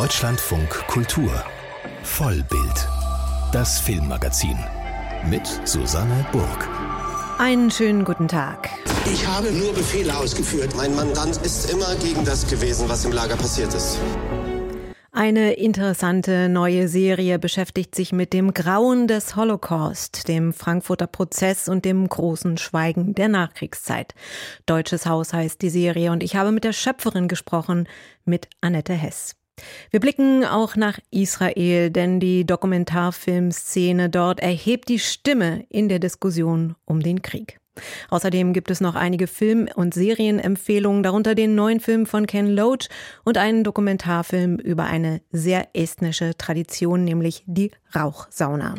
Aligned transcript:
Deutschlandfunk 0.00 0.68
Kultur 0.86 1.28
Vollbild. 2.04 2.88
Das 3.50 3.80
Filmmagazin 3.80 4.56
mit 5.28 5.44
Susanne 5.64 6.24
Burg. 6.30 6.68
Einen 7.38 7.68
schönen 7.68 8.04
guten 8.04 8.28
Tag. 8.28 8.70
Ich 9.12 9.26
habe 9.26 9.50
nur 9.50 9.74
Befehle 9.74 10.16
ausgeführt. 10.16 10.76
Mein 10.76 10.94
Mandant 10.94 11.38
ist 11.38 11.72
immer 11.72 11.96
gegen 11.96 12.24
das 12.24 12.48
gewesen, 12.48 12.88
was 12.88 13.04
im 13.06 13.10
Lager 13.10 13.34
passiert 13.34 13.74
ist. 13.74 13.98
Eine 15.10 15.54
interessante 15.54 16.48
neue 16.48 16.86
Serie 16.86 17.40
beschäftigt 17.40 17.96
sich 17.96 18.12
mit 18.12 18.32
dem 18.32 18.54
Grauen 18.54 19.08
des 19.08 19.34
Holocaust, 19.34 20.28
dem 20.28 20.52
Frankfurter 20.52 21.08
Prozess 21.08 21.68
und 21.68 21.84
dem 21.84 22.08
großen 22.08 22.56
Schweigen 22.56 23.14
der 23.14 23.26
Nachkriegszeit. 23.26 24.14
Deutsches 24.64 25.06
Haus 25.06 25.32
heißt 25.32 25.60
die 25.60 25.70
Serie 25.70 26.12
und 26.12 26.22
ich 26.22 26.36
habe 26.36 26.52
mit 26.52 26.62
der 26.62 26.72
Schöpferin 26.72 27.26
gesprochen, 27.26 27.88
mit 28.24 28.48
Annette 28.60 28.94
Hess. 28.94 29.37
Wir 29.90 30.00
blicken 30.00 30.44
auch 30.44 30.76
nach 30.76 30.98
Israel, 31.10 31.90
denn 31.90 32.20
die 32.20 32.44
Dokumentarfilmszene 32.44 34.10
dort 34.10 34.40
erhebt 34.40 34.88
die 34.88 34.98
Stimme 34.98 35.64
in 35.68 35.88
der 35.88 35.98
Diskussion 35.98 36.74
um 36.84 37.00
den 37.00 37.22
Krieg. 37.22 37.58
Außerdem 38.10 38.52
gibt 38.52 38.70
es 38.70 38.80
noch 38.80 38.94
einige 38.94 39.26
Film- 39.26 39.68
und 39.74 39.94
Serienempfehlungen, 39.94 41.02
darunter 41.02 41.34
den 41.34 41.54
neuen 41.54 41.80
Film 41.80 42.06
von 42.06 42.26
Ken 42.26 42.48
Loach 42.48 42.88
und 43.24 43.38
einen 43.38 43.64
Dokumentarfilm 43.64 44.56
über 44.56 44.84
eine 44.84 45.20
sehr 45.30 45.68
estnische 45.74 46.36
Tradition, 46.36 47.04
nämlich 47.04 47.44
die 47.46 47.70
Rauchsauna. 47.94 48.74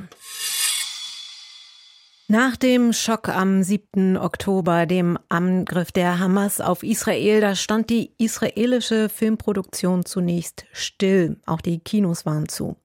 Nach 2.31 2.55
dem 2.55 2.93
Schock 2.93 3.27
am 3.29 3.63
7. 3.63 4.15
Oktober, 4.15 4.85
dem 4.85 5.17
Angriff 5.29 5.91
der 5.91 6.19
Hamas 6.19 6.61
auf 6.61 6.83
Israel, 6.83 7.41
da 7.41 7.55
stand 7.55 7.89
die 7.89 8.11
israelische 8.19 9.09
Filmproduktion 9.09 10.05
zunächst 10.05 10.65
still. 10.71 11.37
Auch 11.47 11.59
die 11.59 11.79
Kinos 11.79 12.27
waren 12.27 12.47
zu. 12.47 12.75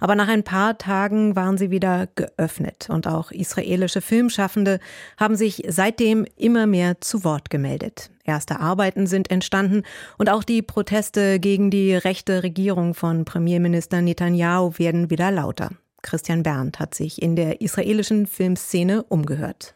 Aber 0.00 0.14
nach 0.14 0.28
ein 0.28 0.42
paar 0.42 0.78
Tagen 0.78 1.36
waren 1.36 1.58
sie 1.58 1.70
wieder 1.70 2.08
geöffnet 2.14 2.88
und 2.88 3.06
auch 3.06 3.30
israelische 3.30 4.00
Filmschaffende 4.00 4.80
haben 5.18 5.36
sich 5.36 5.64
seitdem 5.68 6.24
immer 6.38 6.64
mehr 6.64 7.02
zu 7.02 7.24
Wort 7.24 7.50
gemeldet. 7.50 8.10
Erste 8.24 8.58
Arbeiten 8.58 9.06
sind 9.06 9.30
entstanden 9.30 9.82
und 10.16 10.30
auch 10.30 10.44
die 10.44 10.62
Proteste 10.62 11.40
gegen 11.40 11.70
die 11.70 11.94
rechte 11.94 12.42
Regierung 12.42 12.94
von 12.94 13.26
Premierminister 13.26 14.00
Netanyahu 14.00 14.78
werden 14.78 15.10
wieder 15.10 15.30
lauter. 15.30 15.72
Christian 16.04 16.42
Berndt 16.42 16.78
hat 16.78 16.94
sich 16.94 17.20
in 17.20 17.34
der 17.34 17.60
israelischen 17.60 18.26
Filmszene 18.26 19.02
umgehört. 19.04 19.74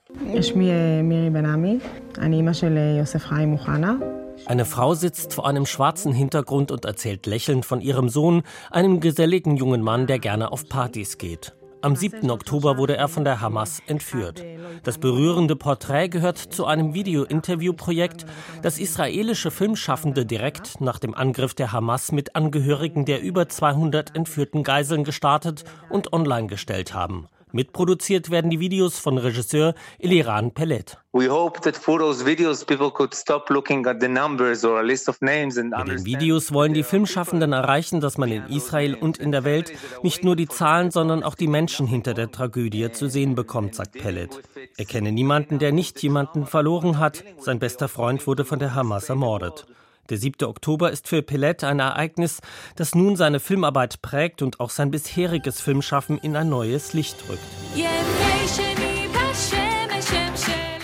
Eine 4.46 4.64
Frau 4.64 4.94
sitzt 4.94 5.34
vor 5.34 5.46
einem 5.48 5.66
schwarzen 5.66 6.12
Hintergrund 6.12 6.70
und 6.70 6.84
erzählt 6.84 7.26
lächelnd 7.26 7.64
von 7.64 7.80
ihrem 7.80 8.08
Sohn, 8.08 8.42
einem 8.70 9.00
geselligen 9.00 9.56
jungen 9.56 9.82
Mann, 9.82 10.06
der 10.06 10.18
gerne 10.18 10.52
auf 10.52 10.68
Partys 10.68 11.18
geht. 11.18 11.57
Am 11.80 11.94
7. 11.94 12.28
Oktober 12.30 12.76
wurde 12.76 12.96
er 12.96 13.06
von 13.06 13.24
der 13.24 13.40
Hamas 13.40 13.80
entführt. 13.86 14.44
Das 14.82 14.98
berührende 14.98 15.54
Porträt 15.54 16.08
gehört 16.08 16.38
zu 16.38 16.66
einem 16.66 16.92
Video-Interview-Projekt, 16.92 18.26
das 18.62 18.80
israelische 18.80 19.52
Filmschaffende 19.52 20.26
direkt 20.26 20.80
nach 20.80 20.98
dem 20.98 21.14
Angriff 21.14 21.54
der 21.54 21.70
Hamas 21.70 22.10
mit 22.10 22.34
Angehörigen 22.34 23.04
der 23.04 23.22
über 23.22 23.48
200 23.48 24.16
entführten 24.16 24.64
Geiseln 24.64 25.04
gestartet 25.04 25.64
und 25.88 26.12
online 26.12 26.48
gestellt 26.48 26.94
haben. 26.94 27.28
Mitproduziert 27.52 28.30
werden 28.30 28.50
die 28.50 28.60
Videos 28.60 28.98
von 28.98 29.18
Regisseur 29.18 29.74
Eliran 29.98 30.52
Pellet. 30.52 30.98
Mit 31.12 31.24
den 31.24 31.30
Videos 36.04 36.52
wollen 36.52 36.74
die 36.74 36.82
Filmschaffenden 36.82 37.52
erreichen, 37.52 38.00
dass 38.00 38.18
man 38.18 38.30
in 38.30 38.44
Israel 38.46 38.94
und 38.94 39.18
in 39.18 39.32
der 39.32 39.44
Welt 39.44 39.72
nicht 40.02 40.22
nur 40.22 40.36
die 40.36 40.48
Zahlen, 40.48 40.90
sondern 40.90 41.22
auch 41.22 41.34
die 41.34 41.48
Menschen 41.48 41.86
hinter 41.86 42.14
der 42.14 42.30
Tragödie 42.30 42.90
zu 42.92 43.08
sehen 43.08 43.34
bekommt, 43.34 43.74
sagt 43.74 43.92
Pellet. 43.92 44.40
Er 44.76 44.84
kenne 44.84 45.12
niemanden, 45.12 45.58
der 45.58 45.72
nicht 45.72 46.02
jemanden 46.02 46.46
verloren 46.46 46.98
hat. 46.98 47.24
Sein 47.38 47.58
bester 47.58 47.88
Freund 47.88 48.26
wurde 48.26 48.44
von 48.44 48.58
der 48.58 48.74
Hamas 48.74 49.08
ermordet. 49.08 49.66
Der 50.10 50.16
7. 50.16 50.46
Oktober 50.46 50.90
ist 50.90 51.06
für 51.06 51.22
Pellet 51.22 51.64
ein 51.64 51.80
Ereignis, 51.80 52.40
das 52.76 52.94
nun 52.94 53.16
seine 53.16 53.40
Filmarbeit 53.40 54.00
prägt 54.00 54.40
und 54.40 54.58
auch 54.58 54.70
sein 54.70 54.90
bisheriges 54.90 55.60
Filmschaffen 55.60 56.18
in 56.18 56.34
ein 56.34 56.48
neues 56.48 56.94
Licht 56.94 57.16
rückt. 57.28 57.42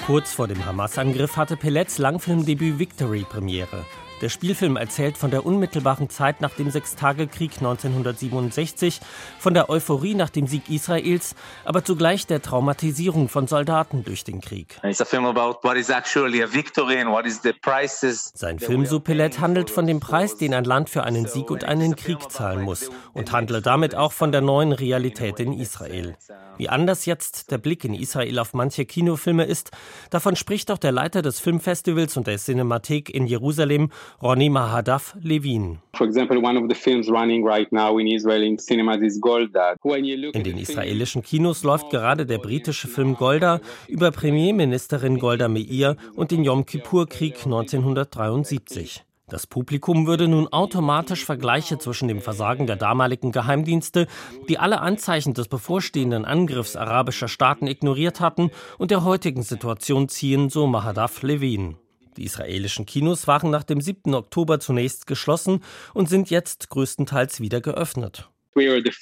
Kurz 0.04 0.32
vor 0.32 0.48
dem 0.48 0.66
Hamas-Angriff 0.66 1.38
hatte 1.38 1.56
Pellets 1.56 1.96
Langfilmdebüt 1.96 2.78
Victory 2.78 3.24
Premiere. 3.26 3.86
Der 4.24 4.30
Spielfilm 4.30 4.76
erzählt 4.76 5.18
von 5.18 5.30
der 5.30 5.44
unmittelbaren 5.44 6.08
Zeit 6.08 6.40
nach 6.40 6.54
dem 6.54 6.70
Sechstagekrieg 6.70 7.58
1967, 7.58 9.02
von 9.38 9.52
der 9.52 9.68
Euphorie 9.68 10.14
nach 10.14 10.30
dem 10.30 10.46
Sieg 10.46 10.70
Israels, 10.70 11.34
aber 11.66 11.84
zugleich 11.84 12.26
der 12.26 12.40
Traumatisierung 12.40 13.28
von 13.28 13.46
Soldaten 13.48 14.02
durch 14.02 14.24
den 14.24 14.40
Krieg. 14.40 14.80
Sein 18.34 18.58
Film 18.58 18.86
Suppelet 18.86 19.40
handelt 19.40 19.68
von 19.68 19.86
dem 19.86 20.00
Preis, 20.00 20.38
den 20.38 20.54
ein 20.54 20.64
Land 20.64 20.88
für 20.88 21.04
einen 21.04 21.26
Sieg 21.26 21.50
und 21.50 21.64
einen 21.64 21.94
Krieg 21.94 22.30
zahlen 22.30 22.62
muss 22.62 22.88
und 23.12 23.30
handelt 23.30 23.66
damit 23.66 23.94
auch 23.94 24.12
von 24.12 24.32
der 24.32 24.40
neuen 24.40 24.72
Realität 24.72 25.38
in 25.38 25.52
Israel. 25.52 26.16
Wie 26.56 26.68
anders 26.68 27.04
jetzt 27.04 27.50
der 27.50 27.58
Blick 27.58 27.84
in 27.84 27.94
Israel 27.94 28.38
auf 28.38 28.54
manche 28.54 28.84
Kinofilme 28.84 29.44
ist, 29.44 29.72
davon 30.10 30.36
spricht 30.36 30.70
auch 30.70 30.78
der 30.78 30.92
Leiter 30.92 31.20
des 31.20 31.40
Filmfestivals 31.40 32.16
und 32.16 32.26
der 32.26 32.38
Cinemathek 32.38 33.10
in 33.10 33.26
Jerusalem, 33.26 33.90
Ronny 34.22 34.48
Mahadav 34.48 35.16
Levin. 35.20 35.78
In 40.32 40.44
den 40.44 40.58
israelischen 40.58 41.22
Kinos 41.22 41.62
läuft 41.62 41.90
gerade 41.90 42.26
der 42.26 42.38
britische 42.38 42.88
Film 42.88 43.14
Golda 43.16 43.60
über 43.88 44.10
Premierministerin 44.10 45.18
Golda 45.18 45.48
Meir 45.48 45.96
und 46.14 46.30
den 46.30 46.44
Yom 46.44 46.64
Kippur-Krieg 46.66 47.44
1973. 47.44 49.04
Das 49.26 49.46
Publikum 49.46 50.06
würde 50.06 50.28
nun 50.28 50.48
automatisch 50.48 51.24
Vergleiche 51.24 51.78
zwischen 51.78 52.08
dem 52.08 52.20
Versagen 52.20 52.66
der 52.66 52.76
damaligen 52.76 53.32
Geheimdienste, 53.32 54.06
die 54.48 54.58
alle 54.58 54.80
Anzeichen 54.80 55.32
des 55.32 55.48
bevorstehenden 55.48 56.26
Angriffs 56.26 56.76
arabischer 56.76 57.28
Staaten 57.28 57.66
ignoriert 57.66 58.20
hatten, 58.20 58.50
und 58.76 58.90
der 58.90 59.02
heutigen 59.02 59.42
Situation 59.42 60.10
ziehen, 60.10 60.50
so 60.50 60.66
Mahadav 60.66 61.22
Levin. 61.22 61.76
Die 62.16 62.24
israelischen 62.24 62.86
Kinos 62.86 63.26
waren 63.26 63.50
nach 63.50 63.64
dem 63.64 63.80
7. 63.80 64.14
Oktober 64.14 64.60
zunächst 64.60 65.06
geschlossen 65.06 65.62
und 65.94 66.08
sind 66.08 66.30
jetzt 66.30 66.70
größtenteils 66.70 67.40
wieder 67.40 67.60
geöffnet. 67.60 68.28
Uh, 68.56 68.60
Die 68.60 68.92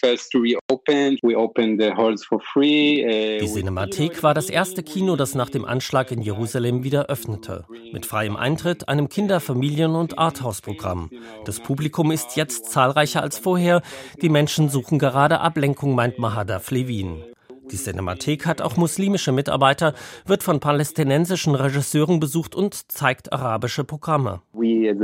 Cinemathek 3.47 4.23
war 4.23 4.33
das 4.33 4.49
erste 4.49 4.83
Kino, 4.83 5.17
das 5.17 5.35
nach 5.35 5.51
dem 5.51 5.67
Anschlag 5.67 6.11
in 6.11 6.23
Jerusalem 6.23 6.85
wieder 6.85 7.05
öffnete. 7.07 7.67
Mit 7.93 8.07
freiem 8.07 8.37
Eintritt, 8.37 8.89
einem 8.89 9.11
Kinder-, 9.11 9.41
Familien- 9.41 9.95
und 9.95 10.19
Arthouse-Programm. 10.19 11.11
Das 11.45 11.61
Publikum 11.61 12.11
ist 12.13 12.37
jetzt 12.37 12.71
zahlreicher 12.71 13.23
als 13.23 13.39
vorher. 13.39 13.83
Die 14.23 14.31
Menschen 14.31 14.71
suchen 14.71 14.99
gerade 14.99 15.41
Ablenkung, 15.41 15.95
meint 15.95 16.19
Mahadav 16.19 16.71
Levin. 16.71 17.23
Die 17.71 17.77
Cinemathek 17.77 18.47
hat 18.47 18.61
auch 18.61 18.77
muslimische 18.77 19.33
Mitarbeiter, 19.33 19.95
wird 20.27 20.43
von 20.43 20.61
palästinensischen 20.61 21.55
Regisseuren 21.55 22.21
besucht 22.21 22.55
und 22.55 22.91
zeigt 22.91 23.33
arabische 23.33 23.85
Programme. 23.85 24.43
Die 24.55 24.95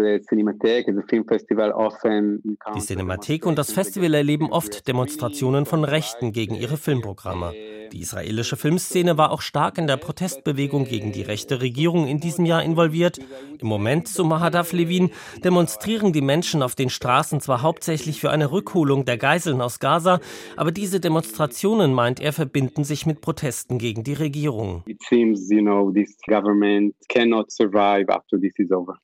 Cinemathek 2.80 3.46
und 3.46 3.58
das 3.58 3.72
Festival 3.72 4.14
erleben 4.14 4.50
oft 4.50 4.88
Demonstrationen 4.88 5.66
von 5.66 5.84
Rechten 5.84 6.32
gegen 6.32 6.54
ihre 6.54 6.76
Filmprogramme. 6.76 7.52
Die 7.92 8.00
israelische 8.00 8.56
Filmszene 8.56 9.16
war 9.16 9.30
auch 9.30 9.40
stark 9.40 9.78
in 9.78 9.86
der 9.86 9.96
Protestbewegung 9.96 10.84
gegen 10.84 11.12
die 11.12 11.22
rechte 11.22 11.60
Regierung 11.60 12.06
in 12.06 12.20
diesem 12.20 12.44
Jahr 12.44 12.62
involviert. 12.62 13.18
Im 13.60 13.66
Moment, 13.66 14.08
so 14.08 14.24
Mahadav 14.24 14.72
Levin, 14.72 15.10
demonstrieren 15.42 16.12
die 16.12 16.20
Menschen 16.20 16.62
auf 16.62 16.74
den 16.74 16.90
Straßen 16.90 17.40
zwar 17.40 17.62
hauptsächlich 17.62 18.20
für 18.20 18.30
eine 18.30 18.52
Rückholung 18.52 19.04
der 19.04 19.18
Geiseln 19.18 19.60
aus 19.60 19.78
Gaza, 19.78 20.20
aber 20.56 20.70
diese 20.70 21.00
Demonstrationen, 21.00 21.92
meint 21.92 22.20
er, 22.20 22.32
verbinden 22.32 22.84
sich 22.84 23.06
mit 23.06 23.20
Protesten 23.20 23.78
gegen 23.78 24.04
die 24.04 24.14
Regierung. 24.14 24.84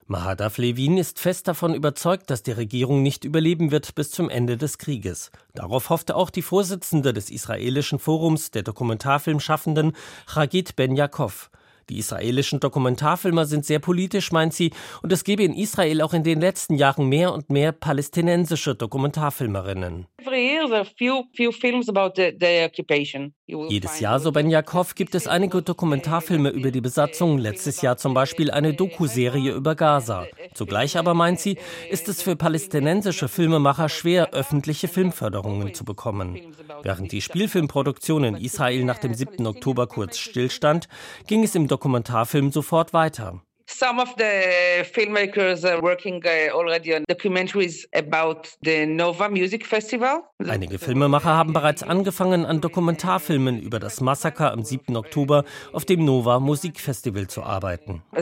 Mahadav 0.07 0.59
Levin 0.59 0.99
ist 0.99 1.19
fest 1.19 1.49
davon 1.49 1.75
überzeugt, 1.75 2.31
dass 2.31 2.43
die 2.43 2.53
Regierung 2.53 3.03
nicht 3.03 3.25
überleben 3.25 3.71
wird 3.71 3.95
bis 3.95 4.11
zum 4.11 4.29
Ende 4.29 4.57
des 4.57 4.79
Krieges. 4.79 5.31
Darauf 5.55 5.89
hoffte 5.89 6.17
auch 6.17 6.31
die 6.31 6.43
Vorsitzende 6.43 7.13
des 7.13 7.31
israelischen 7.31 8.01
Forums 8.01 8.51
der 8.51 8.65
Dokumentarfilmschaffenden 8.65 9.93
Chagit 10.27 10.75
Ben 10.75 10.97
Yaakov. 10.97 11.51
Die 11.91 11.99
israelischen 11.99 12.61
Dokumentarfilmer 12.61 13.47
sind 13.47 13.65
sehr 13.65 13.79
politisch, 13.79 14.33
meint 14.33 14.55
sie, 14.55 14.73
und 15.03 15.13
es 15.13 15.25
gebe 15.25 15.43
in 15.43 15.55
Israel 15.55 16.01
auch 16.01 16.15
in 16.15 16.23
den 16.23 16.41
letzten 16.41 16.75
Jahren 16.77 17.09
mehr 17.09 17.33
und 17.33 17.51
mehr 17.51 17.73
palästinensische 17.73 18.75
Dokumentarfilmerinnen. 18.75 20.07
Jedes 23.47 24.01
Jahr, 24.01 24.21
so 24.21 24.33
Ben 24.33 24.49
Yakov, 24.49 24.95
gibt 24.95 25.15
es 25.15 25.27
einige 25.27 25.61
Dokumentarfilme 25.63 26.49
über 26.49 26.71
die 26.71 26.81
Besatzung, 26.81 27.39
letztes 27.39 27.83
Jahr 27.83 27.99
zum 27.99 28.15
Beispiel 28.15 28.51
eine 28.51 28.73
Doku-Serie 28.73 29.53
über 29.53 29.75
Gaza. 29.75 30.27
Zugleich 30.55 30.97
aber, 30.97 31.13
meint 31.15 31.41
sie, 31.41 31.59
ist 31.91 32.09
es 32.09 32.23
für 32.23 32.37
palästinensische 32.37 33.29
Filmemacher 33.29 33.89
schwer, 33.89 34.33
öffentliche 34.33 34.89
Filmförderungen 34.89 35.75
zu 35.75 35.85
bekommen. 35.85 36.39
Während 36.83 37.13
die 37.13 37.21
Spielfilmproduktion 37.21 38.25
in 38.25 38.37
Israel 38.37 38.85
nach 38.85 38.99
dem 38.99 39.15
7. 39.15 39.47
Oktober 39.47 39.87
kurz 39.87 40.19
stillstand, 40.19 40.89
ging 41.27 41.45
es 41.45 41.55
im 41.55 41.67
Dokumentarfilm 41.75 42.53
sofort 42.53 42.93
weiter. 42.93 43.43
Some 43.67 43.99
of 43.99 44.15
the 44.19 44.85
filmmakers 44.85 45.65
are 45.65 45.81
working 45.81 46.23
uh, 46.25 46.55
already 46.55 46.95
on 46.95 47.05
documentaries 47.09 47.87
about 47.95 48.49
the 48.63 48.85
Nova 48.85 49.31
Music 49.31 49.65
Festival. 49.65 50.23
Einige 50.47 50.79
Filmemacher 50.79 51.31
haben 51.31 51.55
bereits 51.55 51.83
angefangen, 51.83 52.45
an 52.45 52.61
Dokumentarfilmen 52.61 53.59
über 53.63 53.81
das 53.81 54.03
Massaker 54.03 54.53
am 54.53 54.65
7. 54.65 54.95
Oktober 54.97 55.45
auf 55.73 55.87
dem 55.87 56.05
Nova 56.05 56.41
Musikfestival 56.41 57.27
zu 57.29 57.43
arbeiten. 57.43 58.03
Uh, 58.15 58.21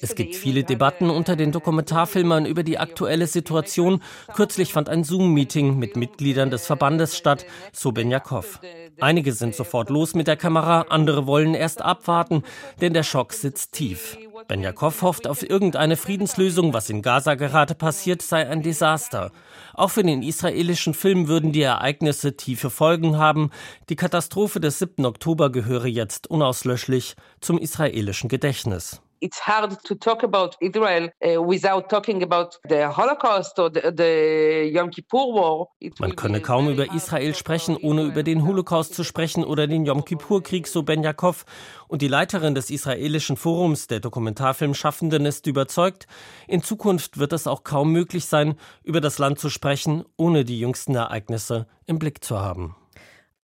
es 0.00 0.14
gibt 0.14 0.34
viele 0.34 0.64
Debatten 0.64 1.08
unter 1.08 1.36
den 1.36 1.52
Dokumentarfilmern 1.52 2.44
über 2.44 2.64
die 2.64 2.78
aktuelle 2.78 3.26
Situation. 3.26 4.02
Kürzlich 4.34 4.74
fand 4.74 4.90
ein 4.90 5.04
Zoom-Meeting 5.04 5.78
mit 5.78 5.96
Mitgliedern 5.96 6.50
des 6.50 6.66
Verbandes 6.66 7.16
statt, 7.16 7.46
so 7.72 7.92
Benjakov. 7.92 8.60
Einige 9.00 9.32
sind 9.32 9.54
sofort 9.54 9.88
los 9.88 10.14
mit 10.14 10.26
der 10.26 10.36
Kamera, 10.36 10.82
andere 10.90 11.26
wollen 11.26 11.54
erst 11.62 11.80
abwarten, 11.80 12.42
denn 12.80 12.92
der 12.92 13.04
Schock 13.04 13.32
sitzt 13.32 13.72
tief. 13.72 14.18
Benjakov 14.48 15.02
hofft 15.02 15.26
auf 15.26 15.48
irgendeine 15.48 15.96
Friedenslösung. 15.96 16.74
Was 16.74 16.90
in 16.90 17.00
Gaza 17.00 17.36
gerade 17.36 17.74
passiert, 17.74 18.20
sei 18.20 18.48
ein 18.48 18.62
Desaster. 18.62 19.30
Auch 19.72 19.90
für 19.90 20.02
den 20.02 20.22
israelischen 20.22 20.92
Film 20.92 21.28
würden 21.28 21.52
die 21.52 21.62
Ereignisse 21.62 22.36
tiefe 22.36 22.68
Folgen 22.68 23.16
haben. 23.16 23.50
Die 23.88 23.96
Katastrophe 23.96 24.60
des 24.60 24.80
7. 24.80 25.06
Oktober 25.06 25.50
gehöre 25.50 25.86
jetzt 25.86 26.28
unauslöschlich 26.28 27.14
zum 27.40 27.58
israelischen 27.58 28.28
Gedächtnis 28.28 29.00
it's 29.22 29.38
hard 29.38 29.78
to 29.84 29.94
talk 29.94 30.22
about 30.24 30.56
Israel 30.60 31.08
uh, 31.24 31.40
without 31.40 31.88
talking 31.88 32.22
about 32.22 32.58
the 32.68 32.88
Holocaust 32.90 33.58
or 33.58 33.70
the, 33.70 33.92
the 33.94 34.70
Yom 34.72 34.90
Kippur 34.90 35.32
War. 35.32 35.68
Man 35.98 36.16
könne 36.16 36.40
kaum 36.40 36.68
über 36.68 36.92
Israel 36.92 37.34
sprechen, 37.34 37.76
ohne 37.76 38.02
über 38.02 38.22
den 38.24 38.44
Holocaust 38.44 38.94
zu 38.94 39.04
sprechen 39.04 39.44
oder 39.44 39.66
den 39.66 39.86
Yom 39.86 40.04
Kippur-Krieg, 40.04 40.66
so 40.66 40.82
Ben 40.82 41.02
Yaakov. 41.02 41.44
Und 41.86 42.02
die 42.02 42.08
Leiterin 42.08 42.54
des 42.54 42.70
israelischen 42.70 43.36
Forums 43.36 43.86
der 43.86 44.00
Dokumentarfilmschaffenden 44.00 45.24
ist 45.24 45.46
überzeugt, 45.46 46.06
in 46.48 46.62
Zukunft 46.62 47.18
wird 47.18 47.32
es 47.32 47.46
auch 47.46 47.62
kaum 47.62 47.92
möglich 47.92 48.26
sein, 48.26 48.56
über 48.82 49.00
das 49.00 49.18
Land 49.18 49.38
zu 49.38 49.50
sprechen, 49.50 50.04
ohne 50.16 50.44
die 50.44 50.58
jüngsten 50.58 50.94
Ereignisse 50.94 51.66
im 51.86 51.98
Blick 51.98 52.24
zu 52.24 52.40
haben. 52.40 52.76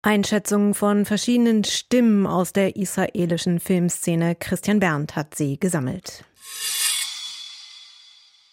Einschätzungen 0.09 0.73
von 0.73 1.05
verschiedenen 1.05 1.65
Stimmen 1.65 2.27
aus 2.27 2.55
der 2.55 2.77
israelischen 2.77 3.61
Filmszene. 3.61 4.37
Christian 4.37 4.81
Berndt 4.81 5.17
hat 5.17 5.35
sie 5.35 5.61
gesammelt. 5.61 6.25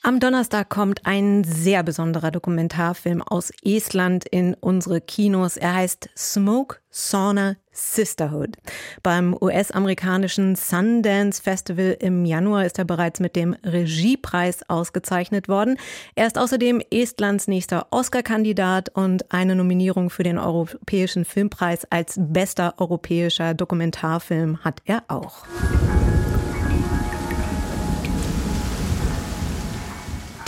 Am 0.08 0.20
Donnerstag 0.20 0.70
kommt 0.70 1.08
ein 1.08 1.44
sehr 1.44 1.82
besonderer 1.82 2.30
Dokumentarfilm 2.30 3.24
aus 3.24 3.52
Estland 3.64 4.24
in 4.26 4.54
unsere 4.54 5.02
Kinos. 5.02 5.58
Er 5.58 5.74
heißt 5.74 6.12
Smoke, 6.16 6.78
Sauna, 6.92 7.56
Sisterhood. 7.72 8.56
Beim 9.02 9.36
US-amerikanischen 9.42 10.56
Sundance 10.56 11.42
Festival 11.42 11.98
im 12.00 12.24
Januar 12.24 12.68
ist 12.68 12.78
er 12.78 12.86
bereits 12.86 13.20
mit 13.20 13.36
dem 13.36 13.56
Regiepreis 13.66 14.70
ausgezeichnet 14.70 15.50
worden. 15.50 15.80
Er 16.14 16.28
ist 16.28 16.38
außerdem 16.38 16.84
Estlands 16.92 17.48
nächster 17.48 17.88
Oscar-Kandidat 17.90 18.90
und 18.90 19.32
eine 19.34 19.56
Nominierung 19.56 20.12
für 20.12 20.22
den 20.22 20.38
Europäischen 20.38 21.26
Filmpreis 21.26 21.84
als 21.90 22.14
bester 22.20 22.76
europäischer 22.78 23.56
Dokumentarfilm 23.56 24.64
hat 24.64 24.84
er 24.86 25.02
auch. 25.08 25.48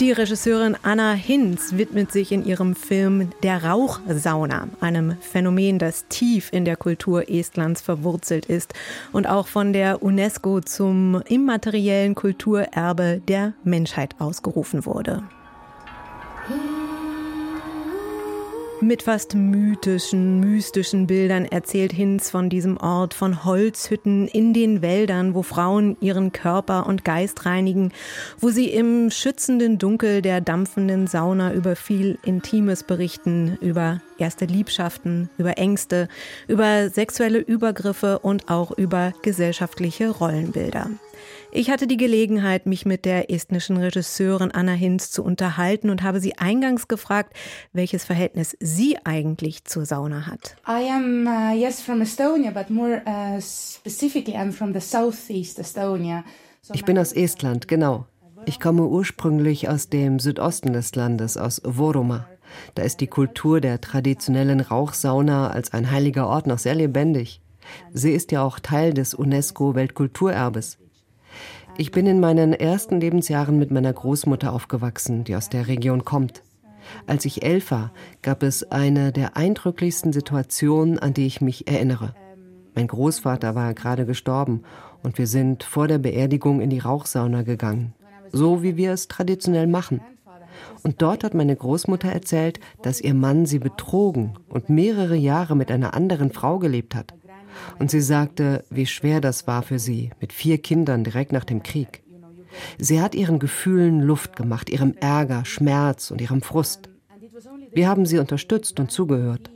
Die 0.00 0.12
Regisseurin 0.12 0.76
Anna 0.84 1.14
Hinz 1.14 1.72
widmet 1.72 2.12
sich 2.12 2.30
in 2.30 2.46
ihrem 2.46 2.76
Film 2.76 3.32
Der 3.42 3.64
Rauchsauna, 3.64 4.68
einem 4.78 5.16
Phänomen, 5.20 5.80
das 5.80 6.06
tief 6.08 6.52
in 6.52 6.64
der 6.64 6.76
Kultur 6.76 7.28
Estlands 7.28 7.80
verwurzelt 7.80 8.46
ist 8.46 8.74
und 9.10 9.26
auch 9.26 9.48
von 9.48 9.72
der 9.72 10.00
UNESCO 10.00 10.60
zum 10.60 11.20
immateriellen 11.26 12.14
Kulturerbe 12.14 13.20
der 13.26 13.54
Menschheit 13.64 14.14
ausgerufen 14.20 14.86
wurde. 14.86 15.24
Mit 18.80 19.02
fast 19.02 19.34
mythischen, 19.34 20.38
mystischen 20.38 21.08
Bildern 21.08 21.46
erzählt 21.46 21.92
Hinz 21.92 22.30
von 22.30 22.48
diesem 22.48 22.76
Ort, 22.76 23.12
von 23.12 23.44
Holzhütten 23.44 24.28
in 24.28 24.54
den 24.54 24.82
Wäldern, 24.82 25.34
wo 25.34 25.42
Frauen 25.42 25.96
ihren 26.00 26.30
Körper 26.30 26.86
und 26.86 27.04
Geist 27.04 27.44
reinigen, 27.44 27.92
wo 28.38 28.50
sie 28.50 28.70
im 28.70 29.10
schützenden 29.10 29.78
Dunkel 29.78 30.22
der 30.22 30.40
dampfenden 30.40 31.08
Sauna 31.08 31.52
über 31.52 31.74
viel 31.74 32.18
Intimes 32.24 32.84
berichten, 32.84 33.58
über 33.60 34.00
erste 34.16 34.44
Liebschaften, 34.44 35.28
über 35.38 35.58
Ängste, 35.58 36.08
über 36.46 36.88
sexuelle 36.88 37.38
Übergriffe 37.40 38.20
und 38.20 38.48
auch 38.48 38.70
über 38.70 39.12
gesellschaftliche 39.22 40.10
Rollenbilder. 40.10 40.88
Ich 41.50 41.70
hatte 41.70 41.86
die 41.86 41.96
Gelegenheit, 41.96 42.66
mich 42.66 42.84
mit 42.84 43.06
der 43.06 43.30
estnischen 43.30 43.78
Regisseurin 43.78 44.50
Anna 44.50 44.72
Hinz 44.72 45.10
zu 45.10 45.24
unterhalten 45.24 45.88
und 45.88 46.02
habe 46.02 46.20
sie 46.20 46.36
eingangs 46.36 46.88
gefragt, 46.88 47.32
welches 47.72 48.04
Verhältnis 48.04 48.54
sie 48.60 48.98
eigentlich 49.04 49.64
zur 49.64 49.86
Sauna 49.86 50.26
hat. 50.26 50.56
I 50.68 50.90
am 50.90 51.26
uh, 51.26 51.56
yes 51.58 51.80
from 51.80 52.02
Estonia, 52.02 52.50
but 52.50 52.68
more 52.68 53.02
uh, 53.06 53.40
specifically 53.40 54.36
I'm 54.36 54.52
from 54.52 54.74
the 54.74 54.80
southeast 54.80 55.58
Estonia. 55.58 56.22
So 56.60 56.74
ich 56.74 56.84
bin 56.84 56.98
aus 56.98 57.12
Estland, 57.12 57.66
genau. 57.66 58.06
Ich 58.44 58.60
komme 58.60 58.86
ursprünglich 58.86 59.70
aus 59.70 59.88
dem 59.88 60.18
Südosten 60.18 60.74
des 60.74 60.94
Landes, 60.94 61.38
aus 61.38 61.62
Voroma. 61.64 62.26
Da 62.74 62.82
ist 62.82 63.00
die 63.00 63.06
Kultur 63.06 63.60
der 63.60 63.80
traditionellen 63.80 64.60
Rauchsauna 64.60 65.48
als 65.48 65.72
ein 65.72 65.90
heiliger 65.90 66.26
Ort 66.28 66.46
noch 66.46 66.58
sehr 66.58 66.74
lebendig. 66.74 67.40
Sie 67.92 68.12
ist 68.12 68.32
ja 68.32 68.42
auch 68.42 68.58
Teil 68.58 68.92
des 68.94 69.14
UNESCO-Weltkulturerbes. 69.14 70.78
Ich 71.80 71.92
bin 71.92 72.08
in 72.08 72.18
meinen 72.18 72.54
ersten 72.54 73.00
Lebensjahren 73.00 73.56
mit 73.56 73.70
meiner 73.70 73.92
Großmutter 73.92 74.52
aufgewachsen, 74.52 75.22
die 75.22 75.36
aus 75.36 75.48
der 75.48 75.68
Region 75.68 76.04
kommt. 76.04 76.42
Als 77.06 77.24
ich 77.24 77.44
elf 77.44 77.70
war, 77.70 77.92
gab 78.20 78.42
es 78.42 78.68
eine 78.72 79.12
der 79.12 79.36
eindrücklichsten 79.36 80.12
Situationen, 80.12 80.98
an 80.98 81.14
die 81.14 81.24
ich 81.24 81.40
mich 81.40 81.68
erinnere. 81.68 82.16
Mein 82.74 82.88
Großvater 82.88 83.54
war 83.54 83.74
gerade 83.74 84.06
gestorben 84.06 84.64
und 85.04 85.18
wir 85.18 85.28
sind 85.28 85.62
vor 85.62 85.86
der 85.86 85.98
Beerdigung 85.98 86.60
in 86.60 86.70
die 86.70 86.80
Rauchsauna 86.80 87.42
gegangen, 87.42 87.94
so 88.32 88.64
wie 88.64 88.76
wir 88.76 88.92
es 88.92 89.06
traditionell 89.06 89.68
machen. 89.68 90.00
Und 90.82 91.00
dort 91.00 91.22
hat 91.22 91.34
meine 91.34 91.54
Großmutter 91.54 92.10
erzählt, 92.10 92.58
dass 92.82 93.00
ihr 93.00 93.14
Mann 93.14 93.46
sie 93.46 93.60
betrogen 93.60 94.36
und 94.48 94.68
mehrere 94.68 95.14
Jahre 95.14 95.54
mit 95.54 95.70
einer 95.70 95.94
anderen 95.94 96.32
Frau 96.32 96.58
gelebt 96.58 96.96
hat. 96.96 97.14
Und 97.78 97.90
sie 97.90 98.00
sagte, 98.00 98.64
wie 98.70 98.86
schwer 98.86 99.20
das 99.20 99.46
war 99.46 99.62
für 99.62 99.78
sie, 99.78 100.10
mit 100.20 100.32
vier 100.32 100.58
Kindern 100.58 101.04
direkt 101.04 101.32
nach 101.32 101.44
dem 101.44 101.62
Krieg. 101.62 102.02
Sie 102.78 103.00
hat 103.00 103.14
ihren 103.14 103.38
Gefühlen 103.38 104.00
Luft 104.00 104.36
gemacht, 104.36 104.70
ihrem 104.70 104.94
Ärger, 105.00 105.44
Schmerz 105.44 106.10
und 106.10 106.20
ihrem 106.20 106.42
Frust. 106.42 106.88
Wir 107.72 107.88
haben 107.88 108.06
sie 108.06 108.18
unterstützt 108.18 108.80
und 108.80 108.90
zugehört. 108.90 109.50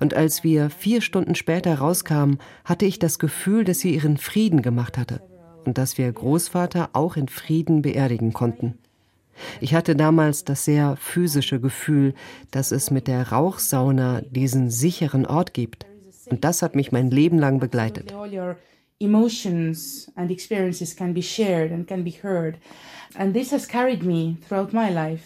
Und 0.00 0.14
als 0.14 0.44
wir 0.44 0.70
vier 0.70 1.00
Stunden 1.00 1.34
später 1.34 1.76
rauskamen, 1.76 2.38
hatte 2.64 2.86
ich 2.86 2.98
das 2.98 3.18
Gefühl, 3.18 3.64
dass 3.64 3.80
sie 3.80 3.94
ihren 3.94 4.16
Frieden 4.16 4.62
gemacht 4.62 4.96
hatte 4.96 5.20
und 5.64 5.78
dass 5.78 5.98
wir 5.98 6.10
Großvater 6.10 6.90
auch 6.92 7.16
in 7.16 7.28
Frieden 7.28 7.82
beerdigen 7.82 8.32
konnten. 8.32 8.78
Ich 9.60 9.74
hatte 9.74 9.96
damals 9.96 10.44
das 10.44 10.64
sehr 10.64 10.96
physische 10.96 11.60
Gefühl, 11.60 12.14
dass 12.52 12.70
es 12.70 12.92
mit 12.92 13.08
der 13.08 13.32
Rauchsauna 13.32 14.20
diesen 14.20 14.70
sicheren 14.70 15.26
Ort 15.26 15.54
gibt. 15.54 15.86
Und 16.26 16.44
das 16.44 16.62
hat 16.62 16.74
mich 16.74 16.92
mein 16.92 17.10
Leben 17.10 17.38
lang 17.38 17.58
begleitet. 17.60 18.12
Emotions 19.00 20.10
and 20.14 20.30
experiences 20.30 20.94
can 20.94 21.12
be 21.12 21.22
shared 21.22 21.72
and 21.72 21.86
can 21.86 22.04
be 22.04 22.12
heard. 22.22 22.56
And 23.16 23.34
this 23.34 23.52
has 23.52 23.66
carried 23.66 24.04
me 24.04 24.36
throughout 24.48 24.72
my 24.72 24.88
life. 24.88 25.22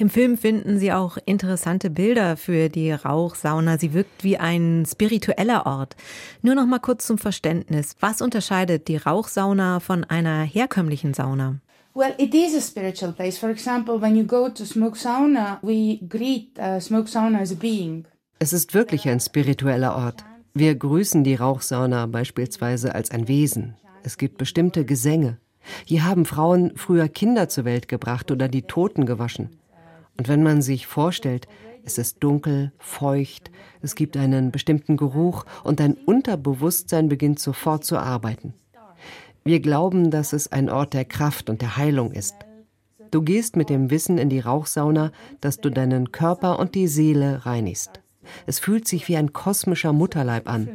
Im 0.00 0.10
Film 0.10 0.38
finden 0.38 0.78
Sie 0.78 0.92
auch 0.92 1.18
interessante 1.26 1.90
Bilder 1.90 2.36
für 2.36 2.68
die 2.68 2.92
Rauchsauna. 2.92 3.78
Sie 3.78 3.92
wirkt 3.92 4.22
wie 4.22 4.38
ein 4.38 4.86
spiritueller 4.86 5.66
Ort. 5.66 5.96
Nur 6.40 6.54
noch 6.54 6.66
mal 6.66 6.78
kurz 6.78 7.04
zum 7.04 7.18
Verständnis. 7.18 7.96
Was 7.98 8.22
unterscheidet 8.22 8.86
die 8.86 8.96
Rauchsauna 8.96 9.80
von 9.80 10.04
einer 10.04 10.44
herkömmlichen 10.44 11.14
Sauna? 11.14 11.56
Well, 11.94 12.14
it 12.16 12.32
is 12.32 12.54
a 12.54 12.60
spiritual 12.60 13.12
place. 13.12 13.38
For 13.38 13.50
example, 13.50 14.00
when 14.00 14.14
you 14.14 14.24
go 14.24 14.48
to 14.48 14.64
smoke 14.64 14.96
sauna, 14.96 15.58
we 15.62 15.98
greet 16.08 16.56
uh, 16.56 16.78
smoke 16.78 17.08
sauna 17.08 17.40
as 17.40 17.50
a 17.50 17.56
being. 17.56 18.04
Es 18.38 18.52
ist 18.52 18.74
wirklich 18.74 19.08
ein 19.08 19.18
spiritueller 19.18 19.96
Ort. 19.96 20.24
Wir 20.54 20.74
grüßen 20.74 21.24
die 21.24 21.34
Rauchsauna 21.34 22.06
beispielsweise 22.06 22.94
als 22.94 23.10
ein 23.10 23.28
Wesen. 23.28 23.76
Es 24.02 24.18
gibt 24.18 24.38
bestimmte 24.38 24.84
Gesänge. 24.84 25.38
Hier 25.84 26.04
haben 26.04 26.24
Frauen 26.24 26.72
früher 26.76 27.08
Kinder 27.08 27.48
zur 27.48 27.64
Welt 27.64 27.88
gebracht 27.88 28.30
oder 28.30 28.48
die 28.48 28.62
Toten 28.62 29.06
gewaschen. 29.06 29.50
Und 30.16 30.28
wenn 30.28 30.42
man 30.42 30.62
sich 30.62 30.86
vorstellt, 30.86 31.46
es 31.84 31.98
ist 31.98 32.18
dunkel, 32.20 32.72
feucht, 32.78 33.50
es 33.80 33.94
gibt 33.94 34.16
einen 34.16 34.50
bestimmten 34.50 34.96
Geruch 34.96 35.44
und 35.64 35.80
dein 35.80 35.94
Unterbewusstsein 35.94 37.08
beginnt 37.08 37.38
sofort 37.38 37.84
zu 37.84 37.98
arbeiten. 37.98 38.54
Wir 39.44 39.60
glauben, 39.60 40.10
dass 40.10 40.32
es 40.32 40.50
ein 40.50 40.68
Ort 40.68 40.92
der 40.92 41.04
Kraft 41.04 41.48
und 41.48 41.62
der 41.62 41.76
Heilung 41.76 42.12
ist. 42.12 42.34
Du 43.10 43.22
gehst 43.22 43.56
mit 43.56 43.70
dem 43.70 43.90
Wissen 43.90 44.18
in 44.18 44.28
die 44.28 44.40
Rauchsauna, 44.40 45.12
dass 45.40 45.58
du 45.58 45.70
deinen 45.70 46.12
Körper 46.12 46.58
und 46.58 46.74
die 46.74 46.88
Seele 46.88 47.46
reinigst. 47.46 48.02
Es 48.46 48.58
fühlt 48.58 48.86
sich 48.88 49.08
wie 49.08 49.16
ein 49.16 49.32
kosmischer 49.32 49.92
Mutterleib 49.92 50.48
an. 50.48 50.68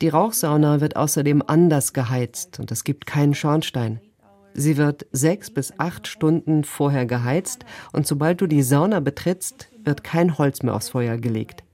Die 0.00 0.08
Rauchsauna 0.08 0.80
wird 0.80 0.96
außerdem 0.96 1.42
anders 1.46 1.92
geheizt 1.92 2.60
und 2.60 2.70
es 2.72 2.84
gibt 2.84 3.06
keinen 3.06 3.34
Schornstein. 3.34 4.00
Sie 4.54 4.76
wird 4.76 5.06
sechs 5.12 5.50
bis 5.50 5.72
acht 5.78 6.06
Stunden 6.06 6.64
vorher 6.64 7.06
geheizt 7.06 7.64
und 7.92 8.06
sobald 8.06 8.40
du 8.40 8.46
die 8.46 8.62
Sauna 8.62 9.00
betrittst, 9.00 9.68
wird 9.82 10.04
kein 10.04 10.38
Holz 10.38 10.62
mehr 10.62 10.74
aufs 10.74 10.90
Feuer 10.90 11.16
gelegt. 11.16 11.64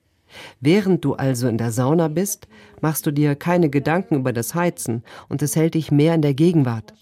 Während 0.60 1.04
du 1.04 1.14
also 1.14 1.48
in 1.48 1.58
der 1.58 1.72
Sauna 1.72 2.08
bist, 2.08 2.48
machst 2.80 3.04
du 3.06 3.10
dir 3.10 3.34
keine 3.34 3.68
Gedanken 3.68 4.16
über 4.16 4.32
das 4.32 4.54
Heizen 4.54 5.02
und 5.28 5.42
es 5.42 5.56
hält 5.56 5.74
dich 5.74 5.90
mehr 5.90 6.14
in 6.14 6.22
der 6.22 6.34
Gegenwart. 6.34 6.94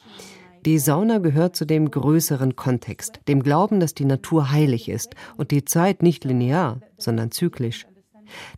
Die 0.69 0.79
Sauna 0.79 1.17
gehört 1.17 1.57
zu 1.57 1.65
dem 1.65 1.91
größeren 1.91 2.55
Kontext, 2.55 3.21
dem 3.27 3.43
Glauben, 3.43 3.81
dass 3.81 3.95
die 3.95 4.05
Natur 4.05 4.51
heilig 4.51 4.91
ist 4.91 5.15
und 5.39 5.51
die 5.51 5.65
Zeit 5.65 6.03
nicht 6.03 6.25
linear, 6.27 6.81
sondern 6.99 7.31
zyklisch. 7.31 7.87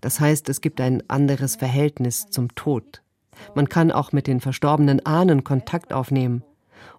Das 0.00 0.18
heißt, 0.18 0.48
es 0.48 0.60
gibt 0.60 0.80
ein 0.80 1.04
anderes 1.08 1.54
Verhältnis 1.54 2.26
zum 2.28 2.52
Tod. 2.56 3.02
Man 3.54 3.68
kann 3.68 3.92
auch 3.92 4.10
mit 4.10 4.26
den 4.26 4.40
verstorbenen 4.40 5.06
Ahnen 5.06 5.44
Kontakt 5.44 5.92
aufnehmen. 5.92 6.42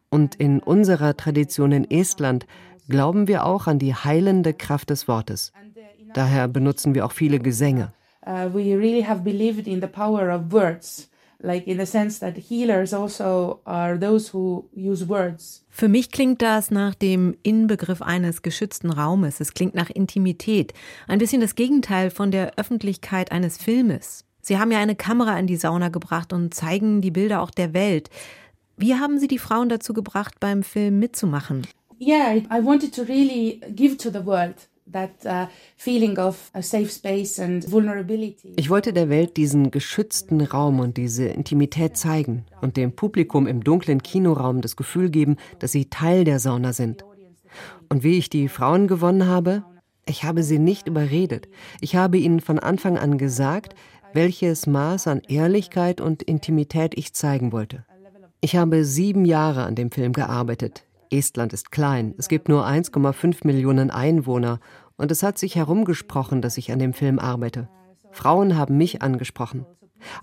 Und 0.10 0.36
in 0.36 0.62
unserer 0.62 1.18
Tradition 1.18 1.74
in 1.74 1.91
Estland 1.91 2.48
glauben 2.88 3.27
wir 3.27 3.46
auch 3.46 3.68
an 3.68 3.80
die 3.80 3.94
heilende 3.94 4.53
Kraft 4.53 4.91
des 4.91 5.10
Wortes. 5.10 5.51
Daher 6.13 6.48
benutzen 6.48 6.96
wir 6.96 7.06
auch 7.06 7.12
viele 7.12 7.39
Gesänge. 7.39 7.91
Uh, 8.25 8.48
we 8.53 8.77
really 8.77 9.03
have 9.03 9.24
believed 9.24 9.68
in 9.68 9.82
the 9.82 9.88
power 9.88 10.34
of 10.34 10.53
words 10.53 11.11
like 11.43 11.67
in 11.67 11.79
the 11.79 11.86
sense 11.86 12.19
that 12.19 12.36
healers 12.38 12.93
also 12.93 13.60
are 13.65 14.00
those 14.00 14.33
who 14.33 14.69
use 14.75 15.07
words. 15.07 15.63
Für 15.69 15.88
mich 15.88 16.12
klingt 16.12 16.41
das 16.41 16.71
nach 16.71 16.95
dem 16.95 17.36
Inbegriff 17.43 18.01
eines 18.01 18.41
geschützten 18.41 18.91
Raumes. 18.91 19.39
Es 19.39 19.53
klingt 19.53 19.75
nach 19.75 19.89
Intimität. 19.89 20.74
Ein 21.07 21.19
bisschen 21.19 21.41
das 21.41 21.55
Gegenteil 21.55 22.12
von 22.12 22.31
der 22.31 22.57
Öffentlichkeit 22.57 23.31
eines 23.31 23.57
Filmes. 23.57 24.25
Sie 24.41 24.57
haben 24.57 24.71
ja 24.71 24.79
eine 24.79 24.95
Kamera 24.95 25.38
in 25.38 25.48
die 25.48 25.55
Sauna 25.55 25.89
gebracht 25.89 26.33
und 26.33 26.53
zeigen 26.53 27.01
die 27.01 27.12
Bilder 27.12 27.41
auch 27.41 27.51
der 27.51 27.74
Welt. 27.74 28.10
Wie 28.77 28.95
haben 28.95 29.19
Sie 29.19 29.27
die 29.27 29.38
Frauen 29.38 29.69
dazu 29.69 29.93
gebracht, 29.93 30.39
beim 30.39 30.63
Film 30.63 31.00
mitzumachen? 31.00 31.67
Yeah, 32.00 32.38
I 32.38 32.63
wanted 32.63 32.95
to 32.95 33.03
really 33.03 33.62
give 33.75 33.98
to 33.98 34.10
the 34.10 34.25
world 34.25 34.55
ich 38.55 38.69
wollte 38.69 38.93
der 38.93 39.09
Welt 39.09 39.38
diesen 39.38 39.71
geschützten 39.71 40.41
Raum 40.41 40.79
und 40.79 40.97
diese 40.97 41.25
Intimität 41.25 41.97
zeigen 41.97 42.45
und 42.61 42.77
dem 42.77 42.91
Publikum 42.93 43.47
im 43.47 43.63
dunklen 43.63 44.03
Kinoraum 44.03 44.61
das 44.61 44.75
Gefühl 44.75 45.09
geben, 45.09 45.38
dass 45.59 45.71
sie 45.71 45.89
Teil 45.89 46.23
der 46.23 46.39
Sauna 46.39 46.73
sind. 46.73 47.05
Und 47.89 48.03
wie 48.03 48.17
ich 48.17 48.29
die 48.29 48.47
Frauen 48.47 48.88
gewonnen 48.88 49.27
habe? 49.27 49.63
Ich 50.05 50.23
habe 50.23 50.43
sie 50.43 50.59
nicht 50.59 50.88
überredet. 50.88 51.47
Ich 51.79 51.95
habe 51.95 52.17
ihnen 52.17 52.39
von 52.39 52.59
Anfang 52.59 52.97
an 52.97 53.17
gesagt, 53.17 53.75
welches 54.13 54.67
Maß 54.67 55.07
an 55.07 55.21
Ehrlichkeit 55.27 56.01
und 56.01 56.23
Intimität 56.23 56.97
ich 56.97 57.13
zeigen 57.13 57.51
wollte. 57.51 57.85
Ich 58.41 58.55
habe 58.55 58.83
sieben 58.83 59.25
Jahre 59.25 59.63
an 59.63 59.75
dem 59.75 59.91
Film 59.91 60.13
gearbeitet. 60.13 60.83
Estland 61.12 61.53
ist 61.53 61.72
klein, 61.72 62.15
es 62.18 62.27
gibt 62.27 62.48
nur 62.48 62.65
1,5 62.65 63.46
Millionen 63.46 63.91
Einwohner 63.91 64.60
und 64.98 65.12
es 65.12 65.24
hat 65.24 65.38
sich 65.38 65.56
herumgesprochen, 65.56 66.41
dass 66.41 66.58
ich 66.58 66.72
an 66.72 66.80
dem 66.80 66.94
Film 66.94 67.20
arbeite. 67.20 67.70
Frauen 68.12 68.58
haben 68.58 68.77
mich 68.77 69.01
angesprochen. 69.01 69.65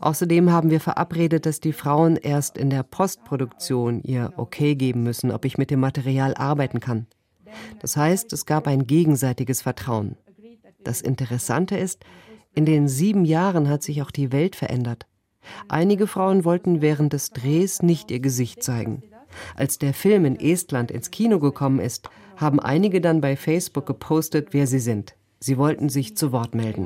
Außerdem 0.00 0.50
haben 0.50 0.70
wir 0.70 0.80
verabredet, 0.80 1.46
dass 1.46 1.60
die 1.60 1.72
Frauen 1.72 2.16
erst 2.16 2.58
in 2.58 2.70
der 2.70 2.82
Postproduktion 2.82 4.02
ihr 4.02 4.32
Okay 4.36 4.74
geben 4.74 5.02
müssen, 5.02 5.30
ob 5.30 5.44
ich 5.44 5.58
mit 5.58 5.70
dem 5.70 5.80
Material 5.80 6.34
arbeiten 6.34 6.80
kann. 6.80 7.06
Das 7.80 7.96
heißt, 7.96 8.32
es 8.32 8.46
gab 8.46 8.66
ein 8.66 8.86
gegenseitiges 8.86 9.62
Vertrauen. 9.62 10.16
Das 10.84 11.00
Interessante 11.00 11.76
ist, 11.76 12.04
in 12.54 12.64
den 12.64 12.88
sieben 12.88 13.24
Jahren 13.24 13.68
hat 13.68 13.82
sich 13.82 14.02
auch 14.02 14.10
die 14.10 14.32
Welt 14.32 14.56
verändert. 14.56 15.06
Einige 15.68 16.06
Frauen 16.06 16.44
wollten 16.44 16.80
während 16.80 17.12
des 17.12 17.30
Drehs 17.30 17.82
nicht 17.82 18.10
ihr 18.10 18.20
Gesicht 18.20 18.62
zeigen. 18.62 19.02
Als 19.54 19.78
der 19.78 19.94
Film 19.94 20.24
in 20.24 20.38
Estland 20.38 20.90
ins 20.90 21.10
Kino 21.10 21.38
gekommen 21.38 21.80
ist, 21.80 22.08
haben 22.36 22.60
einige 22.60 23.00
dann 23.00 23.20
bei 23.20 23.36
Facebook 23.36 23.86
gepostet, 23.86 24.48
wer 24.52 24.66
sie 24.66 24.78
sind. 24.78 25.14
Sie 25.40 25.58
wollten 25.58 25.88
sich 25.88 26.16
zu 26.16 26.32
Wort 26.32 26.54
melden. 26.54 26.84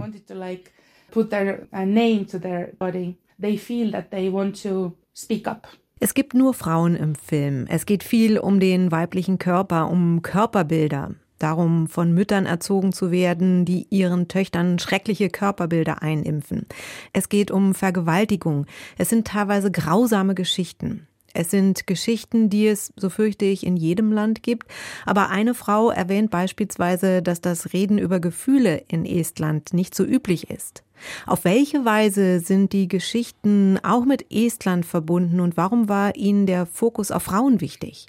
Es 6.00 6.14
gibt 6.14 6.34
nur 6.34 6.54
Frauen 6.54 6.96
im 6.96 7.14
Film. 7.14 7.66
Es 7.68 7.86
geht 7.86 8.02
viel 8.02 8.38
um 8.38 8.58
den 8.58 8.90
weiblichen 8.90 9.38
Körper, 9.38 9.88
um 9.88 10.22
Körperbilder. 10.22 11.14
Darum, 11.38 11.88
von 11.88 12.12
Müttern 12.12 12.46
erzogen 12.46 12.92
zu 12.92 13.10
werden, 13.10 13.64
die 13.64 13.86
ihren 13.90 14.28
Töchtern 14.28 14.78
schreckliche 14.78 15.28
Körperbilder 15.28 16.00
einimpfen. 16.02 16.66
Es 17.12 17.28
geht 17.28 17.50
um 17.50 17.74
Vergewaltigung. 17.74 18.66
Es 18.96 19.08
sind 19.08 19.26
teilweise 19.26 19.70
grausame 19.70 20.34
Geschichten. 20.34 21.08
Es 21.34 21.50
sind 21.50 21.86
Geschichten, 21.86 22.50
die 22.50 22.66
es, 22.66 22.92
so 22.96 23.10
fürchte 23.10 23.44
ich, 23.44 23.66
in 23.66 23.76
jedem 23.76 24.12
Land 24.12 24.42
gibt. 24.42 24.68
Aber 25.06 25.30
eine 25.30 25.54
Frau 25.54 25.90
erwähnt 25.90 26.30
beispielsweise, 26.30 27.22
dass 27.22 27.40
das 27.40 27.72
Reden 27.72 27.98
über 27.98 28.20
Gefühle 28.20 28.82
in 28.88 29.04
Estland 29.04 29.72
nicht 29.72 29.94
so 29.94 30.04
üblich 30.04 30.50
ist. 30.50 30.82
Auf 31.26 31.44
welche 31.44 31.84
Weise 31.84 32.40
sind 32.40 32.72
die 32.72 32.88
Geschichten 32.88 33.78
auch 33.82 34.04
mit 34.04 34.26
Estland 34.30 34.86
verbunden 34.86 35.40
und 35.40 35.56
warum 35.56 35.88
war 35.88 36.14
Ihnen 36.16 36.46
der 36.46 36.66
Fokus 36.66 37.10
auf 37.10 37.24
Frauen 37.24 37.60
wichtig? 37.60 38.06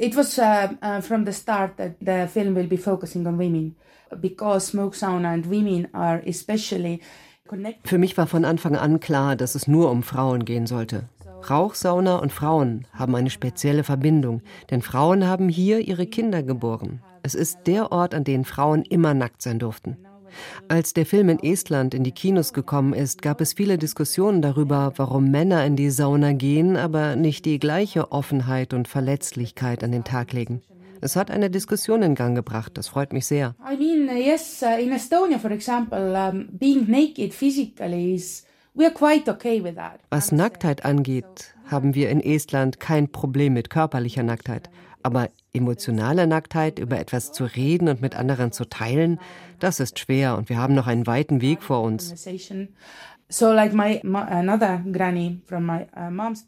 It 0.00 0.16
was 0.16 0.38
uh, 0.38 0.68
uh, 0.82 1.00
from 1.02 1.26
the 1.26 1.32
start 1.32 1.76
that 1.76 1.96
the 2.00 2.26
film 2.32 2.54
will 2.54 2.66
be 2.66 2.78
focusing 2.78 3.26
on 3.26 3.38
women 3.38 3.76
because 4.20 4.68
smoke 4.68 4.96
sauna 4.96 5.32
and 5.32 5.50
women 5.50 5.88
are 5.92 6.22
especially 6.26 7.00
Für 7.84 7.98
mich 7.98 8.16
war 8.16 8.26
von 8.26 8.44
Anfang 8.44 8.74
an 8.74 8.98
klar, 8.98 9.36
dass 9.36 9.54
es 9.54 9.68
nur 9.68 9.90
um 9.90 10.02
Frauen 10.02 10.44
gehen 10.44 10.66
sollte. 10.66 11.04
Rauchsauna 11.48 12.16
und 12.16 12.32
Frauen 12.32 12.86
haben 12.92 13.14
eine 13.14 13.30
spezielle 13.30 13.84
Verbindung, 13.84 14.42
denn 14.70 14.82
Frauen 14.82 15.26
haben 15.26 15.48
hier 15.48 15.80
ihre 15.80 16.06
Kinder 16.06 16.42
geboren. 16.42 17.02
Es 17.22 17.34
ist 17.34 17.58
der 17.66 17.92
Ort, 17.92 18.14
an 18.14 18.24
dem 18.24 18.44
Frauen 18.44 18.82
immer 18.82 19.14
nackt 19.14 19.42
sein 19.42 19.58
durften. 19.58 19.96
Als 20.68 20.92
der 20.92 21.06
Film 21.06 21.28
in 21.28 21.38
Estland 21.38 21.94
in 21.94 22.04
die 22.04 22.12
Kinos 22.12 22.52
gekommen 22.52 22.92
ist, 22.92 23.22
gab 23.22 23.40
es 23.40 23.52
viele 23.52 23.78
Diskussionen 23.78 24.42
darüber, 24.42 24.92
warum 24.96 25.30
Männer 25.30 25.64
in 25.64 25.76
die 25.76 25.90
Sauna 25.90 26.32
gehen, 26.32 26.76
aber 26.76 27.16
nicht 27.16 27.44
die 27.44 27.58
gleiche 27.58 28.12
Offenheit 28.12 28.74
und 28.74 28.88
Verletzlichkeit 28.88 29.82
an 29.84 29.92
den 29.92 30.04
Tag 30.04 30.32
legen. 30.32 30.62
Es 31.00 31.14
hat 31.14 31.30
eine 31.30 31.50
Diskussion 31.50 32.02
in 32.02 32.14
Gang 32.14 32.34
gebracht, 32.34 32.72
das 32.74 32.88
freut 32.88 33.12
mich 33.12 33.26
sehr. 33.26 33.54
I 33.60 33.76
mean, 33.76 34.08
yes, 34.16 34.62
in 34.62 34.92
Estonia, 34.92 35.38
for 35.38 35.50
example, 35.50 36.14
um, 36.14 36.48
being 36.50 36.90
naked 36.90 37.34
physically 37.34 38.14
is 38.14 38.44
was 40.10 40.32
Nacktheit 40.32 40.84
angeht, 40.84 41.54
haben 41.70 41.94
wir 41.94 42.10
in 42.10 42.20
Estland 42.20 42.78
kein 42.78 43.10
Problem 43.10 43.54
mit 43.54 43.70
körperlicher 43.70 44.22
Nacktheit. 44.22 44.68
Aber 45.02 45.30
emotionale 45.54 46.26
Nacktheit, 46.26 46.78
über 46.78 46.98
etwas 46.98 47.32
zu 47.32 47.44
reden 47.44 47.88
und 47.88 48.02
mit 48.02 48.14
anderen 48.16 48.52
zu 48.52 48.66
teilen, 48.68 49.18
das 49.60 49.80
ist 49.80 49.98
schwer 49.98 50.36
und 50.36 50.50
wir 50.50 50.58
haben 50.58 50.74
noch 50.74 50.86
einen 50.86 51.06
weiten 51.06 51.40
Weg 51.40 51.62
vor 51.62 51.82
uns. 51.82 52.12
Uh, 52.28 53.46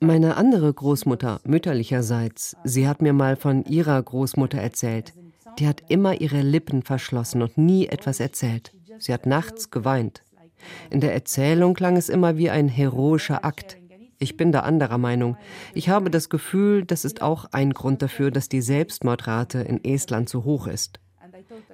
Meine 0.01 0.37
andere 0.37 0.75
Großmutter, 0.75 1.41
mütterlicherseits, 1.45 2.57
sie 2.63 2.87
hat 2.87 3.01
mir 3.01 3.13
mal 3.15 3.37
von 3.37 3.65
ihrer 3.65 4.03
Großmutter 4.03 4.59
erzählt. 4.59 5.15
Die 5.59 5.67
hat 5.67 5.83
immer 5.89 6.21
ihre 6.21 6.43
Lippen 6.43 6.83
verschlossen 6.83 7.43
und 7.43 7.57
nie 7.57 7.87
etwas 7.87 8.21
erzählt. 8.21 8.73
Sie 8.99 9.15
hat 9.15 9.27
nachts 9.27 9.71
geweint. 9.71 10.23
In 10.91 11.01
der 11.01 11.15
Erzählung 11.15 11.75
klang 11.75 11.97
es 11.97 12.09
immer 12.09 12.37
wie 12.37 12.51
ein 12.51 12.69
heroischer 12.69 13.45
Akt. 13.45 13.79
Ich 14.19 14.37
bin 14.37 14.51
da 14.51 14.61
anderer 14.61 14.99
Meinung. 14.99 15.37
Ich 15.75 15.89
habe 15.89 16.11
das 16.11 16.29
Gefühl, 16.29 16.85
das 16.85 17.05
ist 17.05 17.23
auch 17.23 17.47
ein 17.53 17.73
Grund 17.73 18.03
dafür, 18.03 18.31
dass 18.31 18.49
die 18.49 18.63
Selbstmordrate 18.63 19.61
in 19.61 19.85
Estland 19.85 20.29
so 20.29 20.45
hoch 20.45 20.67
ist. 20.67 20.99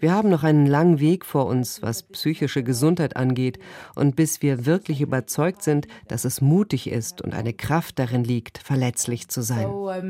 Wir 0.00 0.12
haben 0.12 0.28
noch 0.28 0.42
einen 0.42 0.66
langen 0.66 1.00
Weg 1.00 1.24
vor 1.24 1.46
uns, 1.46 1.80
was 1.80 2.02
psychische 2.02 2.62
Gesundheit 2.62 3.16
angeht, 3.16 3.58
und 3.94 4.16
bis 4.16 4.42
wir 4.42 4.66
wirklich 4.66 5.00
überzeugt 5.00 5.62
sind, 5.62 5.86
dass 6.08 6.24
es 6.24 6.40
mutig 6.40 6.90
ist 6.90 7.22
und 7.22 7.34
eine 7.34 7.52
Kraft 7.52 7.98
darin 7.98 8.24
liegt, 8.24 8.58
verletzlich 8.58 9.28
zu 9.28 9.42
sein. 9.42 9.66
Uh, 9.66 9.88
also 9.88 10.06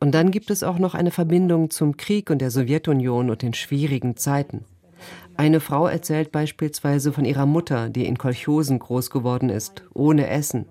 und 0.00 0.14
dann 0.14 0.30
gibt 0.30 0.50
es 0.50 0.62
auch 0.62 0.78
noch 0.78 0.94
eine 0.94 1.10
Verbindung 1.10 1.70
zum 1.70 1.96
Krieg 1.96 2.30
und 2.30 2.40
der 2.40 2.50
Sowjetunion 2.50 3.30
und 3.30 3.42
den 3.42 3.54
schwierigen 3.54 4.16
Zeiten. 4.16 4.64
Eine 5.36 5.60
Frau 5.60 5.86
erzählt 5.86 6.30
beispielsweise 6.30 7.12
von 7.12 7.24
ihrer 7.24 7.46
Mutter, 7.46 7.88
die 7.88 8.06
in 8.06 8.18
Kolchosen 8.18 8.78
groß 8.78 9.10
geworden 9.10 9.50
ist, 9.50 9.82
ohne 9.92 10.28
Essen. 10.28 10.66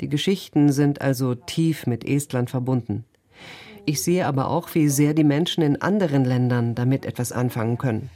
Die 0.00 0.08
Geschichten 0.08 0.72
sind 0.72 1.00
also 1.00 1.34
tief 1.34 1.86
mit 1.86 2.04
Estland 2.04 2.50
verbunden. 2.50 3.04
Ich 3.88 4.02
sehe 4.02 4.26
aber 4.26 4.50
auch, 4.50 4.74
wie 4.74 4.88
sehr 4.88 5.14
die 5.14 5.22
Menschen 5.22 5.62
in 5.62 5.80
anderen 5.80 6.24
Ländern 6.24 6.74
damit 6.74 7.06
etwas 7.06 7.30
anfangen 7.30 7.78
können. 7.78 8.10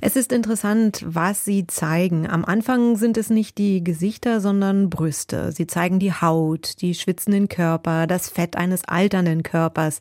Es 0.00 0.16
ist 0.16 0.32
interessant, 0.32 1.04
was 1.04 1.44
sie 1.44 1.66
zeigen. 1.66 2.30
Am 2.30 2.44
Anfang 2.44 2.96
sind 2.96 3.16
es 3.16 3.28
nicht 3.28 3.58
die 3.58 3.82
Gesichter, 3.82 4.40
sondern 4.40 4.88
Brüste. 4.88 5.50
Sie 5.50 5.66
zeigen 5.66 5.98
die 5.98 6.12
Haut, 6.12 6.80
die 6.80 6.94
schwitzenden 6.94 7.48
Körper, 7.48 8.06
das 8.06 8.28
Fett 8.28 8.56
eines 8.56 8.84
alternden 8.84 9.42
Körpers. 9.42 9.98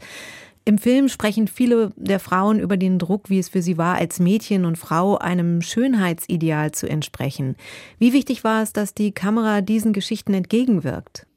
Im 0.65 0.77
Film 0.77 1.10
sprechen 1.10 1.50
viele 1.50 1.91
der 1.98 2.20
Frauen 2.20 2.58
über 2.58 2.77
den 2.77 2.98
Druck, 2.98 3.29
wie 3.29 3.39
es 3.39 3.50
für 3.50 3.62
sie 3.62 3.77
war, 3.77 3.96
als 3.96 4.20
Mädchen 4.20 4.63
und 4.63 4.77
Frau 4.77 5.17
einem 5.17 5.62
Schönheitsideal 5.62 6.72
zu 6.72 6.88
entsprechen. 6.88 7.58
Wie 8.00 8.13
wichtig 8.13 8.46
war 8.46 8.63
es, 8.63 8.72
dass 8.72 8.93
die 8.93 9.12
Kamera 9.12 9.60
diesen 9.60 9.91
Geschichten 9.91 10.34
entgegenwirkt? 10.34 11.27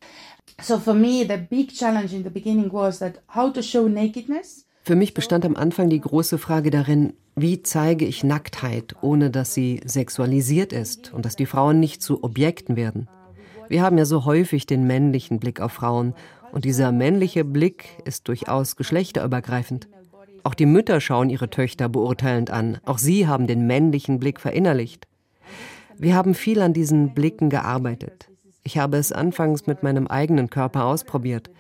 So 0.63 0.79
for 0.79 0.95
me 0.95 1.27
the 1.29 1.37
big 1.51 1.75
challenge 1.75 2.15
in 2.15 2.23
the 2.23 2.31
beginning 2.31 2.73
was 2.73 3.01
that 3.01 3.21
how 3.35 3.53
to 3.53 3.63
show 3.63 3.89
nakedness. 3.89 4.65
Für 4.85 4.95
mich 4.95 5.13
bestand 5.13 5.45
am 5.45 5.57
Anfang 5.57 5.91
die 5.91 6.01
große 6.01 6.39
Frage 6.39 6.71
darin, 6.71 7.13
wie 7.35 7.63
zeige 7.63 8.05
ich 8.07 8.23
Nacktheit, 8.23 8.95
ohne 9.03 9.31
dass 9.33 9.53
sie 9.53 9.81
sexualisiert 9.85 10.73
ist 10.73 11.13
und 11.13 11.25
dass 11.25 11.35
die 11.35 11.47
Frauen 11.47 11.81
nicht 11.81 12.01
zu 12.01 12.23
Objekten 12.23 12.77
werden. 12.77 13.09
Wir 13.69 13.83
haben 13.83 13.99
ja 13.99 14.05
so 14.05 14.25
häufig 14.25 14.67
den 14.67 14.87
männlichen 14.87 15.41
Blick 15.41 15.61
auf 15.61 15.73
Frauen 15.73 16.15
und 16.57 16.65
dieser 16.65 16.91
männliche 16.91 17.45
Blick 17.45 17.99
ist 18.07 18.29
durchaus 18.29 18.77
geschlechterübergreifend. 18.77 19.89
Auch 20.43 20.55
die 20.55 20.65
Mütter 20.65 21.03
schauen 21.03 21.29
ihre 21.29 21.51
Töchter 21.51 21.91
beurteilend 21.91 22.51
an. 22.51 22.79
Auch 22.87 22.97
sie 22.97 23.27
haben 23.27 23.47
den 23.47 23.67
männlichen 23.67 24.19
Blick 24.19 24.41
verinnerlicht. 24.41 25.07
Wir 25.99 26.15
haben 26.15 26.33
viel 26.33 26.63
an 26.63 26.73
diesen 26.73 27.13
Blicken 27.13 27.51
gearbeitet. 27.51 28.31
Ich 28.63 28.79
habe 28.79 28.97
es 28.97 29.13
anfangs 29.13 29.67
mit 29.67 29.83
meinem 29.83 30.07
eigenen 30.07 30.49
Körper 30.49 30.87
ausprobiert. 30.87 31.51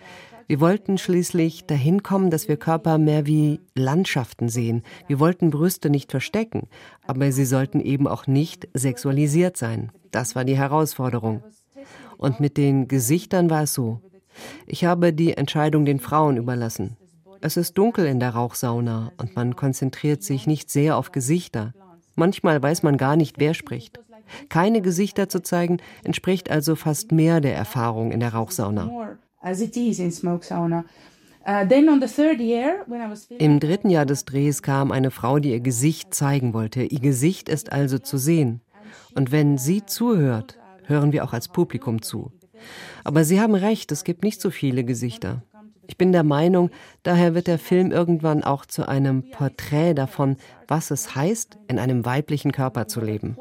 Wir 0.47 0.61
wollten 0.61 0.97
schließlich 0.97 1.67
dahin 1.67 2.03
kommen, 2.03 2.31
dass 2.31 2.49
wir 2.49 2.57
Körper 2.57 2.97
mehr 2.97 3.27
wie 3.27 3.61
Landschaften 3.75 4.49
sehen. 4.49 4.83
Wir 5.09 5.21
wollten 5.21 5.51
Brüste 5.51 5.91
nicht 5.91 6.11
verstecken, 6.11 6.69
aber 7.07 7.31
sie 7.33 7.45
sollten 7.45 7.81
eben 7.83 8.09
auch 8.09 8.27
nicht 8.27 8.67
sexualisiert 8.73 9.59
sein. 9.59 9.93
Das 10.11 10.35
war 10.35 10.47
die 10.47 10.57
Herausforderung. 10.57 11.45
Und 12.17 12.41
mit 12.41 12.57
den 12.57 12.89
Gesichtern 12.89 13.51
war 13.51 13.65
es 13.65 13.75
so. 13.75 14.01
Ich 14.67 14.85
habe 14.85 15.13
die 15.13 15.37
Entscheidung 15.37 15.85
den 15.85 16.01
Frauen 16.01 16.37
überlassen. 16.37 16.97
Es 17.41 17.57
ist 17.57 17.77
dunkel 17.79 18.07
in 18.07 18.21
der 18.21 18.31
Rauchsauna 18.31 19.13
und 19.19 19.37
man 19.37 19.57
konzentriert 19.57 20.23
sich 20.23 20.47
nicht 20.47 20.71
sehr 20.71 20.97
auf 20.97 21.13
Gesichter. 21.13 21.75
Manchmal 22.15 22.63
weiß 22.63 22.83
man 22.83 22.97
gar 22.97 23.17
nicht, 23.17 23.39
wer 23.39 23.55
spricht. 23.55 24.01
Keine 24.49 24.81
Gesichter 24.81 25.29
zu 25.29 25.41
zeigen, 25.43 25.79
entspricht 26.03 26.51
also 26.51 26.75
fast 26.75 27.13
mehr 27.13 27.41
der 27.41 27.55
Erfahrung 27.55 28.11
in 28.11 28.21
der 28.21 28.35
Rauchsauna. 28.35 29.19
Im 33.39 33.61
dritten 33.61 33.91
Jahr 33.91 34.07
des 34.07 34.25
Drehs 34.25 34.63
kam 34.63 34.91
eine 34.91 35.13
Frau, 35.13 35.39
die 35.39 35.51
ihr 35.51 35.61
Gesicht 35.61 36.13
zeigen 36.13 36.55
wollte. 36.55 36.83
Ihr 36.83 37.01
Gesicht 37.01 37.49
ist 37.49 37.71
also 37.71 37.99
zu 37.99 38.19
sehen. 38.19 38.63
Und 39.15 39.31
wenn 39.31 39.57
sie 39.57 39.87
zuhört, 39.87 40.59
hören 40.85 41.13
wir 41.13 41.25
auch 41.25 41.33
als 41.33 41.49
Publikum 41.49 42.03
zu. 42.03 42.33
Aber 43.05 43.25
Sie 43.25 43.41
haben 43.41 43.55
recht, 43.55 43.93
es 43.93 44.05
gibt 44.05 44.25
nicht 44.25 44.41
so 44.41 44.51
viele 44.51 44.85
Gesichter. 44.85 45.43
Ich 45.89 45.97
bin 45.97 46.13
der 46.13 46.25
Meinung, 46.25 46.71
daher 47.03 47.35
wird 47.35 47.47
der 47.47 47.59
Film 47.59 47.93
irgendwann 47.93 48.43
auch 48.43 48.67
zu 48.67 48.89
einem 48.89 49.31
Porträt 49.31 49.95
davon, 49.95 50.37
was 50.67 50.91
es 50.91 51.15
heißt, 51.15 51.59
in 51.69 51.79
einem 51.79 52.05
weiblichen 52.05 52.53
Körper 52.53 52.89
zu 52.89 53.01
leben. 53.01 53.37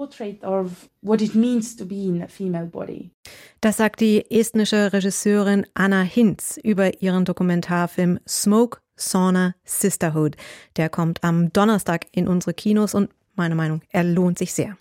Das 3.62 3.78
sagt 3.78 4.00
die 4.00 4.32
estnische 4.32 4.94
Regisseurin 4.94 5.66
Anna 5.74 6.02
Hinz 6.02 6.60
über 6.62 7.02
ihren 7.02 7.26
Dokumentarfilm 7.26 8.20
Smoke, 8.28 8.80
Sauna, 8.96 9.56
Sisterhood. 9.64 10.36
Der 10.78 10.90
kommt 10.90 11.24
am 11.24 11.52
Donnerstag 11.52 12.06
in 12.12 12.28
unsere 12.28 12.54
Kinos 12.54 12.94
und 12.94 13.10
meine 13.36 13.56
Meinung, 13.56 13.82
er 13.90 14.04
lohnt 14.04 14.38
sich 14.38 14.54
sehr. 14.54 14.78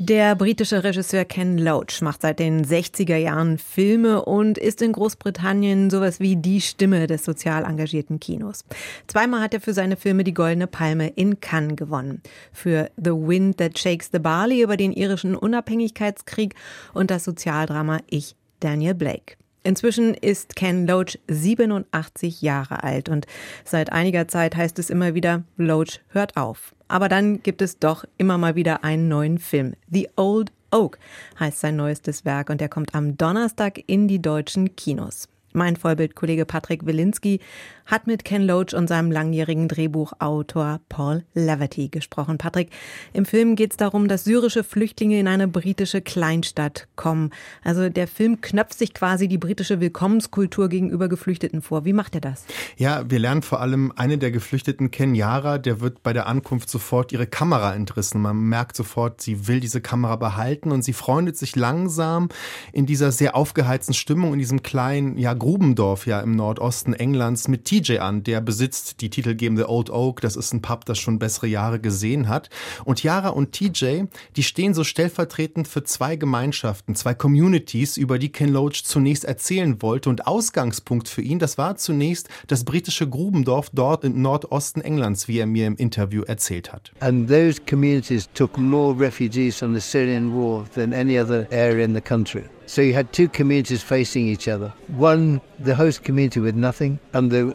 Der 0.00 0.36
britische 0.36 0.84
Regisseur 0.84 1.24
Ken 1.24 1.58
Loach 1.58 2.02
macht 2.02 2.22
seit 2.22 2.38
den 2.38 2.64
60er 2.64 3.16
Jahren 3.16 3.58
Filme 3.58 4.24
und 4.24 4.56
ist 4.56 4.80
in 4.80 4.92
Großbritannien 4.92 5.90
sowas 5.90 6.20
wie 6.20 6.36
die 6.36 6.60
Stimme 6.60 7.08
des 7.08 7.24
sozial 7.24 7.64
engagierten 7.64 8.20
Kinos. 8.20 8.64
Zweimal 9.08 9.40
hat 9.40 9.54
er 9.54 9.60
für 9.60 9.72
seine 9.72 9.96
Filme 9.96 10.22
die 10.22 10.34
Goldene 10.34 10.68
Palme 10.68 11.08
in 11.08 11.40
Cannes 11.40 11.74
gewonnen. 11.74 12.22
Für 12.52 12.92
The 12.96 13.10
Wind 13.10 13.56
That 13.56 13.76
Shakes 13.76 14.10
the 14.12 14.20
Barley 14.20 14.62
über 14.62 14.76
den 14.76 14.92
irischen 14.92 15.34
Unabhängigkeitskrieg 15.34 16.54
und 16.94 17.10
das 17.10 17.24
Sozialdrama 17.24 17.98
Ich, 18.08 18.36
Daniel 18.60 18.94
Blake. 18.94 19.34
Inzwischen 19.64 20.14
ist 20.14 20.54
Ken 20.54 20.86
Loach 20.86 21.18
87 21.26 22.40
Jahre 22.40 22.84
alt 22.84 23.08
und 23.08 23.26
seit 23.64 23.90
einiger 23.90 24.28
Zeit 24.28 24.54
heißt 24.54 24.78
es 24.78 24.90
immer 24.90 25.14
wieder, 25.14 25.42
Loach 25.56 25.98
hört 26.10 26.36
auf. 26.36 26.72
Aber 26.88 27.08
dann 27.08 27.42
gibt 27.42 27.62
es 27.62 27.78
doch 27.78 28.04
immer 28.16 28.38
mal 28.38 28.54
wieder 28.54 28.82
einen 28.82 29.08
neuen 29.08 29.38
Film. 29.38 29.74
The 29.90 30.08
Old 30.16 30.50
Oak 30.70 30.98
heißt 31.38 31.60
sein 31.60 31.76
neuestes 31.76 32.24
Werk 32.24 32.50
und 32.50 32.60
der 32.60 32.68
kommt 32.68 32.94
am 32.94 33.16
Donnerstag 33.16 33.80
in 33.86 34.08
die 34.08 34.20
deutschen 34.20 34.74
Kinos. 34.76 35.28
Mein 35.52 35.76
Vollbildkollege 35.76 36.44
Patrick 36.44 36.84
Wilinski 36.84 37.40
hat 37.88 38.06
mit 38.06 38.24
Ken 38.24 38.46
Loach 38.46 38.74
und 38.74 38.86
seinem 38.86 39.10
langjährigen 39.10 39.66
Drehbuchautor 39.66 40.80
Paul 40.90 41.24
Leverty 41.34 41.88
gesprochen. 41.88 42.36
Patrick, 42.36 42.68
im 43.14 43.24
Film 43.24 43.56
geht 43.56 43.72
es 43.72 43.76
darum, 43.78 44.08
dass 44.08 44.24
syrische 44.24 44.62
Flüchtlinge 44.62 45.18
in 45.18 45.26
eine 45.26 45.48
britische 45.48 46.02
Kleinstadt 46.02 46.86
kommen. 46.96 47.30
Also 47.64 47.88
der 47.88 48.06
Film 48.06 48.42
knöpft 48.42 48.78
sich 48.78 48.92
quasi 48.92 49.26
die 49.26 49.38
britische 49.38 49.80
Willkommenskultur 49.80 50.68
gegenüber 50.68 51.08
Geflüchteten 51.08 51.62
vor. 51.62 51.86
Wie 51.86 51.94
macht 51.94 52.14
er 52.14 52.20
das? 52.20 52.44
Ja, 52.76 53.10
wir 53.10 53.18
lernen 53.18 53.40
vor 53.40 53.60
allem 53.60 53.90
eine 53.96 54.18
der 54.18 54.30
Geflüchteten 54.30 54.90
kennen, 54.90 55.14
Yara, 55.14 55.56
der 55.56 55.80
wird 55.80 56.02
bei 56.02 56.12
der 56.12 56.26
Ankunft 56.26 56.68
sofort 56.68 57.10
ihre 57.12 57.26
Kamera 57.26 57.74
entrissen. 57.74 58.20
Man 58.20 58.36
merkt 58.36 58.76
sofort, 58.76 59.22
sie 59.22 59.48
will 59.48 59.60
diese 59.60 59.80
Kamera 59.80 60.16
behalten 60.16 60.72
und 60.72 60.82
sie 60.82 60.92
freundet 60.92 61.38
sich 61.38 61.56
langsam 61.56 62.28
in 62.72 62.84
dieser 62.84 63.12
sehr 63.12 63.34
aufgeheizten 63.34 63.94
Stimmung, 63.94 64.34
in 64.34 64.38
diesem 64.38 64.62
kleinen, 64.62 65.16
ja, 65.16 65.32
Grubendorf 65.32 66.06
ja 66.06 66.20
im 66.20 66.36
Nordosten 66.36 66.92
Englands 66.92 67.48
mit 67.48 67.64
TJ 67.78 67.98
an. 67.98 68.22
Der 68.22 68.40
besitzt 68.40 69.00
die 69.00 69.10
titelgebende 69.10 69.68
Old 69.68 69.90
Oak. 69.90 70.20
Das 70.20 70.36
ist 70.36 70.52
ein 70.52 70.62
Pub, 70.62 70.84
das 70.84 70.98
schon 70.98 71.18
bessere 71.18 71.46
Jahre 71.46 71.80
gesehen 71.80 72.28
hat. 72.28 72.50
Und 72.84 73.02
Yara 73.02 73.30
und 73.30 73.52
TJ, 73.52 74.04
die 74.36 74.42
stehen 74.42 74.74
so 74.74 74.84
stellvertretend 74.84 75.68
für 75.68 75.84
zwei 75.84 76.16
Gemeinschaften, 76.16 76.94
zwei 76.94 77.14
Communities, 77.14 77.96
über 77.96 78.18
die 78.18 78.30
Ken 78.30 78.52
Loach 78.52 78.84
zunächst 78.84 79.24
erzählen 79.24 79.80
wollte. 79.82 80.10
Und 80.10 80.26
Ausgangspunkt 80.26 81.08
für 81.08 81.22
ihn, 81.22 81.38
das 81.38 81.58
war 81.58 81.76
zunächst 81.76 82.28
das 82.46 82.64
britische 82.64 83.08
Grubendorf 83.08 83.70
dort 83.72 84.04
im 84.04 84.20
Nordosten 84.20 84.80
Englands, 84.80 85.28
wie 85.28 85.38
er 85.38 85.46
mir 85.46 85.66
im 85.66 85.76
Interview 85.76 86.22
erzählt 86.22 86.72
hat. 86.72 86.92
And 87.00 87.28
those 87.28 87.60
communities 87.68 88.28
took 88.34 88.56
more 88.58 88.98
refugees 88.98 89.58
from 89.58 89.74
the 89.74 89.80
Syrian 89.80 90.34
war 90.34 90.64
than 90.74 90.92
any 90.92 91.18
other 91.18 91.46
area 91.50 91.84
in 91.84 91.94
the 91.94 92.00
country. 92.00 92.44
So 92.68 92.82
you 92.82 92.92
had 92.92 93.14
two 93.14 93.28
communities 93.30 93.82
facing 93.82 94.26
each 94.26 94.46
other. 94.46 94.74
One, 94.88 95.40
the 95.58 95.74
host 95.74 96.04
community 96.04 96.40
with 96.40 96.54
nothing, 96.54 97.00
and 97.14 97.30
the 97.30 97.54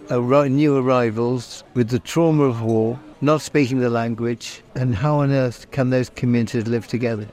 new 0.49 0.75
arrivals 0.75 1.63
with 1.75 1.89
the 1.89 1.99
trauma 1.99 2.45
of 2.45 2.63
war, 2.63 2.99
not 3.21 3.41
speaking 3.41 3.79
the 3.79 3.91
language, 3.91 4.63
and 4.73 4.95
how 4.95 5.19
on 5.19 5.31
earth 5.31 5.69
can 5.69 5.91
those 5.91 6.09
communities 6.09 6.65
live 6.65 6.87
together? 6.87 7.27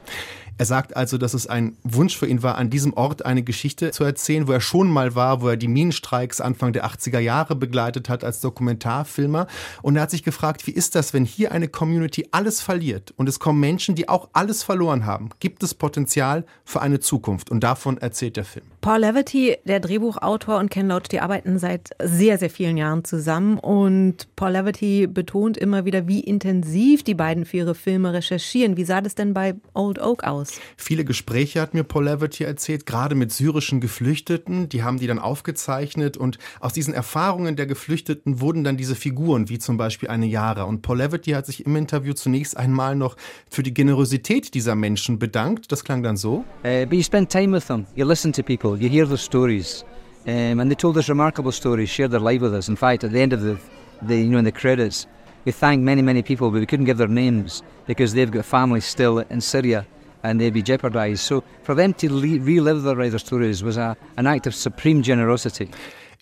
Er 0.61 0.67
sagt 0.67 0.95
also, 0.95 1.17
dass 1.17 1.33
es 1.33 1.47
ein 1.47 1.79
Wunsch 1.85 2.19
für 2.19 2.27
ihn 2.27 2.43
war, 2.43 2.59
an 2.59 2.69
diesem 2.69 2.93
Ort 2.93 3.25
eine 3.25 3.43
Geschichte 3.43 3.93
zu 3.93 4.05
erzählen, 4.05 4.47
wo 4.47 4.53
er 4.53 4.61
schon 4.61 4.91
mal 4.91 5.15
war, 5.15 5.41
wo 5.41 5.49
er 5.49 5.57
die 5.57 5.69
Minenstreiks 5.69 6.39
Anfang 6.39 6.75
der 6.75 6.85
80er 6.85 7.19
Jahre 7.19 7.57
begleitet 7.57 8.11
hat 8.11 8.25
als 8.25 8.43
Dokumentarfilmer. 8.43 9.47
Und 9.81 9.97
er 9.97 10.03
hat 10.03 10.11
sich 10.11 10.23
gefragt, 10.23 10.67
wie 10.67 10.73
ist 10.73 10.97
das, 10.97 11.15
wenn 11.15 11.25
hier 11.25 11.53
eine 11.53 11.67
Community 11.67 12.29
alles 12.31 12.61
verliert 12.61 13.15
und 13.17 13.27
es 13.27 13.39
kommen 13.39 13.59
Menschen, 13.59 13.95
die 13.95 14.11
auch 14.11 14.29
alles 14.35 14.63
verloren 14.63 15.07
haben? 15.07 15.31
Gibt 15.41 15.63
es 15.63 15.73
Potenzial 15.73 16.45
für 16.67 16.83
eine 16.83 17.01
Zukunft? 17.01 17.51
Und 17.51 17.61
davon 17.61 17.97
erzählt 17.97 18.37
der 18.37 18.45
Film. 18.45 18.67
Paul 18.83 19.01
Leverty, 19.01 19.57
der 19.65 19.81
Drehbuchautor 19.81 20.59
und 20.59 20.71
Ken 20.71 20.89
Loach, 20.89 21.09
die 21.11 21.21
arbeiten 21.21 21.59
seit 21.59 21.91
sehr, 22.03 22.37
sehr 22.37 22.51
vielen 22.51 22.77
Jahren 22.77 23.05
zusammen. 23.05 23.59
Und 23.59 24.29
Paul 24.37 24.53
Leverty 24.53 25.07
betont 25.07 25.57
immer 25.57 25.87
wieder, 25.87 26.07
wie 26.07 26.21
intensiv 26.21 27.03
die 27.03 27.15
beiden 27.15 27.47
für 27.47 27.59
ihre 27.59 27.75
Filme 27.75 28.13
recherchieren. 28.13 28.77
Wie 28.77 28.85
sah 28.85 29.01
das 29.01 29.15
denn 29.15 29.33
bei 29.33 29.55
Old 29.73 29.99
Oak 29.99 30.25
aus? 30.25 30.50
Das? 30.51 30.61
Viele 30.77 31.05
Gespräche 31.05 31.61
hat 31.61 31.75
mir 31.75 31.85
Paul 31.85 32.11
hier 32.33 32.47
erzählt, 32.47 32.87
gerade 32.87 33.15
mit 33.15 33.33
syrischen 33.33 33.81
Geflüchteten. 33.81 34.69
Die 34.69 34.83
haben 34.83 34.99
die 34.99 35.07
dann 35.07 35.19
aufgezeichnet 35.19 36.17
und 36.17 36.39
aus 36.61 36.73
diesen 36.73 36.95
Erfahrungen 36.95 37.57
der 37.57 37.67
Geflüchteten 37.67 38.41
wurden 38.41 38.65
dann 38.65 38.77
diese 38.77 38.95
Figuren, 38.95 39.49
wie 39.49 39.59
zum 39.59 39.77
Beispiel 39.77 40.09
eine 40.09 40.27
Yara. 40.27 40.65
Und 40.65 40.83
Paul 40.83 40.99
Levitt 40.99 41.27
hat 41.29 41.47
sich 41.47 41.67
im 41.67 41.77
Interview 41.77 42.13
zunächst 42.13 42.57
einmal 42.57 42.97
noch 42.97 43.17
für 43.51 43.63
die 43.63 43.75
Generosität 43.75 44.55
dieser 44.55 44.75
Menschen 44.75 45.19
bedankt. 45.19 45.71
Das 45.71 45.85
klang 45.85 46.03
dann 46.03 46.17
so. 46.17 46.45
Uh, 46.65 46.85
but 46.87 46.95
you 46.95 47.03
spend 47.03 47.31
time 47.31 47.53
with 47.53 47.67
them, 47.67 47.87
you 47.95 48.07
listen 48.07 48.33
to 48.33 48.43
people, 48.43 48.77
you 48.77 48.89
hear 48.89 49.07
their 49.07 49.19
stories. 49.19 49.85
Um, 50.27 50.61
and 50.61 50.71
they 50.71 50.77
told 50.77 50.97
us 50.97 51.09
remarkable 51.09 51.53
stories, 51.53 51.89
shared 51.89 52.11
their 52.11 52.21
life 52.21 52.43
with 52.43 52.53
us. 52.53 52.69
In 52.69 52.77
fact, 52.77 53.05
at 53.05 53.13
the 53.13 53.21
end 53.21 53.33
of 53.33 53.41
the, 53.41 53.57
the 54.03 54.17
you 54.17 54.29
know, 54.29 54.39
in 54.39 54.45
the 54.45 54.53
credits, 54.53 55.07
we 55.45 55.53
thanked 55.53 55.83
many, 55.83 56.03
many 56.03 56.23
people, 56.23 56.51
but 56.51 56.61
we 56.61 56.67
couldn't 56.67 56.85
give 56.85 56.99
their 56.99 57.09
names 57.09 57.63
because 57.87 58.13
they've 58.13 58.31
got 58.31 58.45
families 58.45 58.85
still 58.85 59.21
in 59.31 59.41
Syria 59.41 59.87
and 60.23 60.41
they'd 60.41 60.53
be 60.53 60.63
jeopardized. 60.63 61.21
So 61.21 61.43
for 61.63 61.75
them 61.75 61.95
to 61.95 62.09
relive 62.09 62.83
their 62.83 62.97
writer 62.97 63.19
stories 63.19 63.63
was 63.63 63.77
a, 63.77 63.97
an 64.17 64.27
act 64.27 64.47
of 64.47 64.55
supreme 64.55 65.03
generosity. 65.03 65.71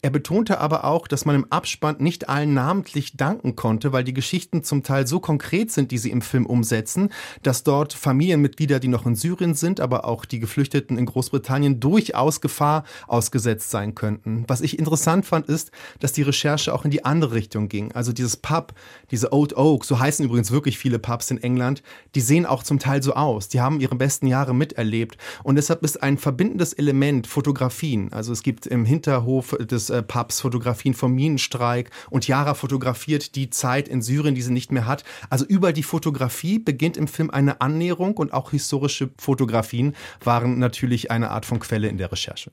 Er 0.01 0.11
betonte 0.11 0.61
aber 0.61 0.85
auch, 0.85 1.09
dass 1.09 1.25
man 1.25 1.35
im 1.35 1.51
Abspann 1.51 1.97
nicht 1.99 2.29
allen 2.29 2.55
namentlich 2.55 3.17
danken 3.17 3.57
konnte, 3.57 3.93
weil 3.93 4.05
die 4.05 4.15
Geschichten 4.15 4.63
zum 4.63 4.85
Teil 4.85 5.09
so 5.09 5.19
konkret 5.19 5.73
sind, 5.73 5.91
die 5.91 5.99
sie 5.99 6.13
im 6.13 6.23
Film 6.23 6.47
umsetzen, 6.47 7.11
dass 7.43 7.65
dort 7.65 7.95
Familienmitglieder, 7.95 8.79
die 8.79 8.87
noch 8.87 9.07
in 9.07 9.17
Syrien 9.17 9.55
sind, 9.55 9.81
aber 9.81 10.05
auch 10.05 10.25
die 10.25 10.39
Geflüchteten 10.39 10.99
in 10.99 11.07
Großbritannien 11.07 11.81
durchaus 11.81 12.41
Gefahr 12.41 12.85
ausgesetzt 13.09 13.71
sein 13.71 13.97
könnten. 13.97 14.45
Was 14.47 14.61
ich 14.61 14.79
interessant 14.79 15.27
fand, 15.27 15.49
ist, 15.49 15.73
dass 15.99 16.13
die 16.13 16.23
Recherche 16.23 16.73
auch 16.73 16.85
in 16.85 16.93
die 16.93 17.05
andere 17.05 17.35
Richtung 17.35 17.69
ging. 17.69 17.91
Also 17.91 18.13
dieses 18.13 18.37
Pub, 18.37 18.75
diese 19.11 19.33
Old 19.33 19.57
Oak, 19.57 19.85
so 19.85 19.99
heißen 19.99 20.25
übrigens 20.25 20.53
wirklich 20.53 20.79
viele 20.79 21.01
Pubs 21.01 21.33
in 21.33 21.43
England, 21.43 21.83
die 22.15 22.21
sehen 22.21 22.47
auch 22.47 22.63
zum 22.63 22.79
Teil 22.79 23.03
so 23.03 23.15
aus. 23.15 23.49
Die 23.49 23.61
haben 23.61 23.81
ihre 23.81 23.97
besten 23.97 24.29
Jahre 24.29 24.55
miterlebt. 24.55 25.19
Und 25.43 25.57
deshalb 25.57 25.83
ist 25.83 26.01
ein 26.05 26.19
verbindendes 26.19 26.73
Element 26.73 27.27
Fotografien. 27.27 28.13
Also 28.13 28.33
es 28.33 28.45
gibt 28.45 28.67
im 28.69 28.85
Hinterhof 28.85 29.57
des 29.59 29.88
äh, 29.91 30.03
Pubs 30.03 30.41
Fotografien 30.41 30.95
vom 30.95 31.15
Minenstreik 31.15 31.91
und 32.11 32.27
Yara 32.27 32.55
fotografiert 32.55 33.35
die 33.35 33.51
Zeit 33.51 33.89
in 33.89 34.03
Syrien, 34.03 34.35
die 34.35 34.43
sie 34.43 34.53
nicht 34.53 34.73
mehr 34.73 34.87
hat. 34.87 35.05
Also 35.31 35.45
über 35.45 35.73
die 35.73 35.83
Fotografie 35.83 36.59
beginnt 36.59 36.97
im 36.97 37.09
Film 37.09 37.31
eine 37.31 37.61
Annäherung 37.61 38.17
und 38.17 38.33
auch 38.33 38.51
historische 38.51 39.11
Fotografien 39.19 39.95
waren 40.23 40.59
natürlich 40.59 41.11
eine 41.11 41.31
Art 41.31 41.47
von 41.47 41.61
Quelle 41.61 41.89
in 41.89 41.99
der 41.99 42.13
Recherche. 42.13 42.51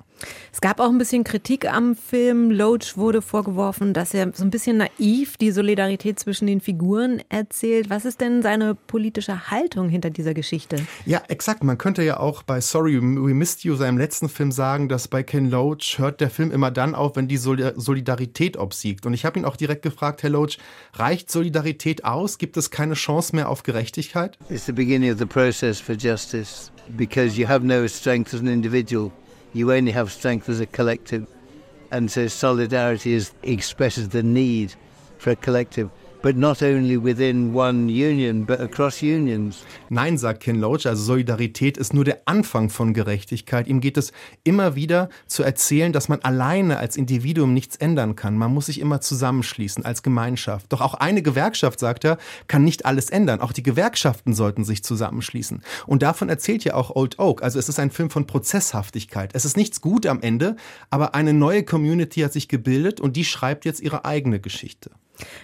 Es 0.52 0.62
gab 0.62 0.80
auch 0.80 0.90
ein 0.90 0.98
bisschen 0.98 1.24
Kritik 1.24 1.72
am 1.72 1.96
Film. 1.96 2.52
Loach 2.52 2.96
wurde 2.96 3.22
vorgeworfen, 3.22 3.94
dass 3.94 4.14
er 4.14 4.32
so 4.34 4.44
ein 4.44 4.50
bisschen 4.50 4.78
naiv 4.78 5.38
die 5.38 5.52
Solidarität 5.52 6.20
zwischen 6.20 6.48
den 6.48 6.62
Figuren 6.62 7.22
erzählt. 7.30 7.90
Was 7.90 8.06
ist 8.06 8.22
denn 8.22 8.42
seine 8.42 8.76
politische 8.76 9.52
Haltung 9.52 9.90
hinter 9.90 10.10
dieser 10.10 10.34
Geschichte? 10.34 10.78
Ja, 11.06 11.22
exakt. 11.28 11.64
Man 11.64 11.78
könnte 11.78 12.04
ja 12.04 12.20
auch 12.20 12.44
bei 12.44 12.62
Sorry 12.62 13.02
We 13.02 13.34
Missed 13.34 13.64
You, 13.64 13.76
seinem 13.76 13.98
letzten 13.98 14.30
Film, 14.30 14.52
sagen, 14.52 14.90
dass 14.90 15.08
bei 15.08 15.24
Ken 15.24 15.50
Loach 15.50 15.98
hört 15.98 16.22
der 16.22 16.30
Film 16.30 16.52
immer 16.52 16.72
dann 16.72 16.96
auf, 16.96 17.16
wenn 17.16 17.25
wenn 17.26 17.30
die 17.30 17.38
Solidarität 17.38 18.58
obsiegt. 18.58 19.06
Und 19.06 19.14
ich 19.14 19.26
habe 19.26 19.40
ihn 19.40 19.46
auch 19.46 19.56
direkt 19.56 19.82
gefragt, 19.82 20.22
Herr 20.22 20.30
Loach, 20.30 20.58
reicht 20.94 21.32
Solidarität 21.32 22.06
aus? 22.06 22.38
Gibt 22.38 22.56
es 22.58 22.70
keine 22.70 22.94
Chance 22.94 23.36
mehr 23.36 23.50
auf 23.50 23.64
Gerechtigkeit? 23.64 24.38
It's 24.50 24.66
the 24.66 24.72
beginning 24.72 25.12
of 25.12 25.18
the 25.18 25.26
process 25.26 25.80
for 25.80 25.96
justice 25.96 26.72
because 26.96 27.40
you 27.40 27.48
have 27.48 27.66
no 27.66 27.88
strength 27.88 28.34
as 28.34 28.42
an 28.42 28.48
individual. 28.48 29.12
You 29.54 29.72
only 29.72 29.94
have 29.94 30.12
strength 30.12 30.50
as 30.50 30.62
a 30.62 30.66
collective. 30.66 31.26
And 31.90 32.12
so 32.12 32.28
solidarity 32.28 33.16
is, 33.16 33.34
expresses 33.42 34.10
the 34.10 34.22
need 34.22 34.74
for 35.18 35.32
a 35.32 35.36
collective 35.36 35.90
but 36.26 36.36
not 36.38 36.64
only 36.64 36.98
within 36.98 37.54
one 37.54 37.88
union, 37.88 38.48
but 38.48 38.60
across 38.60 39.04
unions. 39.04 39.64
Nein, 39.90 40.18
sagt 40.18 40.40
Ken 40.40 40.60
Loach, 40.60 40.88
also 40.88 41.04
Solidarität 41.04 41.78
ist 41.78 41.94
nur 41.94 42.04
der 42.04 42.24
Anfang 42.26 42.72
von 42.72 42.96
Gerechtigkeit. 42.96 43.68
Ihm 43.68 43.80
geht 43.80 43.96
es 43.96 44.12
immer 44.44 44.74
wieder 44.74 45.10
zu 45.28 45.44
erzählen, 45.44 45.94
dass 45.94 46.10
man 46.10 46.22
alleine 46.22 46.78
als 46.80 46.98
Individuum 46.98 47.54
nichts 47.54 47.76
ändern 47.76 48.16
kann. 48.16 48.40
Man 48.40 48.52
muss 48.52 48.66
sich 48.66 48.80
immer 48.80 49.02
zusammenschließen 49.02 49.86
als 49.86 50.02
Gemeinschaft. 50.02 50.74
Doch 50.74 50.82
auch 50.82 50.96
eine 50.96 51.22
Gewerkschaft, 51.22 51.80
sagt 51.80 52.04
er, 52.06 52.18
kann 52.48 52.64
nicht 52.64 52.88
alles 52.88 53.12
ändern. 53.12 53.40
Auch 53.40 53.54
die 53.54 53.62
Gewerkschaften 53.62 54.34
sollten 54.34 54.64
sich 54.64 54.84
zusammenschließen. 54.84 55.62
Und 55.86 56.02
davon 56.02 56.30
erzählt 56.30 56.64
ja 56.64 56.74
auch 56.74 56.96
Old 56.96 57.20
Oak. 57.20 57.44
Also 57.44 57.60
es 57.60 57.70
ist 57.70 57.78
ein 57.78 57.92
Film 57.92 58.10
von 58.10 58.26
Prozesshaftigkeit. 58.26 59.30
Es 59.36 59.46
ist 59.46 59.58
nichts 59.58 59.80
gut 59.80 60.08
am 60.08 60.24
Ende, 60.24 60.56
aber 60.90 61.14
eine 61.14 61.34
neue 61.34 61.62
Community 61.62 62.22
hat 62.22 62.34
sich 62.34 62.48
gebildet 62.48 63.00
und 63.00 63.16
die 63.16 63.26
schreibt 63.26 63.64
jetzt 63.64 63.80
ihre 63.80 64.06
eigene 64.06 64.40
Geschichte. 64.40 64.90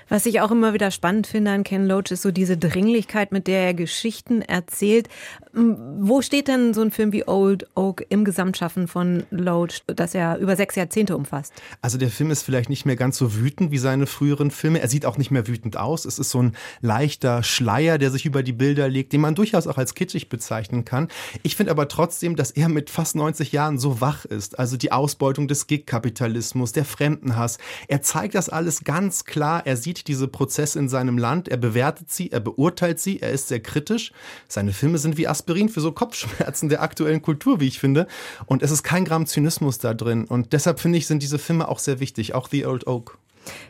Was 0.10 0.26
ich 0.26 0.42
auch 0.42 0.52
immer 0.52 0.74
wieder 0.74 0.92
spannend 0.92 1.28
finde 1.28 1.52
an 1.52 1.64
Ken 1.64 1.86
Loach 1.86 2.12
ist 2.12 2.22
so 2.22 2.32
diese 2.32 2.58
Dringlichkeit, 2.58 3.32
mit 3.32 3.48
der 3.48 3.66
er 3.66 3.74
Geschichten 3.74 4.42
erzählt. 4.42 5.08
Wo 5.54 6.22
steht 6.22 6.48
denn 6.48 6.74
so 6.74 6.82
ein 6.82 6.92
Film 6.92 7.12
wie 7.14 7.28
Old 7.28 7.68
Oak 7.76 8.06
im 8.10 8.26
Gesamtschaffen 8.26 8.88
von 8.88 9.24
Loach, 9.32 9.82
das 9.88 10.14
er 10.14 10.38
über 10.38 10.56
sechs 10.56 10.76
Jahrzehnte 10.76 11.16
umfasst? 11.16 11.54
Also 11.82 11.98
der 11.98 12.10
Film 12.10 12.32
ist 12.32 12.44
vielleicht 12.44 12.70
nicht 12.70 12.86
mehr 12.86 12.96
ganz 12.96 13.18
so 13.18 13.36
wütend 13.36 13.72
wie 13.72 13.78
seine 13.78 14.08
früheren 14.08 14.52
Filme. 14.52 14.82
Er 14.82 14.88
sieht 14.88 15.06
auch 15.06 15.18
nicht 15.18 15.32
mehr 15.32 15.48
wütend 15.48 15.78
aus. 15.78 16.06
Es 16.06 16.20
ist 16.20 16.32
so 16.32 16.42
ein 16.42 16.56
leichter 16.82 17.44
Schleier, 17.44 17.98
der 17.98 18.12
sich 18.12 18.26
über 18.26 18.44
die 18.44 18.54
Bilder 18.54 18.90
legt, 18.90 19.14
den 19.14 19.22
man 19.22 19.36
durchaus 19.36 19.68
auch 19.68 19.78
als 19.78 19.96
kitschig 19.96 20.30
bezeichnen 20.30 20.86
kann. 20.86 21.08
Ich 21.44 21.56
finde 21.56 21.72
aber 21.72 21.88
trotzdem, 21.88 22.36
dass 22.36 22.52
er 22.52 22.70
mit 22.70 22.90
fast 22.90 23.16
90 23.16 23.52
Jahren 23.52 23.80
so 23.80 24.02
wach 24.02 24.26
ist. 24.26 24.60
Also 24.60 24.78
die 24.78 24.92
Ausbeutung 24.92 25.48
des 25.48 25.68
Gig-Kapitalismus, 25.68 26.72
der 26.72 26.86
Fremdenhass. 26.86 27.58
Er 27.88 28.02
zeigt 28.02 28.36
das 28.36 28.50
alles 28.50 28.84
ganz 28.84 29.26
klar 29.26 29.62
er 29.66 29.78
sieht 29.78 30.08
diese 30.08 30.28
Prozesse 30.28 30.80
in 30.80 30.90
seinem 30.90 31.18
Land, 31.18 31.48
er 31.48 31.58
bewertet 31.58 32.12
sie, 32.12 32.32
er 32.32 32.40
beurteilt 32.40 33.00
sie, 33.00 33.22
er 33.22 33.32
ist 33.32 33.48
sehr 33.48 33.62
kritisch. 33.62 34.12
Seine 34.48 34.74
Filme 34.74 34.98
sind 34.98 35.18
wie 35.18 35.28
Aspirin 35.42 35.70
für 35.70 35.82
so 35.82 35.92
Kopfschmerzen 35.92 36.70
der 36.70 36.84
aktuellen 36.84 37.22
Kultur, 37.22 37.60
wie 37.60 37.68
ich 37.68 37.80
finde. 37.80 38.08
Und 38.46 38.62
es 38.62 38.70
ist 38.70 38.84
kein 38.84 39.06
Gramm 39.06 39.26
Zynismus 39.26 39.80
da 39.80 39.94
drin. 39.96 40.26
Und 40.26 40.54
deshalb 40.54 40.80
finde 40.80 41.00
ich, 41.00 41.08
sind 41.08 41.24
diese 41.24 41.40
Filme 41.40 41.68
auch 41.68 41.80
sehr 41.80 42.00
wichtig, 42.00 42.36
auch 42.36 42.48
The 42.48 42.68
Old 42.68 42.86
Oak. 42.86 43.18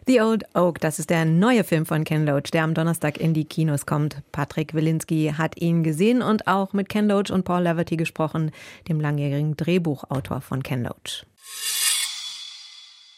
The 0.06 0.20
Old 0.20 0.44
Oak, 0.54 0.82
das 0.82 1.00
ist 1.00 1.10
der 1.10 1.24
neue 1.24 1.64
Film 1.64 1.86
von 1.86 2.04
Ken 2.04 2.26
Loach, 2.26 2.52
der 2.52 2.66
am 2.66 2.74
Donnerstag 2.74 3.18
in 3.18 3.34
die 3.34 3.46
Kinos 3.46 3.86
kommt. 3.86 4.18
Patrick 4.34 4.74
Wilinski 4.74 5.34
hat 5.38 5.62
ihn 5.62 5.82
gesehen 5.82 6.22
und 6.22 6.46
auch 6.48 6.74
mit 6.74 6.90
Ken 6.90 7.08
Loach 7.08 7.32
und 7.32 7.46
Paul 7.46 7.64
Leverty 7.64 7.96
gesprochen, 7.96 8.52
dem 8.90 9.00
langjährigen 9.00 9.56
Drehbuchautor 9.56 10.42
von 10.42 10.62
Ken 10.62 10.84
Loach. 10.84 11.26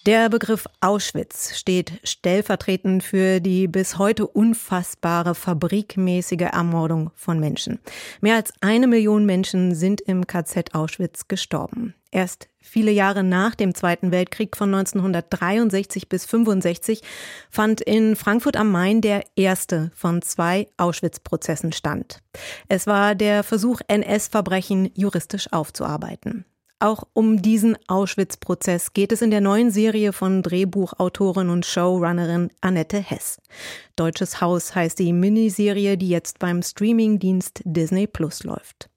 Der 0.06 0.28
Begriff 0.28 0.68
Auschwitz 0.82 1.56
steht 1.56 1.94
stellvertretend 2.04 3.04
für 3.06 3.40
die 3.40 3.70
bis 3.70 3.98
heute 3.98 4.28
unfassbare 4.28 5.34
fabrikmäßige 5.34 6.50
Ermordung 6.52 7.12
von 7.16 7.40
Menschen. 7.40 7.80
Mehr 8.20 8.36
als 8.36 8.52
eine 8.60 8.88
Million 8.88 9.26
Menschen 9.26 9.74
sind 9.76 10.02
im 10.02 10.28
KZ 10.28 10.76
Auschwitz 10.76 11.30
gestorben. 11.30 11.96
Erst 12.12 12.50
viele 12.60 12.92
Jahre 12.92 13.24
nach 13.24 13.56
dem 13.56 13.74
Zweiten 13.74 14.12
Weltkrieg 14.12 14.58
von 14.58 14.76
1963 14.76 16.10
bis 16.10 16.26
65 16.26 17.02
fand 17.50 17.80
in 17.80 18.18
Frankfurt 18.18 18.58
am 18.58 18.72
Main 18.72 19.00
der 19.00 19.24
erste 19.38 19.90
von 19.96 20.22
zwei 20.22 20.68
Auschwitz-Prozessen 20.76 21.72
stand. 21.72 22.20
Es 22.68 22.88
war 22.88 23.16
der 23.16 23.42
Versuch, 23.44 23.80
NS-Verbrechen 23.88 24.92
juristisch 24.96 25.48
aufzuarbeiten. 25.54 26.44
Auch 26.84 27.06
um 27.14 27.42
diesen 27.42 27.78
Auschwitz-Prozess 27.88 28.92
geht 28.92 29.14
es 29.14 29.22
in 29.22 29.32
der 29.32 29.40
neuen 29.40 29.72
Serie 29.72 30.12
von 30.12 30.44
Drehbuchautorin 30.44 31.50
und 31.50 31.66
Showrunnerin 31.66 32.50
Annette 32.60 32.98
Hess. 33.00 33.38
Deutsches 33.96 34.42
Haus 34.42 34.76
heißt 34.76 35.00
die 35.00 35.14
Miniserie, 35.14 35.98
die 35.98 36.10
jetzt 36.10 36.40
beim 36.40 36.62
Streamingdienst 36.62 37.62
Disney 37.64 38.06
Plus 38.06 38.44
läuft. 38.44 38.90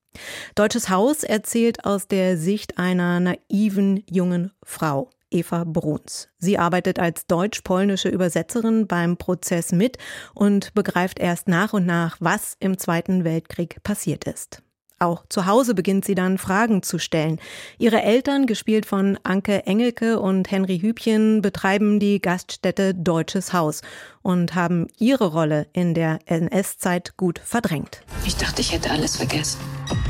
Deutsches 0.57 0.89
Haus 0.89 1.23
erzählt 1.23 1.85
aus 1.85 2.09
der 2.09 2.37
Sicht 2.37 2.77
einer 2.77 3.21
naiven 3.21 4.03
jungen 4.11 4.51
Frau. 4.65 5.11
Eva 5.31 5.63
Bruns. 5.65 6.29
Sie 6.39 6.59
arbeitet 6.59 6.99
als 6.99 7.29
deutsch-polnische 7.29 8.09
Übersetzerin 8.09 8.89
beim 8.89 9.17
Prozess 9.17 9.71
mit 9.71 9.99
und 10.35 10.75
begreift 10.75 11.21
erst 11.21 11.47
nach 11.47 11.73
und 11.73 11.87
nach, 11.87 12.17
was 12.19 12.57
im 12.59 12.79
Zweiten 12.79 13.23
Weltkrieg 13.23 13.81
passiert 13.85 14.25
ist. 14.25 14.63
Auch 14.99 15.25
zu 15.29 15.45
Hause 15.45 15.75
beginnt 15.75 16.07
sie 16.07 16.15
dann 16.15 16.39
Fragen 16.39 16.83
zu 16.83 16.99
stellen. 16.99 17.39
Ihre 17.79 18.03
Eltern, 18.03 18.47
gespielt 18.47 18.87
von 18.87 19.19
Anke 19.25 19.67
Engelke 19.67 20.19
und 20.19 20.51
Henry 20.51 20.79
Hübchen, 20.79 21.43
betreiben 21.43 22.01
die 22.01 22.21
Gaststätte 22.21 22.95
Deutsches 22.95 23.53
Haus 23.53 23.83
und 24.23 24.55
haben 24.55 24.87
ihre 24.99 25.27
Rolle 25.27 25.67
in 25.75 25.93
der 25.93 26.19
NS-Zeit 26.25 27.17
gut 27.19 27.39
verdrängt. 27.39 28.03
Ich 28.25 28.37
dachte, 28.37 28.63
ich 28.63 28.73
hätte 28.73 28.91
alles 28.91 29.17
vergessen. 29.17 29.61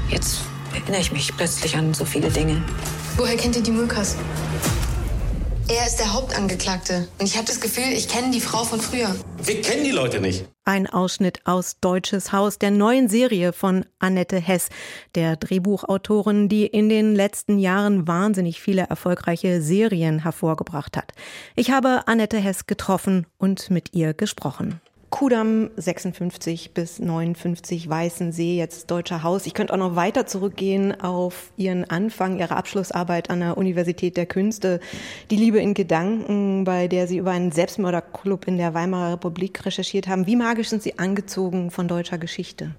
Jetzt 0.08 0.42
erinnere 0.72 1.00
ich 1.00 1.10
mich 1.10 1.36
plötzlich 1.36 1.76
an 1.76 1.92
so 1.92 2.04
viele 2.04 2.30
Dinge. 2.30 2.62
Woher 3.16 3.36
kennt 3.36 3.56
ihr 3.56 3.62
die 3.62 3.72
Mulkas? 3.72 4.16
Er 5.68 5.84
ist 5.84 5.96
der 5.96 6.12
Hauptangeklagte. 6.12 7.08
Und 7.18 7.26
ich 7.26 7.36
habe 7.36 7.46
das 7.46 7.60
Gefühl, 7.60 7.92
ich 7.92 8.08
kenne 8.08 8.30
die 8.30 8.40
Frau 8.40 8.62
von 8.62 8.80
früher. 8.80 9.16
Wir 9.42 9.60
kennen 9.62 9.82
die 9.82 9.90
Leute 9.90 10.20
nicht. 10.20 10.44
Ein 10.64 10.86
Ausschnitt 10.86 11.40
aus 11.44 11.80
Deutsches 11.80 12.30
Haus, 12.30 12.60
der 12.60 12.70
neuen 12.70 13.08
Serie 13.08 13.52
von 13.52 13.84
Annette 13.98 14.38
Hess, 14.38 14.68
der 15.16 15.34
Drehbuchautorin, 15.34 16.48
die 16.48 16.66
in 16.66 16.88
den 16.88 17.16
letzten 17.16 17.58
Jahren 17.58 18.06
wahnsinnig 18.06 18.60
viele 18.60 18.82
erfolgreiche 18.82 19.60
Serien 19.60 20.20
hervorgebracht 20.20 20.96
hat. 20.96 21.12
Ich 21.56 21.72
habe 21.72 22.06
Annette 22.06 22.38
Hess 22.38 22.66
getroffen 22.66 23.26
und 23.36 23.68
mit 23.68 23.92
ihr 23.92 24.14
gesprochen. 24.14 24.80
Kudamm 25.10 25.70
56 25.76 26.72
bis 26.74 26.98
59 26.98 27.88
Weißensee, 27.88 28.56
jetzt 28.56 28.90
Deutscher 28.90 29.22
Haus. 29.22 29.46
Ich 29.46 29.54
könnte 29.54 29.72
auch 29.72 29.78
noch 29.78 29.94
weiter 29.94 30.26
zurückgehen 30.26 31.00
auf 31.00 31.52
Ihren 31.56 31.88
Anfang, 31.88 32.38
Ihre 32.38 32.56
Abschlussarbeit 32.56 33.30
an 33.30 33.40
der 33.40 33.56
Universität 33.56 34.16
der 34.16 34.26
Künste, 34.26 34.80
die 35.30 35.36
Liebe 35.36 35.58
in 35.60 35.74
Gedanken, 35.74 36.64
bei 36.64 36.88
der 36.88 37.06
Sie 37.06 37.18
über 37.18 37.30
einen 37.30 37.52
Selbstmörderclub 37.52 38.48
in 38.48 38.58
der 38.58 38.74
Weimarer 38.74 39.12
Republik 39.12 39.64
recherchiert 39.64 40.08
haben. 40.08 40.26
Wie 40.26 40.36
magisch 40.36 40.68
sind 40.68 40.82
Sie 40.82 40.98
angezogen 40.98 41.70
von 41.70 41.86
deutscher 41.86 42.18
Geschichte? 42.18 42.74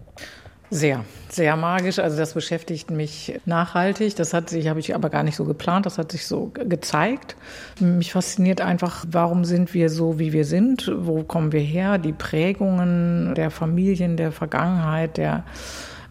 Sehr, 0.70 1.06
sehr 1.30 1.56
magisch. 1.56 1.98
Also 2.00 2.18
das 2.18 2.34
beschäftigt 2.34 2.92
mich 2.92 3.40
nachhaltig. 3.46 4.16
Das 4.18 4.34
hat 4.34 4.50
sich, 4.50 4.68
habe 4.68 4.82
ich 4.82 4.96
aber 4.96 5.10
gar 5.10 5.24
nicht 5.24 5.38
so 5.38 5.46
geplant. 5.46 5.86
Das 5.86 5.98
hat 5.98 6.12
sich 6.12 6.26
so 6.26 6.52
gezeigt. 6.54 7.38
Mich 7.80 8.12
fasziniert 8.12 8.60
einfach, 8.60 9.06
warum 9.10 9.46
sind 9.46 9.74
wir 9.74 9.90
so, 9.90 10.20
wie 10.20 10.34
wir 10.34 10.44
sind? 10.44 10.92
Wo 10.94 11.24
kommen 11.24 11.54
wir 11.54 11.62
her? 11.62 11.98
Die 11.98 12.12
Prägungen 12.12 13.34
der 13.36 13.50
Familien, 13.50 14.18
der 14.18 14.34
Vergangenheit, 14.34 15.16
der 15.16 15.46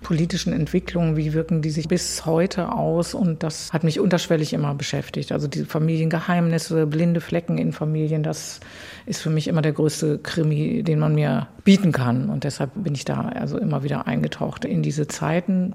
politischen 0.07 0.53
Entwicklungen, 0.53 1.17
wie 1.17 1.33
wirken 1.33 1.63
die 1.63 1.71
sich 1.71 1.89
bis 1.89 2.27
heute 2.27 2.71
aus? 2.71 3.13
Und 3.13 3.43
das 3.43 3.73
hat 3.73 3.83
mich 3.83 3.99
unterschwellig 3.99 4.53
immer 4.53 4.73
beschäftigt. 4.73 5.33
Also 5.33 5.49
die 5.49 5.65
Familiengeheimnisse, 5.65 6.87
blinde 6.87 7.21
Flecken 7.21 7.59
in 7.59 7.73
Familien, 7.73 8.23
das 8.23 8.61
ist 9.07 9.21
für 9.21 9.31
mich 9.31 9.49
immer 9.49 9.63
der 9.63 9.73
größte 9.73 10.19
Krimi, 10.19 10.85
den 10.85 11.01
man 11.01 11.17
mir 11.17 11.49
bieten 11.65 11.91
kann. 11.91 12.31
Und 12.31 12.45
deshalb 12.45 12.71
bin 12.77 12.95
ich 12.95 13.05
da 13.05 13.23
also 13.23 13.59
immer 13.59 13.83
wieder 13.83 14.07
eingetaucht 14.07 14.65
in 14.65 14.81
diese 14.81 15.09
Zeiten. 15.09 15.75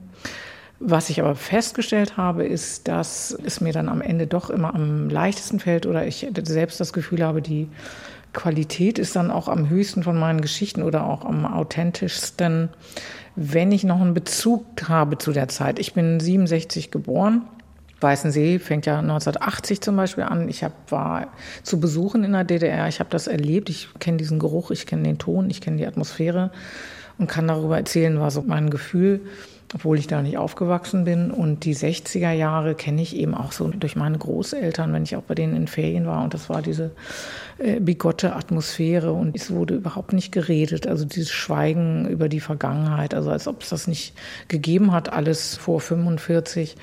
Was 0.80 1.10
ich 1.10 1.20
aber 1.20 1.36
festgestellt 1.36 2.16
habe, 2.16 2.46
ist, 2.46 2.88
dass 2.88 3.38
es 3.44 3.60
mir 3.60 3.74
dann 3.74 3.90
am 3.90 4.00
Ende 4.00 4.28
doch 4.28 4.50
immer 4.50 4.74
am 4.74 5.10
leichtesten 5.10 5.60
fällt 5.60 5.86
oder 5.86 6.08
ich 6.08 6.26
selbst 6.44 6.80
das 6.80 6.94
Gefühl 6.94 7.22
habe, 7.22 7.42
die 7.42 7.68
Qualität 8.34 8.98
ist 8.98 9.16
dann 9.16 9.32
auch 9.32 9.48
am 9.48 9.70
höchsten 9.70 10.04
von 10.04 10.18
meinen 10.18 10.42
Geschichten 10.42 10.84
oder 10.84 11.06
auch 11.06 11.26
am 11.26 11.46
authentischsten, 11.46 12.70
wenn 13.36 13.72
ich 13.72 13.84
noch 13.84 14.00
einen 14.00 14.14
Bezug 14.14 14.66
habe 14.88 15.18
zu 15.18 15.32
der 15.32 15.48
Zeit. 15.48 15.80
Ich 15.80 15.94
bin 15.94 16.20
67 16.20 16.92
geboren. 16.92 17.44
Weißensee 18.00 18.60
fängt 18.60 18.86
ja 18.86 19.00
1980 19.00 19.82
zum 19.82 19.96
Beispiel 19.96 20.24
an. 20.24 20.50
Ich 20.50 20.64
hab, 20.64 20.92
war 20.92 21.28
zu 21.64 21.80
Besuchen 21.80 22.24
in 22.24 22.32
der 22.32 22.44
DDR. 22.44 22.88
Ich 22.88 23.00
habe 23.00 23.10
das 23.10 23.28
erlebt. 23.28 23.70
Ich 23.70 23.90
kenne 24.00 24.18
diesen 24.18 24.40
Geruch, 24.40 24.72
ich 24.72 24.86
kenne 24.86 25.04
den 25.04 25.20
Ton, 25.20 25.50
ich 25.50 25.62
kenne 25.62 25.78
die 25.78 25.86
Atmosphäre 25.86 26.52
und 27.18 27.28
kann 27.28 27.48
darüber 27.48 27.78
erzählen, 27.78 28.20
war 28.20 28.32
so 28.32 28.42
mein 28.42 28.70
Gefühl 28.70 29.22
obwohl 29.74 29.98
ich 29.98 30.08
da 30.08 30.22
nicht 30.22 30.38
aufgewachsen 30.38 31.06
bin. 31.06 31.32
Und 31.32 31.64
die 31.64 31.76
60er 31.76 32.32
Jahre 32.32 32.76
kenne 32.76 33.02
ich 33.02 33.16
eben 33.16 33.34
auch 33.34 33.52
so 33.52 33.68
durch 33.68 33.96
meine 33.96 34.18
Großeltern, 34.18 34.92
wenn 34.94 35.04
ich 35.04 35.16
auch 35.16 35.24
bei 35.24 35.36
denen 35.36 35.56
in 35.56 35.68
Ferien 35.68 36.06
war. 36.06 36.24
Und 36.24 36.34
das 36.34 36.50
war 36.50 36.62
diese 36.62 36.92
äh, 37.58 37.80
bigotte 37.80 38.36
Atmosphäre 38.36 39.14
und 39.14 39.36
es 39.36 39.52
wurde 39.52 39.76
überhaupt 39.76 40.14
nicht 40.14 40.32
geredet. 40.32 40.88
Also 40.88 41.06
dieses 41.06 41.32
Schweigen 41.32 42.08
über 42.08 42.28
die 42.28 42.40
Vergangenheit, 42.40 43.14
also 43.14 43.30
als 43.30 43.48
ob 43.48 43.62
es 43.62 43.70
das 43.70 43.88
nicht 43.88 44.14
gegeben 44.48 44.92
hat, 44.92 45.14
alles 45.14 45.56
vor 45.56 45.80
45. 45.80 46.76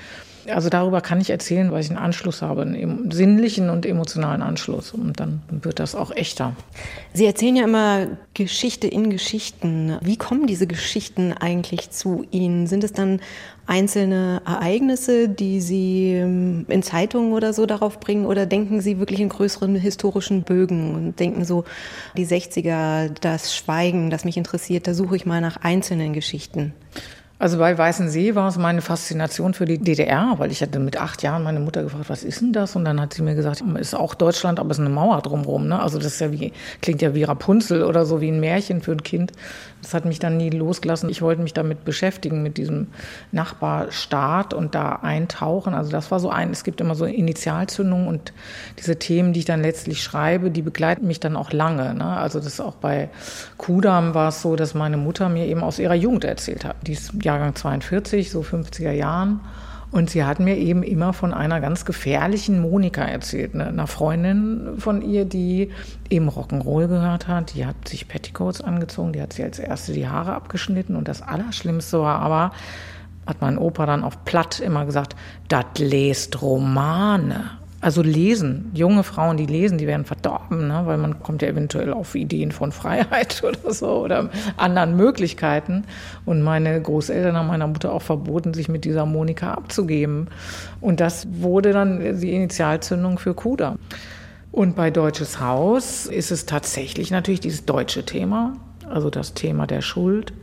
Also 0.47 0.69
darüber 0.69 1.01
kann 1.01 1.19
ich 1.21 1.29
erzählen, 1.29 1.71
weil 1.71 1.81
ich 1.81 1.89
einen 1.89 1.99
Anschluss 1.99 2.41
habe, 2.41 2.61
einen 2.61 3.11
sinnlichen 3.11 3.69
und 3.69 3.85
emotionalen 3.85 4.41
Anschluss. 4.41 4.93
Und 4.93 5.19
dann 5.19 5.41
wird 5.49 5.79
das 5.79 5.95
auch 5.95 6.11
echter. 6.11 6.55
Sie 7.13 7.25
erzählen 7.25 7.55
ja 7.55 7.63
immer 7.65 8.07
Geschichte 8.33 8.87
in 8.87 9.09
Geschichten. 9.09 9.97
Wie 10.01 10.17
kommen 10.17 10.47
diese 10.47 10.67
Geschichten 10.67 11.33
eigentlich 11.33 11.91
zu 11.91 12.25
Ihnen? 12.31 12.67
Sind 12.67 12.83
es 12.83 12.93
dann 12.93 13.19
einzelne 13.65 14.41
Ereignisse, 14.45 15.29
die 15.29 15.61
Sie 15.61 16.13
ähm, 16.13 16.65
in 16.69 16.81
Zeitungen 16.81 17.33
oder 17.33 17.53
so 17.53 17.65
darauf 17.65 17.99
bringen? 17.99 18.25
Oder 18.25 18.45
denken 18.45 18.81
Sie 18.81 18.99
wirklich 18.99 19.19
in 19.19 19.29
größeren 19.29 19.75
historischen 19.75 20.43
Bögen 20.43 20.95
und 20.95 21.19
denken 21.19 21.45
so, 21.45 21.65
die 22.17 22.25
60er, 22.25 23.09
das 23.21 23.55
Schweigen, 23.55 24.09
das 24.09 24.25
mich 24.25 24.37
interessiert, 24.37 24.87
da 24.87 24.93
suche 24.93 25.15
ich 25.15 25.25
mal 25.25 25.41
nach 25.41 25.57
einzelnen 25.57 26.13
Geschichten? 26.13 26.73
Also 27.39 27.57
bei 27.57 27.77
Weißensee 27.77 28.35
war 28.35 28.49
es 28.49 28.57
meine 28.57 28.81
Faszination 28.81 29.53
für 29.53 29.63
die 29.63 29.77
DDR, 29.77 30.33
weil 30.37 30.51
ich 30.51 30.61
hatte 30.61 30.77
mit 30.77 30.99
acht 30.99 31.23
Jahren 31.23 31.41
meine 31.41 31.61
Mutter 31.61 31.83
gefragt, 31.83 32.09
was 32.09 32.23
ist 32.23 32.41
denn 32.41 32.51
das? 32.51 32.75
Und 32.75 32.83
dann 32.83 32.99
hat 32.99 33.13
sie 33.13 33.21
mir 33.21 33.33
gesagt, 33.33 33.63
ist 33.79 33.95
auch 33.95 34.13
Deutschland, 34.13 34.59
aber 34.59 34.71
es 34.71 34.77
ist 34.77 34.85
eine 34.85 34.93
Mauer 34.93 35.21
drumherum. 35.21 35.69
Ne? 35.69 35.81
Also 35.81 35.99
das 35.99 36.07
ist 36.07 36.19
ja 36.19 36.33
wie, 36.33 36.51
klingt 36.81 37.01
ja 37.01 37.15
wie 37.15 37.23
Rapunzel 37.23 37.83
oder 37.83 38.05
so, 38.05 38.19
wie 38.19 38.27
ein 38.27 38.41
Märchen 38.41 38.81
für 38.81 38.91
ein 38.91 39.03
Kind. 39.03 39.31
Das 39.81 39.93
hat 39.93 40.05
mich 40.05 40.19
dann 40.19 40.37
nie 40.37 40.49
losgelassen. 40.49 41.09
Ich 41.09 41.21
wollte 41.21 41.41
mich 41.41 41.53
damit 41.53 41.85
beschäftigen, 41.85 42.43
mit 42.43 42.57
diesem 42.57 42.87
Nachbarstaat 43.31 44.53
und 44.53 44.75
da 44.75 44.97
eintauchen. 45.01 45.73
Also 45.73 45.91
das 45.91 46.11
war 46.11 46.19
so 46.19 46.29
ein, 46.29 46.51
es 46.51 46.63
gibt 46.63 46.81
immer 46.81 46.95
so 46.95 47.05
Initialzündungen 47.05 48.07
und 48.07 48.33
diese 48.77 48.97
Themen, 48.97 49.33
die 49.33 49.39
ich 49.39 49.45
dann 49.45 49.61
letztlich 49.61 50.03
schreibe, 50.03 50.51
die 50.51 50.61
begleiten 50.61 51.07
mich 51.07 51.19
dann 51.19 51.35
auch 51.35 51.53
lange. 51.53 51.93
Ne? 51.93 52.05
Also 52.05 52.39
das 52.39 52.59
auch 52.59 52.75
bei 52.75 53.09
Kudam 53.57 54.13
war 54.13 54.29
es 54.29 54.41
so, 54.41 54.55
dass 54.55 54.73
meine 54.73 54.97
Mutter 54.97 55.29
mir 55.29 55.45
eben 55.45 55.61
aus 55.63 55.79
ihrer 55.79 55.95
Jugend 55.95 56.25
erzählt 56.25 56.65
hat. 56.65 56.75
Die 56.85 56.93
ist 56.93 57.13
Jahrgang 57.23 57.55
42, 57.55 58.31
so 58.31 58.41
50er 58.41 58.91
Jahren. 58.91 59.39
Und 59.91 60.11
sie 60.11 60.23
hat 60.23 60.39
mir 60.39 60.55
eben 60.55 60.83
immer 60.83 61.13
von 61.13 61.33
einer 61.33 61.59
ganz 61.59 61.83
gefährlichen 61.83 62.61
Monika 62.61 63.01
erzählt, 63.01 63.55
ne? 63.55 63.67
einer 63.67 63.87
Freundin 63.87 64.75
von 64.77 65.01
ihr, 65.01 65.25
die 65.25 65.71
eben 66.09 66.29
Rock'n'Roll 66.29 66.87
gehört 66.87 67.27
hat. 67.27 67.55
Die 67.55 67.65
hat 67.65 67.87
sich 67.87 68.07
Petticoats 68.07 68.61
angezogen, 68.61 69.13
die 69.13 69.21
hat 69.21 69.33
sie 69.33 69.43
als 69.43 69.57
erste 69.57 69.93
die 69.93 70.07
Haare 70.07 70.33
abgeschnitten. 70.33 70.95
Und 70.95 71.07
das 71.07 71.23
Allerschlimmste 71.23 71.99
war 71.99 72.19
aber, 72.19 72.51
hat 73.25 73.41
mein 73.41 73.57
Opa 73.57 73.87
dann 73.87 74.03
auf 74.03 74.23
Platt 74.25 74.59
immer 74.59 74.85
gesagt, 74.85 75.15
das 75.47 75.65
lest 75.79 76.39
Romane. 76.41 77.51
Also 77.81 78.01
lesen, 78.01 78.71
junge 78.73 79.03
Frauen, 79.03 79.37
die 79.37 79.45
lesen, 79.45 79.77
die 79.77 79.87
werden 79.87 80.03
verdorben, 80.03 80.67
ne? 80.67 80.81
weil 80.83 80.97
man 80.97 81.23
kommt 81.23 81.41
ja 81.41 81.47
eventuell 81.47 81.93
auf 81.93 82.13
Ideen 82.13 82.51
von 82.51 82.73
Freiheit 82.73 83.41
oder 83.47 83.73
so 83.73 84.03
oder 84.03 84.29
anderen 84.57 84.97
Möglichkeiten. 84.97 85.85
Und 86.25 86.41
meine 86.41 86.81
Großeltern 86.81 87.37
haben 87.37 87.47
meiner 87.47 87.67
Mutter 87.67 87.93
auch 87.93 88.01
verboten, 88.01 88.53
sich 88.53 88.67
mit 88.67 88.83
dieser 88.83 89.05
Monika 89.05 89.53
abzugeben. 89.53 90.27
Und 90.81 90.99
das 90.99 91.25
wurde 91.31 91.71
dann 91.71 92.19
die 92.19 92.33
Initialzündung 92.33 93.17
für 93.17 93.33
Kuda. 93.33 93.77
Und 94.51 94.75
bei 94.75 94.91
Deutsches 94.91 95.39
Haus 95.39 96.05
ist 96.05 96.31
es 96.31 96.45
tatsächlich 96.45 97.11
natürlich 97.11 97.39
dieses 97.39 97.65
deutsche 97.65 98.05
Thema, 98.05 98.57
also 98.89 99.09
das 99.09 99.35
Thema 99.35 99.67
der 99.67 99.81
Schuld, 99.81 100.33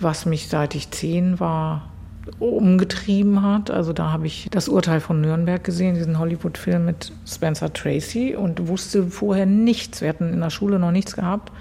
was 0.00 0.26
mich 0.26 0.48
seit 0.48 0.74
ich 0.74 0.90
zehn 0.90 1.40
war 1.40 1.88
umgetrieben 2.38 3.42
hat. 3.42 3.70
Also 3.70 3.92
da 3.92 4.12
habe 4.12 4.26
ich 4.26 4.48
das 4.50 4.68
Urteil 4.68 5.00
von 5.00 5.20
Nürnberg 5.20 5.62
gesehen, 5.62 5.94
diesen 5.94 6.18
Hollywood-Film 6.18 6.84
mit 6.84 7.12
Spencer 7.26 7.72
Tracy 7.72 8.34
und 8.36 8.68
wusste 8.68 9.04
vorher 9.04 9.46
nichts. 9.46 10.00
Wir 10.00 10.08
hatten 10.08 10.32
in 10.32 10.40
der 10.40 10.50
Schule 10.50 10.78
noch 10.78 10.92
nichts 10.92 11.16
gehabt. 11.16 11.52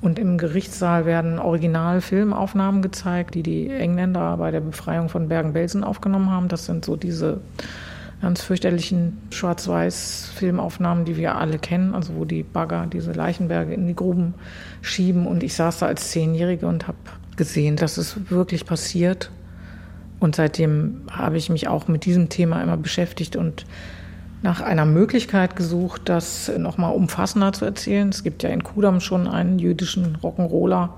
Und 0.00 0.18
im 0.18 0.38
Gerichtssaal 0.38 1.04
werden 1.04 1.38
Originalfilmaufnahmen 1.38 2.80
gezeigt, 2.80 3.34
die 3.34 3.42
die 3.42 3.68
Engländer 3.68 4.36
bei 4.38 4.50
der 4.50 4.60
Befreiung 4.60 5.10
von 5.10 5.28
Bergen-Belsen 5.28 5.84
aufgenommen 5.84 6.30
haben. 6.30 6.48
Das 6.48 6.64
sind 6.64 6.84
so 6.84 6.96
diese 6.96 7.40
ganz 8.22 8.42
fürchterlichen 8.42 9.18
Schwarz-Weiß-Filmaufnahmen, 9.30 11.04
die 11.04 11.16
wir 11.16 11.36
alle 11.36 11.58
kennen, 11.58 11.94
also 11.94 12.14
wo 12.16 12.24
die 12.24 12.42
Bagger 12.42 12.86
diese 12.86 13.12
Leichenberge 13.12 13.74
in 13.74 13.86
die 13.86 13.94
Gruben 13.94 14.34
schieben. 14.80 15.26
Und 15.26 15.42
ich 15.42 15.54
saß 15.54 15.80
da 15.80 15.86
als 15.86 16.10
Zehnjährige 16.10 16.66
und 16.66 16.86
habe 16.88 16.98
gesehen, 17.36 17.76
dass 17.76 17.96
es 17.96 18.30
wirklich 18.30 18.66
passiert 18.66 19.30
und 20.20 20.36
seitdem 20.36 21.02
habe 21.10 21.38
ich 21.38 21.50
mich 21.50 21.66
auch 21.66 21.88
mit 21.88 22.04
diesem 22.04 22.28
Thema 22.28 22.62
immer 22.62 22.76
beschäftigt 22.76 23.36
und 23.36 23.64
nach 24.42 24.60
einer 24.60 24.86
Möglichkeit 24.86 25.56
gesucht, 25.56 26.02
das 26.04 26.50
nochmal 26.56 26.94
umfassender 26.94 27.52
zu 27.52 27.64
erzählen. 27.64 28.08
Es 28.08 28.22
gibt 28.22 28.42
ja 28.42 28.50
in 28.50 28.62
Kudam 28.64 29.00
schon 29.00 29.26
einen 29.26 29.58
jüdischen 29.58 30.16
Rock'n'Roller. 30.22 30.90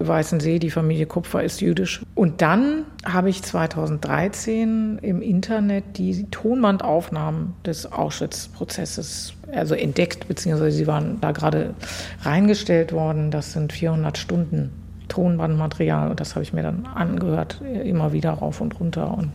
Weißensee, 0.00 0.58
die 0.58 0.70
Familie 0.70 1.06
Kupfer 1.06 1.44
ist 1.44 1.60
jüdisch. 1.60 2.02
Und 2.16 2.42
dann 2.42 2.82
habe 3.04 3.30
ich 3.30 3.42
2013 3.44 4.98
im 5.00 5.22
Internet 5.22 5.84
die 5.98 6.24
Tonbandaufnahmen 6.30 7.54
des 7.64 7.90
Auschwitz-Prozesses 7.92 9.34
also 9.52 9.76
entdeckt, 9.76 10.26
beziehungsweise 10.26 10.76
sie 10.76 10.88
waren 10.88 11.20
da 11.20 11.30
gerade 11.30 11.74
reingestellt 12.22 12.92
worden. 12.92 13.30
Das 13.30 13.52
sind 13.52 13.72
400 13.72 14.18
Stunden 14.18 14.83
Tonbandmaterial 15.08 16.10
und 16.10 16.20
das 16.20 16.34
habe 16.34 16.42
ich 16.42 16.52
mir 16.52 16.62
dann 16.62 16.86
angehört, 16.86 17.60
immer 17.84 18.12
wieder 18.12 18.30
rauf 18.30 18.60
und 18.60 18.78
runter. 18.80 19.16
Und 19.16 19.30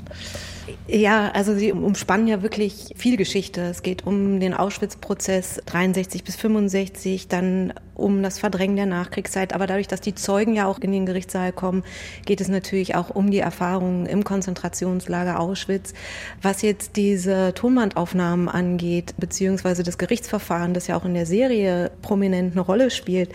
ja, 0.88 1.30
also 1.32 1.56
Sie 1.56 1.72
umspannen 1.72 2.28
ja 2.28 2.42
wirklich 2.42 2.94
viel 2.96 3.18
Geschichte. 3.18 3.62
Es 3.62 3.84
geht 3.84 4.06
um 4.06 4.40
den 4.40 4.54
Auschwitz-Prozess 4.54 5.62
63 5.66 6.24
bis 6.24 6.36
65, 6.36 7.28
dann 7.28 7.74
um 7.96 8.24
das 8.24 8.40
Verdrängen 8.40 8.76
der 8.76 8.86
Nachkriegszeit. 8.86 9.54
Aber 9.54 9.68
dadurch, 9.68 9.88
dass 9.88 10.02
die 10.02 10.16
Zeugen 10.16 10.56
ja 10.56 10.66
auch 10.66 10.80
in 10.80 10.92
den 10.92 11.06
Gerichtssaal 11.06 11.52
kommen, 11.52 11.84
geht 12.26 12.42
es 12.42 12.48
natürlich 12.48 12.96
auch 12.96 13.10
um 13.10 13.30
die 13.30 13.40
Erfahrungen 13.40 14.06
im 14.06 14.24
Konzentrationslager 14.24 15.40
Auschwitz. 15.40 15.94
Was 16.42 16.62
jetzt 16.62 16.96
diese 16.96 17.54
Tonbandaufnahmen 17.54 18.50
angeht, 18.50 19.16
beziehungsweise 19.18 19.84
das 19.84 19.98
Gerichtsverfahren, 19.98 20.74
das 20.74 20.88
ja 20.88 20.98
auch 20.98 21.06
in 21.06 21.14
der 21.14 21.26
Serie 21.26 21.92
prominent 22.02 22.54
eine 22.54 22.62
Rolle 22.62 22.92
spielt. 22.92 23.32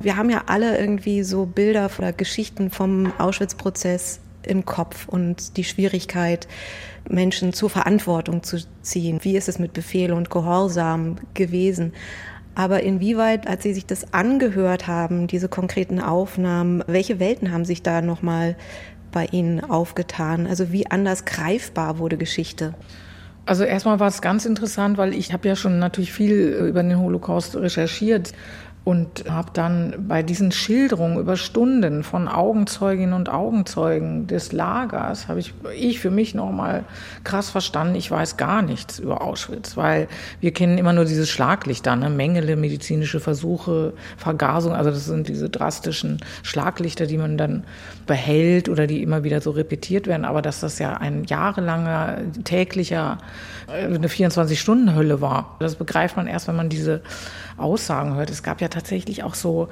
Wir 0.00 0.16
haben 0.16 0.30
ja 0.30 0.44
alle 0.46 0.78
irgendwie 0.78 1.22
so 1.22 1.46
Bilder 1.46 1.90
oder 1.98 2.12
Geschichten 2.12 2.70
vom 2.70 3.12
Auschwitz-Prozess 3.18 4.20
im 4.46 4.64
Kopf 4.64 5.08
und 5.08 5.56
die 5.56 5.64
Schwierigkeit, 5.64 6.48
Menschen 7.08 7.52
zur 7.52 7.70
Verantwortung 7.70 8.42
zu 8.42 8.58
ziehen. 8.82 9.20
Wie 9.22 9.36
ist 9.36 9.48
es 9.48 9.58
mit 9.58 9.72
Befehl 9.72 10.12
und 10.12 10.30
Gehorsam 10.30 11.16
gewesen? 11.34 11.92
Aber 12.54 12.82
inwieweit, 12.82 13.46
als 13.46 13.62
Sie 13.62 13.72
sich 13.72 13.86
das 13.86 14.12
angehört 14.12 14.86
haben, 14.86 15.26
diese 15.26 15.48
konkreten 15.48 16.00
Aufnahmen, 16.00 16.82
welche 16.86 17.20
Welten 17.20 17.52
haben 17.52 17.64
sich 17.64 17.82
da 17.82 18.02
nochmal 18.02 18.56
bei 19.12 19.26
Ihnen 19.26 19.60
aufgetan? 19.60 20.46
Also 20.46 20.72
wie 20.72 20.90
anders 20.90 21.24
greifbar 21.24 21.98
wurde 21.98 22.16
Geschichte? 22.16 22.74
Also 23.46 23.64
erstmal 23.64 23.98
war 23.98 24.08
es 24.08 24.20
ganz 24.20 24.44
interessant, 24.44 24.98
weil 24.98 25.14
ich 25.14 25.32
habe 25.32 25.48
ja 25.48 25.56
schon 25.56 25.78
natürlich 25.78 26.12
viel 26.12 26.34
über 26.68 26.82
den 26.82 26.98
Holocaust 26.98 27.56
recherchiert 27.56 28.32
und 28.82 29.24
habe 29.28 29.50
dann 29.52 30.06
bei 30.08 30.22
diesen 30.22 30.52
Schilderungen 30.52 31.18
über 31.18 31.36
Stunden 31.36 32.02
von 32.02 32.28
Augenzeuginnen 32.28 33.12
und 33.12 33.28
Augenzeugen 33.28 34.26
des 34.26 34.52
Lagers 34.52 35.28
habe 35.28 35.40
ich 35.40 35.52
ich 35.76 36.00
für 36.00 36.10
mich 36.10 36.34
noch 36.34 36.50
mal 36.50 36.84
krass 37.22 37.50
verstanden. 37.50 37.94
Ich 37.94 38.10
weiß 38.10 38.38
gar 38.38 38.62
nichts 38.62 38.98
über 38.98 39.20
Auschwitz, 39.20 39.76
weil 39.76 40.08
wir 40.40 40.52
kennen 40.52 40.78
immer 40.78 40.94
nur 40.94 41.04
dieses 41.04 41.28
Schlaglichter, 41.28 41.94
ne? 41.94 42.08
Mengele, 42.08 42.56
medizinische 42.56 43.20
Versuche, 43.20 43.92
Vergasung. 44.16 44.72
Also 44.72 44.90
das 44.90 45.04
sind 45.04 45.28
diese 45.28 45.50
drastischen 45.50 46.18
Schlaglichter, 46.42 47.06
die 47.06 47.18
man 47.18 47.36
dann 47.36 47.64
behält 48.10 48.68
oder 48.68 48.88
die 48.88 49.04
immer 49.04 49.22
wieder 49.22 49.40
so 49.40 49.52
repetiert 49.52 50.08
werden. 50.08 50.24
Aber 50.24 50.42
dass 50.42 50.58
das 50.58 50.80
ja 50.80 50.94
ein 50.94 51.22
jahrelanger 51.22 52.18
täglicher 52.42 53.18
äh, 53.68 53.84
eine 53.84 54.08
24-Stunden-Hölle 54.08 55.20
war, 55.20 55.54
das 55.60 55.76
begreift 55.76 56.16
man 56.16 56.26
erst, 56.26 56.48
wenn 56.48 56.56
man 56.56 56.68
diese 56.68 57.02
Aussagen 57.56 58.16
hört. 58.16 58.28
Es 58.28 58.42
gab 58.42 58.60
ja 58.60 58.66
tatsächlich 58.66 59.22
auch 59.22 59.36
so 59.36 59.68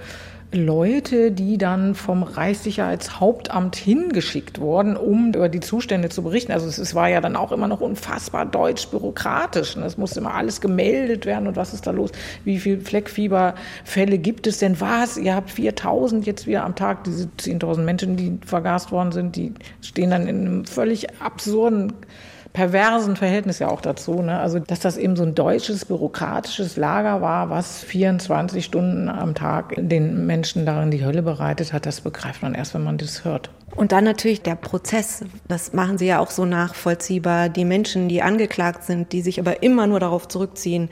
Leute, 0.50 1.30
die 1.30 1.58
dann 1.58 1.94
vom 1.94 2.22
Reichssicherheitshauptamt 2.22 3.76
hingeschickt 3.76 4.58
wurden, 4.60 4.96
um 4.96 5.34
über 5.34 5.50
die 5.50 5.60
Zustände 5.60 6.08
zu 6.08 6.22
berichten. 6.22 6.52
Also 6.52 6.68
es 6.68 6.94
war 6.94 7.08
ja 7.08 7.20
dann 7.20 7.36
auch 7.36 7.52
immer 7.52 7.68
noch 7.68 7.82
unfassbar 7.82 8.46
deutsch-bürokratisch. 8.46 9.76
Es 9.76 9.98
musste 9.98 10.20
immer 10.20 10.32
alles 10.32 10.62
gemeldet 10.62 11.26
werden 11.26 11.48
und 11.48 11.56
was 11.56 11.74
ist 11.74 11.86
da 11.86 11.90
los? 11.90 12.12
Wie 12.44 12.58
viele 12.58 12.80
Fleckfieberfälle 12.80 14.16
gibt 14.16 14.46
es 14.46 14.58
denn? 14.58 14.80
Was? 14.80 15.18
Ihr 15.18 15.34
habt 15.34 15.50
4000 15.50 16.26
jetzt 16.26 16.46
wieder 16.46 16.64
am 16.64 16.74
Tag, 16.74 17.04
diese 17.04 17.28
10.000 17.38 17.82
Menschen, 17.82 18.16
die 18.16 18.38
vergast 18.46 18.90
worden 18.90 19.12
sind, 19.12 19.36
die 19.36 19.52
stehen 19.82 20.10
dann 20.10 20.26
in 20.26 20.46
einem 20.46 20.64
völlig 20.64 21.20
absurden 21.20 21.92
perversen 22.52 23.16
Verhältnis 23.16 23.58
ja 23.58 23.68
auch 23.68 23.80
dazu. 23.80 24.22
Ne? 24.22 24.38
Also, 24.38 24.58
dass 24.58 24.80
das 24.80 24.96
eben 24.96 25.16
so 25.16 25.22
ein 25.22 25.34
deutsches, 25.34 25.84
bürokratisches 25.84 26.76
Lager 26.76 27.20
war, 27.20 27.50
was 27.50 27.82
24 27.82 28.64
Stunden 28.64 29.08
am 29.08 29.34
Tag 29.34 29.74
den 29.76 30.26
Menschen 30.26 30.66
darin 30.66 30.90
die 30.90 31.04
Hölle 31.04 31.22
bereitet 31.22 31.72
hat, 31.72 31.86
das 31.86 32.00
begreift 32.00 32.42
man 32.42 32.54
erst, 32.54 32.74
wenn 32.74 32.84
man 32.84 32.98
das 32.98 33.24
hört. 33.24 33.50
Und 33.76 33.92
dann 33.92 34.04
natürlich 34.04 34.42
der 34.42 34.56
Prozess. 34.56 35.24
Das 35.46 35.72
machen 35.72 35.98
Sie 35.98 36.06
ja 36.06 36.18
auch 36.18 36.30
so 36.30 36.44
nachvollziehbar. 36.44 37.48
Die 37.48 37.64
Menschen, 37.64 38.08
die 38.08 38.22
angeklagt 38.22 38.84
sind, 38.84 39.12
die 39.12 39.20
sich 39.20 39.38
aber 39.38 39.62
immer 39.62 39.86
nur 39.86 40.00
darauf 40.00 40.26
zurückziehen, 40.26 40.88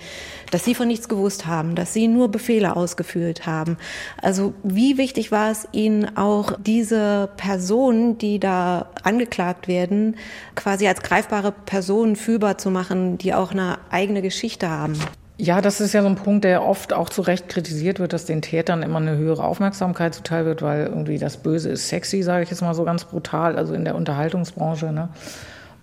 dass 0.51 0.65
sie 0.65 0.75
von 0.75 0.87
nichts 0.87 1.09
gewusst 1.09 1.47
haben, 1.47 1.75
dass 1.75 1.93
sie 1.93 2.07
nur 2.07 2.31
Befehle 2.31 2.77
ausgeführt 2.77 3.47
haben. 3.47 3.77
Also 4.23 4.55
wie 4.62 4.99
wichtig 4.99 5.33
war 5.33 5.51
es 5.51 5.67
Ihnen 5.73 6.17
auch 6.17 6.53
diese 6.65 7.31
Personen, 7.37 8.19
die 8.19 8.39
da 8.39 8.91
angeklagt 9.03 9.67
werden, 9.67 10.17
quasi 10.55 10.87
als 10.87 11.03
greifbare 11.03 11.53
Personen 11.53 12.15
fühlbar 12.15 12.59
zu 12.59 12.71
machen, 12.71 13.19
die 13.19 13.35
auch 13.35 13.51
eine 13.51 13.79
eigene 13.91 14.23
Geschichte 14.23 14.71
haben? 14.71 14.97
Ja, 15.38 15.61
das 15.61 15.83
ist 15.83 15.92
ja 15.92 16.01
so 16.01 16.09
ein 16.09 16.14
Punkt, 16.14 16.44
der 16.44 16.64
oft 16.64 16.94
auch 16.94 17.11
zu 17.11 17.20
Recht 17.20 17.51
kritisiert 17.51 17.99
wird, 17.99 18.14
dass 18.14 18.25
den 18.25 18.40
Tätern 18.40 18.83
immer 18.83 18.96
eine 18.96 19.18
höhere 19.18 19.44
Aufmerksamkeit 19.44 20.14
zuteil 20.14 20.46
wird, 20.46 20.62
weil 20.62 20.87
irgendwie 20.87 21.18
das 21.18 21.37
Böse 21.37 21.68
ist 21.68 21.88
sexy, 21.88 22.22
sage 22.22 22.44
ich 22.44 22.51
jetzt 22.51 22.62
mal 22.62 22.72
so 22.75 22.85
ganz 22.85 23.05
brutal, 23.05 23.57
also 23.57 23.75
in 23.75 23.85
der 23.85 23.96
Unterhaltungsbranche. 23.96 24.92
Ne? 24.92 25.11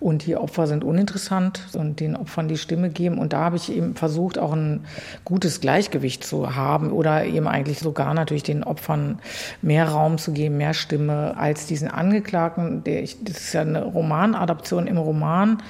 Und 0.00 0.26
die 0.26 0.36
Opfer 0.36 0.66
sind 0.66 0.82
uninteressant 0.82 1.68
und 1.74 2.00
den 2.00 2.16
Opfern 2.16 2.48
die 2.48 2.58
Stimme 2.58 2.90
geben. 2.90 3.16
Und 3.16 3.32
da 3.32 3.44
habe 3.44 3.56
ich 3.56 3.72
eben 3.72 3.94
versucht, 3.94 4.38
auch 4.38 4.52
ein 4.52 4.84
gutes 5.24 5.60
Gleichgewicht 5.60 6.24
zu 6.24 6.56
haben 6.56 6.90
oder 6.90 7.24
eben 7.24 7.46
eigentlich 7.46 7.78
sogar 7.78 8.12
natürlich 8.12 8.42
den 8.42 8.64
Opfern 8.64 9.20
mehr 9.62 9.88
Raum 9.88 10.18
zu 10.18 10.32
geben, 10.32 10.56
mehr 10.56 10.74
Stimme 10.74 11.36
als 11.36 11.66
diesen 11.66 11.88
Angeklagten. 11.88 12.82
Der 12.82 13.04
ich, 13.04 13.22
das 13.22 13.36
ist 13.36 13.52
ja 13.52 13.60
eine 13.60 13.84
Romanadaption 13.84 14.88
im 14.88 14.98
Roman 14.98 15.62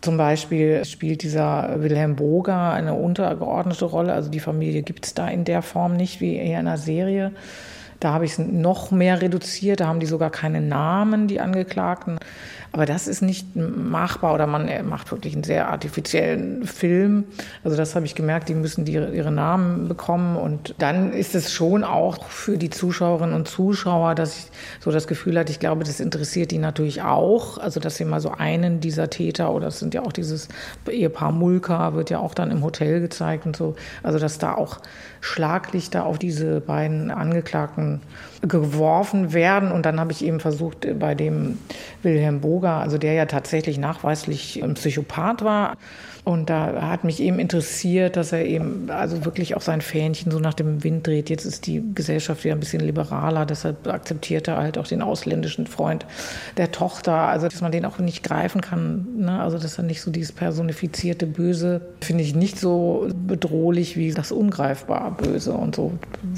zum 0.00 0.16
Beispiel 0.16 0.84
spielt 0.84 1.22
dieser 1.22 1.82
Wilhelm 1.82 2.16
Boger 2.16 2.72
eine 2.72 2.94
untergeordnete 2.94 3.84
Rolle. 3.84 4.12
Also 4.14 4.30
die 4.30 4.40
Familie 4.40 4.82
gibt 4.82 5.06
es 5.06 5.14
da 5.14 5.28
in 5.28 5.44
der 5.44 5.62
Form 5.62 5.96
nicht 5.96 6.20
wie 6.20 6.36
eher 6.36 6.60
in 6.60 6.66
einer 6.66 6.78
Serie. 6.78 7.32
Da 8.00 8.14
habe 8.14 8.24
ich 8.24 8.32
es 8.32 8.38
noch 8.38 8.90
mehr 8.90 9.20
reduziert. 9.20 9.80
Da 9.80 9.86
haben 9.86 10.00
die 10.00 10.06
sogar 10.06 10.30
keine 10.30 10.62
Namen, 10.62 11.28
die 11.28 11.38
Angeklagten. 11.38 12.18
Aber 12.72 12.86
das 12.86 13.08
ist 13.08 13.20
nicht 13.20 13.56
machbar 13.56 14.32
oder 14.32 14.46
man 14.46 14.68
macht 14.88 15.10
wirklich 15.10 15.34
einen 15.34 15.42
sehr 15.42 15.68
artifiziellen 15.68 16.64
Film. 16.64 17.24
Also 17.64 17.76
das 17.76 17.96
habe 17.96 18.06
ich 18.06 18.14
gemerkt, 18.14 18.48
die 18.48 18.54
müssen 18.54 18.84
die, 18.84 18.92
ihre 18.92 19.32
Namen 19.32 19.88
bekommen. 19.88 20.36
Und 20.36 20.76
dann 20.78 21.12
ist 21.12 21.34
es 21.34 21.52
schon 21.52 21.82
auch 21.82 22.24
für 22.26 22.58
die 22.58 22.70
Zuschauerinnen 22.70 23.34
und 23.34 23.48
Zuschauer, 23.48 24.14
dass 24.14 24.38
ich 24.38 24.44
so 24.78 24.92
das 24.92 25.08
Gefühl 25.08 25.36
hatte, 25.36 25.50
ich 25.50 25.58
glaube, 25.58 25.82
das 25.82 25.98
interessiert 25.98 26.52
die 26.52 26.58
natürlich 26.58 27.02
auch. 27.02 27.58
Also 27.58 27.80
dass 27.80 27.96
sie 27.96 28.04
mal 28.04 28.20
so 28.20 28.30
einen 28.30 28.78
dieser 28.78 29.10
Täter 29.10 29.52
oder 29.52 29.68
es 29.68 29.80
sind 29.80 29.92
ja 29.92 30.02
auch 30.02 30.12
dieses 30.12 30.48
Ehepaar 30.88 31.32
Mulka, 31.32 31.94
wird 31.94 32.10
ja 32.10 32.20
auch 32.20 32.34
dann 32.34 32.52
im 32.52 32.62
Hotel 32.62 33.00
gezeigt 33.00 33.46
und 33.46 33.56
so. 33.56 33.74
Also 34.04 34.20
dass 34.20 34.38
da 34.38 34.54
auch 34.54 34.78
Schlaglichter 35.20 36.04
auf 36.06 36.18
diese 36.18 36.60
beiden 36.60 37.10
Angeklagten 37.10 38.00
geworfen 38.42 39.32
werden. 39.32 39.70
Und 39.70 39.86
dann 39.86 40.00
habe 40.00 40.12
ich 40.12 40.24
eben 40.24 40.40
versucht, 40.40 40.86
bei 40.98 41.14
dem 41.14 41.58
Wilhelm 42.02 42.40
Boger, 42.40 42.74
also 42.74 42.98
der 42.98 43.12
ja 43.12 43.26
tatsächlich 43.26 43.78
nachweislich 43.78 44.62
ein 44.62 44.74
Psychopath 44.74 45.44
war, 45.44 45.76
und 46.24 46.50
da 46.50 46.90
hat 46.90 47.04
mich 47.04 47.20
eben 47.20 47.38
interessiert, 47.38 48.16
dass 48.16 48.32
er 48.32 48.44
eben 48.44 48.90
also 48.90 49.24
wirklich 49.24 49.56
auch 49.56 49.62
sein 49.62 49.80
Fähnchen 49.80 50.30
so 50.30 50.38
nach 50.38 50.54
dem 50.54 50.84
Wind 50.84 51.06
dreht. 51.06 51.30
Jetzt 51.30 51.44
ist 51.44 51.66
die 51.66 51.82
Gesellschaft 51.94 52.44
wieder 52.44 52.54
ein 52.54 52.60
bisschen 52.60 52.80
liberaler, 52.80 53.46
deshalb 53.46 53.86
akzeptiert 53.86 54.46
er 54.46 54.58
halt 54.58 54.76
auch 54.76 54.86
den 54.86 55.00
ausländischen 55.00 55.66
Freund 55.66 56.04
der 56.56 56.72
Tochter. 56.72 57.14
Also, 57.14 57.48
dass 57.48 57.62
man 57.62 57.72
den 57.72 57.86
auch 57.86 57.98
nicht 57.98 58.22
greifen 58.22 58.60
kann. 58.60 59.06
Ne? 59.16 59.40
Also, 59.40 59.58
dass 59.58 59.78
er 59.78 59.84
nicht 59.84 60.02
so 60.02 60.10
dieses 60.10 60.32
personifizierte 60.32 61.26
Böse, 61.26 61.80
finde 62.00 62.22
ich 62.22 62.34
nicht 62.34 62.58
so 62.58 63.08
bedrohlich 63.26 63.96
wie 63.96 64.12
das 64.12 64.30
Böse. 65.10 65.52
Und 65.52 65.76
so 65.76 65.92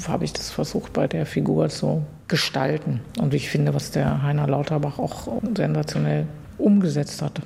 habe 0.07 0.25
ich 0.25 0.33
das 0.33 0.51
versucht 0.51 0.93
bei 0.93 1.07
der 1.07 1.25
Figur 1.25 1.69
zu 1.69 2.03
gestalten. 2.27 3.01
Und 3.19 3.33
ich 3.33 3.49
finde, 3.49 3.73
was 3.73 3.91
der 3.91 4.23
Heiner 4.23 4.47
Lauterbach 4.47 4.99
auch 4.99 5.27
sensationell 5.55 6.27
umgesetzt 6.57 7.21
hat. 7.21 7.41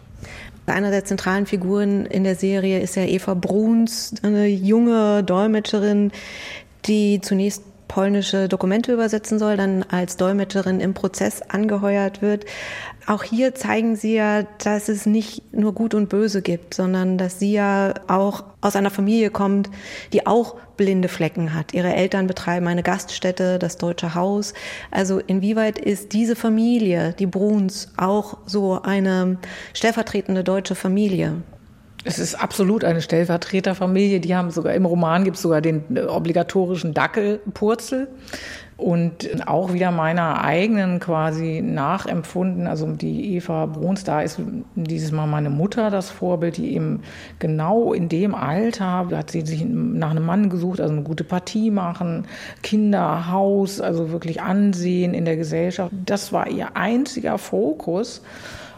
Einer 0.65 0.91
der 0.91 1.05
zentralen 1.05 1.45
Figuren 1.45 2.05
in 2.05 2.23
der 2.23 2.35
Serie 2.35 2.79
ist 2.81 2.95
ja 2.95 3.03
Eva 3.03 3.33
Bruns, 3.33 4.13
eine 4.21 4.47
junge 4.47 5.23
Dolmetscherin, 5.23 6.11
die 6.85 7.21
zunächst 7.21 7.63
polnische 7.87 8.47
Dokumente 8.47 8.93
übersetzen 8.93 9.39
soll, 9.39 9.57
dann 9.57 9.83
als 9.83 10.17
Dolmetscherin 10.17 10.79
im 10.79 10.93
Prozess 10.93 11.41
angeheuert 11.41 12.21
wird. 12.21 12.45
Auch 13.05 13.23
hier 13.23 13.55
zeigen 13.55 13.95
Sie 13.95 14.15
ja, 14.15 14.43
dass 14.63 14.89
es 14.89 15.05
nicht 15.05 15.53
nur 15.53 15.73
Gut 15.73 15.93
und 15.93 16.09
Böse 16.09 16.41
gibt, 16.41 16.73
sondern 16.73 17.17
dass 17.17 17.39
sie 17.39 17.53
ja 17.53 17.93
auch 18.07 18.43
aus 18.59 18.75
einer 18.75 18.89
Familie 18.89 19.29
kommt, 19.29 19.69
die 20.11 20.27
auch 20.27 20.55
blinde 20.75 21.07
Flecken 21.07 21.53
hat. 21.53 21.73
Ihre 21.73 21.93
Eltern 21.93 22.27
betreiben 22.27 22.67
eine 22.67 22.83
Gaststätte, 22.83 23.59
das 23.59 23.77
Deutsche 23.77 24.13
Haus. 24.13 24.53
Also 24.91 25.19
inwieweit 25.19 25.79
ist 25.79 26.13
diese 26.13 26.35
Familie, 26.35 27.13
die 27.17 27.25
Bruns, 27.25 27.93
auch 27.97 28.37
so 28.45 28.81
eine 28.81 29.37
stellvertretende 29.73 30.43
deutsche 30.43 30.75
Familie? 30.75 31.41
Es 32.07 32.19
ist 32.19 32.35
absolut 32.35 32.85
eine 32.85 33.01
Stellvertreterfamilie. 33.01 34.21
Die 34.21 34.33
haben 34.33 34.49
sogar 34.49 34.73
im 34.73 34.85
Roman 34.85 35.25
gibt 35.25 35.35
es 35.35 35.41
sogar 35.41 35.59
den 35.59 35.83
äh, 35.93 36.03
obligatorischen 36.03 36.93
Dackelpurzel 36.93 38.07
und 38.77 39.45
auch 39.45 39.73
wieder 39.73 39.91
meiner 39.91 40.41
eigenen 40.41 41.01
quasi 41.01 41.61
nachempfunden. 41.61 42.65
Also 42.65 42.87
die 42.93 43.35
Eva 43.35 43.65
Bruns, 43.65 44.05
da 44.05 44.21
ist 44.21 44.39
dieses 44.75 45.11
Mal 45.11 45.27
meine 45.27 45.49
Mutter 45.49 45.89
das 45.89 46.09
Vorbild, 46.09 46.55
die 46.55 46.75
eben 46.75 47.01
genau 47.39 47.91
in 47.91 48.07
dem 48.07 48.35
Alter 48.35 49.09
hat 49.11 49.31
sie 49.31 49.41
sich 49.41 49.65
nach 49.65 50.11
einem 50.11 50.25
Mann 50.25 50.49
gesucht, 50.49 50.79
also 50.79 50.93
eine 50.93 51.03
gute 51.03 51.25
Partie 51.25 51.71
machen, 51.71 52.25
Kinder, 52.63 53.29
Haus, 53.29 53.81
also 53.81 54.11
wirklich 54.11 54.41
Ansehen 54.41 55.13
in 55.13 55.25
der 55.25 55.35
Gesellschaft. 55.35 55.91
Das 56.05 56.31
war 56.31 56.47
ihr 56.47 56.77
einziger 56.77 57.37
Fokus. 57.37 58.21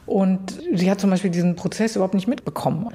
Und 0.09 0.59
sie 0.73 0.89
hat 0.89 0.99
zum 0.99 1.11
Beispiel 1.11 1.29
diesen 1.29 1.55
Prozess 1.55 1.95
überhaupt 1.95 2.15
nicht 2.15 2.27
mitbekommen. 2.27 2.89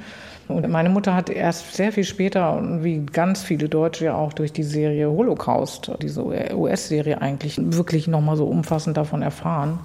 Und 0.49 0.69
meine 0.69 0.89
Mutter 0.89 1.15
hat 1.15 1.31
erst 1.31 1.73
sehr 1.73 1.93
viel 1.93 2.03
später, 2.03 2.61
wie 2.83 3.07
ganz 3.07 3.45
viele 3.45 3.69
Deutsche 3.69 4.07
ja 4.07 4.17
auch 4.17 4.33
durch 4.33 4.53
die 4.53 4.65
Serie 4.65 5.09
Holocaust, 5.09 5.93
diese 6.03 6.25
US-Serie 6.25 7.23
eigentlich, 7.23 7.57
wirklich 7.63 8.09
nochmal 8.09 8.37
so 8.37 8.47
umfassend 8.47 8.97
davon 8.97 9.23
erfahren. 9.23 9.79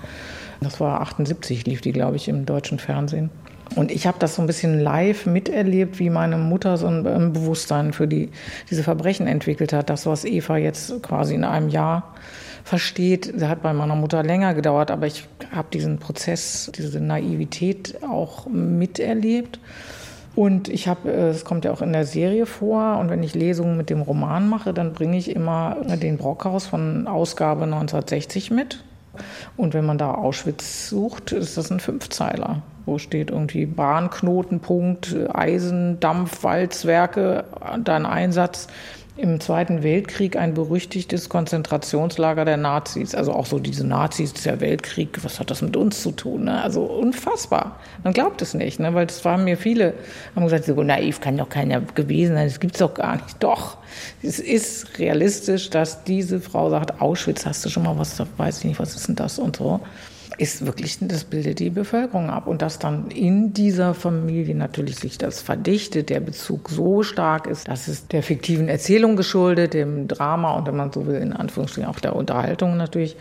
Das 0.60 0.80
war 0.80 1.02
78, 1.02 1.68
lief 1.68 1.82
die, 1.82 1.92
glaube 1.92 2.16
ich, 2.16 2.28
im 2.28 2.48
deutschen 2.48 2.80
Fernsehen. 2.80 3.30
Und 3.76 3.92
ich 3.92 4.08
habe 4.08 4.18
das 4.18 4.36
so 4.36 4.42
ein 4.42 4.48
bisschen 4.48 4.80
live 4.80 5.28
miterlebt, 5.28 6.00
wie 6.00 6.10
meine 6.10 6.38
Mutter 6.38 6.78
so 6.78 6.88
ein 6.88 7.32
Bewusstsein 7.32 7.94
für 7.94 8.08
die, 8.08 8.32
diese 8.72 8.82
Verbrechen 8.82 9.28
entwickelt 9.28 9.72
hat. 9.72 9.92
Das, 9.92 10.08
was 10.08 10.26
Eva 10.26 10.58
jetzt 10.58 11.04
quasi 11.04 11.36
in 11.36 11.44
einem 11.44 11.70
Jahr 11.70 12.16
versteht, 12.64 13.34
das 13.36 13.50
hat 13.50 13.62
bei 13.62 13.74
meiner 13.74 13.96
Mutter 13.96 14.24
länger 14.24 14.54
gedauert, 14.54 14.92
aber 14.92 15.08
ich 15.08 15.28
habe 15.52 15.68
diesen 15.74 16.00
Prozess, 16.00 16.72
diese 16.76 17.00
Naivität 17.00 18.00
auch 18.04 18.48
miterlebt. 18.48 19.60
Und 20.36 20.70
ich 20.70 20.88
habe, 20.88 21.12
äh, 21.12 21.30
es 21.30 21.44
kommt 21.44 21.66
ja 21.66 21.72
auch 21.72 21.82
in 21.82 21.92
der 21.92 22.06
Serie 22.06 22.46
vor, 22.46 22.98
und 23.00 23.10
wenn 23.10 23.24
ich 23.24 23.36
Lesungen 23.36 23.78
mit 23.78 23.90
dem 23.90 24.02
Roman 24.02 24.48
mache, 24.48 24.74
dann 24.74 24.94
bringe 24.94 25.18
ich 25.18 25.36
immer 25.36 25.78
den 25.84 26.18
Brockhaus 26.18 26.68
von 26.68 27.08
Ausgabe 27.08 27.64
1960 27.64 28.52
mit. 28.52 28.84
Und 29.58 29.74
wenn 29.74 29.86
man 29.86 29.98
da 29.98 30.14
Auschwitz 30.14 30.88
sucht, 30.90 31.32
ist 31.32 31.58
das 31.58 31.72
ein 31.72 31.80
Fünfzeiler, 31.80 32.62
wo 32.86 32.98
steht 32.98 33.32
irgendwie 33.32 33.66
Bahnknotenpunkt, 33.66 35.16
Eisen, 35.34 36.00
Dampf, 36.00 36.44
Walzwerke, 36.44 37.44
dann 37.84 38.06
Einsatz 38.06 38.68
im 39.20 39.40
Zweiten 39.40 39.84
Weltkrieg 39.84 40.38
ein 40.38 40.54
berüchtigtes 40.54 41.28
Konzentrationslager 41.28 42.46
der 42.46 42.58
Nazis. 42.58 43.14
Also 43.14 43.34
auch 43.34 43.46
so 43.46 43.60
diese 43.60 43.86
Nazis, 43.86 44.34
der 44.34 44.62
Weltkrieg, 44.62 45.24
was 45.24 45.40
hat 45.40 45.52
das 45.52 45.62
mit 45.62 45.76
uns 45.76 46.02
zu 46.02 46.12
tun? 46.12 46.46
Ne? 46.46 46.62
Also 46.62 46.84
unfassbar. 46.84 47.78
Man 48.04 48.14
glaubt 48.14 48.42
es 48.42 48.54
nicht, 48.54 48.80
ne? 48.80 48.94
weil 48.94 49.08
es 49.08 49.26
waren 49.26 49.44
mir 49.44 49.58
viele, 49.58 49.94
haben 50.36 50.44
gesagt, 50.46 50.66
so 50.66 50.82
naiv 50.82 51.20
kann 51.20 51.38
doch 51.38 51.50
keiner 51.50 51.82
gewesen 51.82 52.36
sein, 52.36 52.48
das 52.48 52.60
gibt's 52.60 52.80
doch 52.80 52.94
gar 52.94 53.16
nicht. 53.18 53.44
Doch, 53.44 53.78
es 54.24 54.40
ist 54.40 54.98
realistisch, 55.00 55.70
dass 55.70 56.04
diese 56.06 56.40
Frau 56.40 56.70
sagt, 56.70 57.02
Auschwitz, 57.02 57.46
hast 57.46 57.66
du 57.66 57.70
schon 57.70 57.84
mal 57.84 57.98
was, 57.98 58.22
weiß 58.38 58.60
ich 58.60 58.66
nicht, 58.66 58.80
was 58.80 58.96
ist 58.96 59.08
denn 59.10 59.16
das 59.16 59.38
und 59.38 59.58
so 59.58 59.82
ist 60.40 60.66
wirklich, 60.66 60.98
das 61.02 61.26
bildet 61.26 61.60
die 61.60 61.70
Bevölkerung 61.70 62.30
ab. 62.30 62.48
Und 62.48 62.62
dass 62.62 62.80
dann 62.80 63.12
in 63.12 63.52
dieser 63.54 63.94
Familie 63.94 64.56
natürlich 64.56 64.96
sich 64.96 65.18
das 65.18 65.42
verdichtet, 65.42 66.10
der 66.10 66.22
Bezug 66.22 66.70
so 66.70 67.04
stark 67.04 67.46
ist, 67.46 67.68
dass 67.68 67.90
es 67.90 68.08
der 68.08 68.24
fiktiven 68.24 68.70
Erzählung 68.70 69.18
geschuldet, 69.18 69.74
dem 69.74 70.08
Drama 70.08 70.54
und 70.54 70.66
wenn 70.66 70.78
man 70.78 70.94
so 70.94 71.06
will, 71.06 71.18
in 71.18 71.34
Anführungsstrichen 71.34 71.90
auch 71.90 72.00
der 72.00 72.16
Unterhaltung 72.16 72.78
natürlich. 72.78 73.18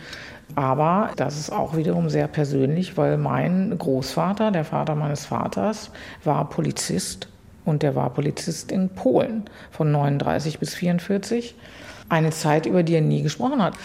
Aber 0.55 1.11
das 1.17 1.37
ist 1.37 1.51
auch 1.51 1.75
wiederum 1.75 2.09
sehr 2.09 2.27
persönlich, 2.27 2.97
weil 2.97 3.17
mein 3.17 3.77
Großvater, 3.77 4.51
der 4.51 4.63
Vater 4.63 4.95
meines 4.95 5.25
Vaters, 5.25 5.91
war 6.23 6.49
Polizist 6.49 7.27
und 7.65 7.83
der 7.83 7.95
war 7.95 8.11
Polizist 8.11 8.71
in 8.71 8.89
Polen 8.89 9.43
von 9.71 9.91
39 9.91 10.57
bis 10.57 10.73
44 10.73 11.53
eine 12.09 12.31
Zeit, 12.31 12.65
über 12.65 12.83
die 12.83 12.95
er 12.95 13.01
nie 13.01 13.21
gesprochen 13.21 13.61
hat. 13.61 13.75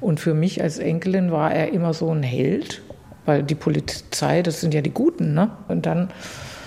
Und 0.00 0.20
für 0.20 0.34
mich 0.34 0.62
als 0.62 0.78
Enkelin 0.78 1.32
war 1.32 1.52
er 1.52 1.72
immer 1.72 1.94
so 1.94 2.10
ein 2.10 2.22
Held, 2.22 2.82
weil 3.26 3.42
die 3.42 3.54
Polizei, 3.54 4.42
das 4.42 4.60
sind 4.60 4.74
ja 4.74 4.80
die 4.80 4.90
Guten. 4.90 5.34
Ne? 5.34 5.50
Und 5.68 5.86
dann 5.86 6.10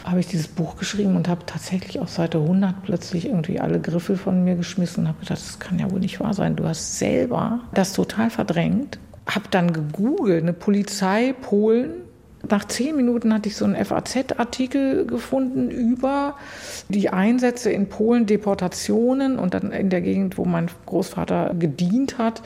habe 0.03 0.19
ich 0.19 0.27
dieses 0.27 0.47
Buch 0.47 0.77
geschrieben 0.77 1.15
und 1.15 1.27
habe 1.27 1.45
tatsächlich 1.45 1.99
auf 1.99 2.09
Seite 2.09 2.37
100 2.37 2.83
plötzlich 2.83 3.25
irgendwie 3.25 3.59
alle 3.59 3.79
Griffel 3.79 4.17
von 4.17 4.43
mir 4.43 4.55
geschmissen 4.55 5.03
und 5.03 5.07
habe 5.09 5.19
gedacht, 5.19 5.39
das 5.39 5.59
kann 5.59 5.79
ja 5.79 5.89
wohl 5.89 5.99
nicht 5.99 6.19
wahr 6.19 6.33
sein. 6.33 6.55
Du 6.55 6.65
hast 6.67 6.99
selber 6.99 7.61
das 7.73 7.93
total 7.93 8.29
verdrängt. 8.29 8.99
Habe 9.27 9.45
dann 9.49 9.73
gegoogelt, 9.73 10.43
eine 10.43 10.53
Polizei 10.53 11.33
Polen 11.41 12.04
nach 12.49 12.65
zehn 12.65 12.95
Minuten 12.95 13.33
hatte 13.33 13.49
ich 13.49 13.55
so 13.55 13.65
einen 13.65 13.83
FAZ-Artikel 13.83 15.05
gefunden 15.05 15.69
über 15.69 16.35
die 16.89 17.09
Einsätze 17.09 17.71
in 17.71 17.87
Polen, 17.87 18.25
Deportationen 18.25 19.37
und 19.37 19.53
dann 19.53 19.71
in 19.71 19.89
der 19.89 20.01
Gegend, 20.01 20.37
wo 20.37 20.45
mein 20.45 20.69
Großvater 20.85 21.53
gedient 21.57 22.17
hat, 22.17 22.41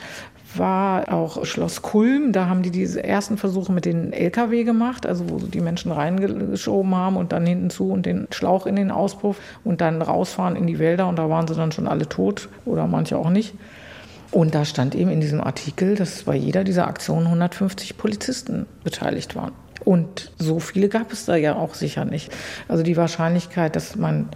war 0.55 1.13
auch 1.13 1.45
Schloss 1.45 1.81
Kulm. 1.81 2.31
Da 2.31 2.47
haben 2.47 2.63
die 2.63 2.71
diese 2.71 3.03
ersten 3.03 3.37
Versuche 3.37 3.71
mit 3.71 3.85
den 3.85 4.13
LKW 4.13 4.63
gemacht, 4.63 5.05
also 5.05 5.29
wo 5.29 5.37
die 5.37 5.61
Menschen 5.61 5.91
reingeschoben 5.91 6.95
haben 6.95 7.17
und 7.17 7.31
dann 7.31 7.45
hinten 7.45 7.69
zu 7.69 7.91
und 7.91 8.05
den 8.05 8.27
Schlauch 8.31 8.65
in 8.65 8.75
den 8.75 8.91
Auspuff 8.91 9.37
und 9.63 9.81
dann 9.81 10.01
rausfahren 10.01 10.55
in 10.55 10.67
die 10.67 10.79
Wälder 10.79 11.07
und 11.07 11.17
da 11.17 11.29
waren 11.29 11.47
sie 11.47 11.55
dann 11.55 11.71
schon 11.71 11.87
alle 11.87 12.09
tot 12.09 12.49
oder 12.65 12.87
manche 12.87 13.17
auch 13.17 13.29
nicht. 13.29 13.53
Und 14.31 14.53
da 14.53 14.63
stand 14.63 14.93
eben 14.93 15.09
in 15.09 15.21
diesem 15.21 15.41
Artikel, 15.41 15.95
dass 15.95 16.23
bei 16.23 16.35
jeder 16.35 16.63
dieser 16.63 16.87
Aktionen 16.87 17.25
150 17.25 17.97
Polizisten 17.97 18.67
beteiligt 18.83 19.35
waren. 19.35 19.53
Und 19.85 20.31
so 20.37 20.59
viele 20.59 20.89
gab 20.89 21.11
es 21.11 21.25
da 21.25 21.35
ja 21.35 21.55
auch 21.55 21.73
sicher 21.73 22.05
nicht. 22.05 22.31
Also 22.67 22.83
die 22.83 22.97
Wahrscheinlichkeit, 22.97 23.75
dass 23.75 23.95
mein 23.95 24.29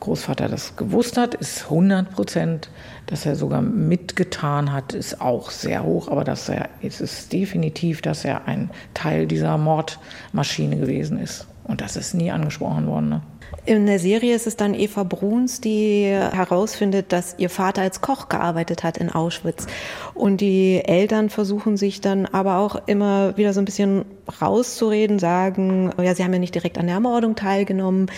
Großvater 0.00 0.48
das 0.48 0.76
gewusst 0.76 1.16
hat, 1.16 1.34
ist 1.34 1.64
100 1.64 2.10
Prozent. 2.10 2.70
Dass 3.06 3.24
er 3.24 3.36
sogar 3.36 3.62
mitgetan 3.62 4.72
hat, 4.72 4.92
ist 4.92 5.20
auch 5.20 5.50
sehr 5.50 5.82
hoch. 5.84 6.08
Aber 6.08 6.24
dass 6.24 6.48
er, 6.48 6.68
es 6.82 7.00
ist 7.00 7.32
definitiv, 7.32 8.02
dass 8.02 8.24
er 8.24 8.46
ein 8.46 8.70
Teil 8.94 9.26
dieser 9.26 9.56
Mordmaschine 9.56 10.76
gewesen 10.76 11.18
ist. 11.18 11.46
Und 11.64 11.80
das 11.80 11.96
ist 11.96 12.14
nie 12.14 12.30
angesprochen 12.30 12.86
worden. 12.86 13.08
Ne? 13.08 13.22
In 13.64 13.86
der 13.86 13.98
Serie 13.98 14.34
ist 14.34 14.46
es 14.46 14.56
dann 14.56 14.74
Eva 14.74 15.02
Bruns, 15.02 15.60
die 15.60 16.04
herausfindet, 16.06 17.12
dass 17.12 17.34
ihr 17.38 17.50
Vater 17.50 17.82
als 17.82 18.00
Koch 18.00 18.28
gearbeitet 18.28 18.82
hat 18.82 18.96
in 18.96 19.10
Auschwitz. 19.10 19.66
Und 20.14 20.40
die 20.40 20.82
Eltern 20.84 21.28
versuchen 21.28 21.76
sich 21.76 22.00
dann 22.00 22.26
aber 22.26 22.58
auch 22.58 22.76
immer 22.86 23.36
wieder 23.36 23.52
so 23.52 23.60
ein 23.60 23.66
bisschen 23.66 24.04
rauszureden, 24.40 25.18
sagen, 25.18 25.92
ja, 26.00 26.14
sie 26.14 26.24
haben 26.24 26.32
ja 26.32 26.38
nicht 26.38 26.54
direkt 26.54 26.78
an 26.78 26.86
der 26.86 26.94
Ermordung 26.94 27.34
teilgenommen. 27.34 28.10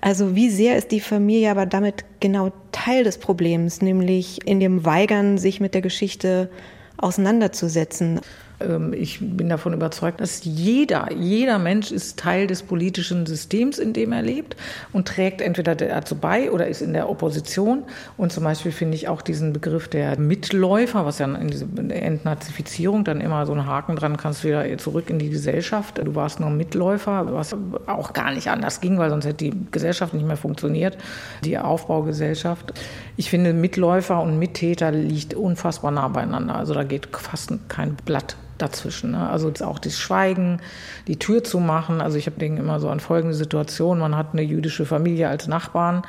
Also 0.00 0.34
wie 0.34 0.48
sehr 0.48 0.76
ist 0.76 0.90
die 0.90 1.00
Familie 1.00 1.50
aber 1.50 1.66
damit 1.66 2.04
genau 2.20 2.52
Teil 2.72 3.04
des 3.04 3.18
Problems, 3.18 3.82
nämlich 3.82 4.46
in 4.46 4.58
dem 4.58 4.84
Weigern, 4.84 5.38
sich 5.38 5.60
mit 5.60 5.74
der 5.74 5.82
Geschichte 5.82 6.50
auseinanderzusetzen? 6.96 8.20
Ähm, 8.60 8.92
ich 8.92 9.18
bin 9.20 9.48
davon 9.48 9.72
überzeugt, 9.72 10.20
dass 10.20 10.44
jeder, 10.44 11.12
jeder 11.12 11.58
Mensch 11.58 11.90
ist 11.90 12.18
Teil 12.18 12.46
des 12.46 12.62
politischen 12.62 13.26
Systems, 13.26 13.78
in 13.78 13.92
dem 13.92 14.12
er 14.12 14.22
lebt 14.22 14.56
und 14.92 15.08
trägt 15.08 15.40
entweder 15.40 15.74
dazu 15.74 16.16
bei 16.16 16.50
oder 16.50 16.66
ist 16.68 16.82
in 16.82 16.92
der 16.92 17.08
Opposition. 17.08 17.84
Und 18.16 18.32
zum 18.32 18.44
Beispiel 18.44 18.72
finde 18.72 18.96
ich 18.96 19.08
auch 19.08 19.22
diesen 19.22 19.52
Begriff 19.52 19.88
der 19.88 20.18
Mitläufer, 20.18 21.04
was 21.04 21.18
ja 21.18 21.26
in 21.26 21.48
dieser 21.48 21.66
Entnazifizierung 21.90 23.04
dann 23.04 23.20
immer 23.20 23.46
so 23.46 23.52
einen 23.52 23.66
Haken 23.66 23.96
dran 23.96 24.16
kannst, 24.16 24.44
wieder 24.44 24.64
zurück 24.78 25.10
in 25.10 25.18
die 25.18 25.30
Gesellschaft. 25.30 25.98
Du 25.98 26.14
warst 26.14 26.40
nur 26.40 26.50
Mitläufer, 26.50 27.32
was 27.32 27.56
auch 27.86 28.12
gar 28.12 28.32
nicht 28.32 28.48
anders 28.48 28.80
ging, 28.80 28.98
weil 28.98 29.10
sonst 29.10 29.26
hätte 29.26 29.50
die 29.50 29.54
Gesellschaft 29.70 30.14
nicht 30.14 30.26
mehr 30.26 30.36
funktioniert, 30.36 30.96
die 31.44 31.58
Aufbaugesellschaft. 31.58 32.72
Ich 33.16 33.30
finde, 33.30 33.52
Mitläufer 33.52 34.20
und 34.20 34.38
Mittäter 34.38 34.90
liegt 34.90 35.34
unfassbar 35.34 35.90
nah 35.90 36.08
beieinander. 36.08 36.56
Also 36.56 36.74
da 36.74 36.84
geht 36.84 37.08
fast 37.12 37.52
kein 37.68 37.94
Blatt 38.04 38.36
dazwischen. 38.58 39.12
Ne? 39.12 39.28
Also 39.28 39.52
auch 39.64 39.78
das 39.78 39.98
Schweigen, 39.98 40.60
die 41.08 41.18
Tür 41.18 41.44
zu 41.44 41.60
machen. 41.60 42.00
Also 42.00 42.16
ich 42.16 42.26
habe 42.26 42.38
denke 42.38 42.60
immer 42.60 42.80
so 42.80 42.88
an 42.88 43.00
folgende 43.00 43.34
Situation. 43.34 43.98
Man 43.98 44.16
hat 44.16 44.28
eine 44.32 44.42
jüdische 44.42 44.86
Familie 44.86 45.28
als 45.28 45.48
Nachbarn 45.48 46.02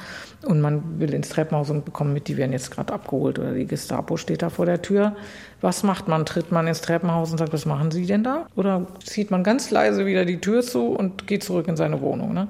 und 0.44 0.62
man 0.62 1.00
will 1.00 1.14
ins 1.14 1.30
Treppenhaus 1.30 1.70
und 1.70 1.86
bekommt 1.86 2.14
mit, 2.14 2.28
die 2.28 2.38
werden 2.38 2.52
jetzt 2.52 2.72
gerade 2.72 2.94
abgeholt 2.94 3.40
oder 3.40 3.54
die 3.54 3.66
Gestapo 3.66 4.18
steht 4.18 4.42
da 4.42 4.50
vor 4.50 4.66
der 4.66 4.82
Tür. 4.82 5.16
Was 5.62 5.84
macht 5.84 6.08
man? 6.08 6.26
Tritt 6.26 6.52
man 6.52 6.68
ins 6.68 6.82
Treppenhaus 6.82 7.32
und 7.32 7.38
sagt, 7.38 7.54
was 7.54 7.66
machen 7.66 7.92
Sie 7.92 8.06
denn 8.06 8.24
da? 8.24 8.46
Oder 8.56 8.86
zieht 9.04 9.32
man 9.32 9.44
ganz 9.44 9.72
leise 9.72 10.06
wieder 10.06 10.26
die 10.26 10.40
Tür 10.40 10.62
zu 10.62 10.88
und 10.88 11.28
geht 11.28 11.44
zurück 11.44 11.68
in 11.68 11.76
seine 11.76 12.02
Wohnung? 12.02 12.34
Ne? 12.34 12.48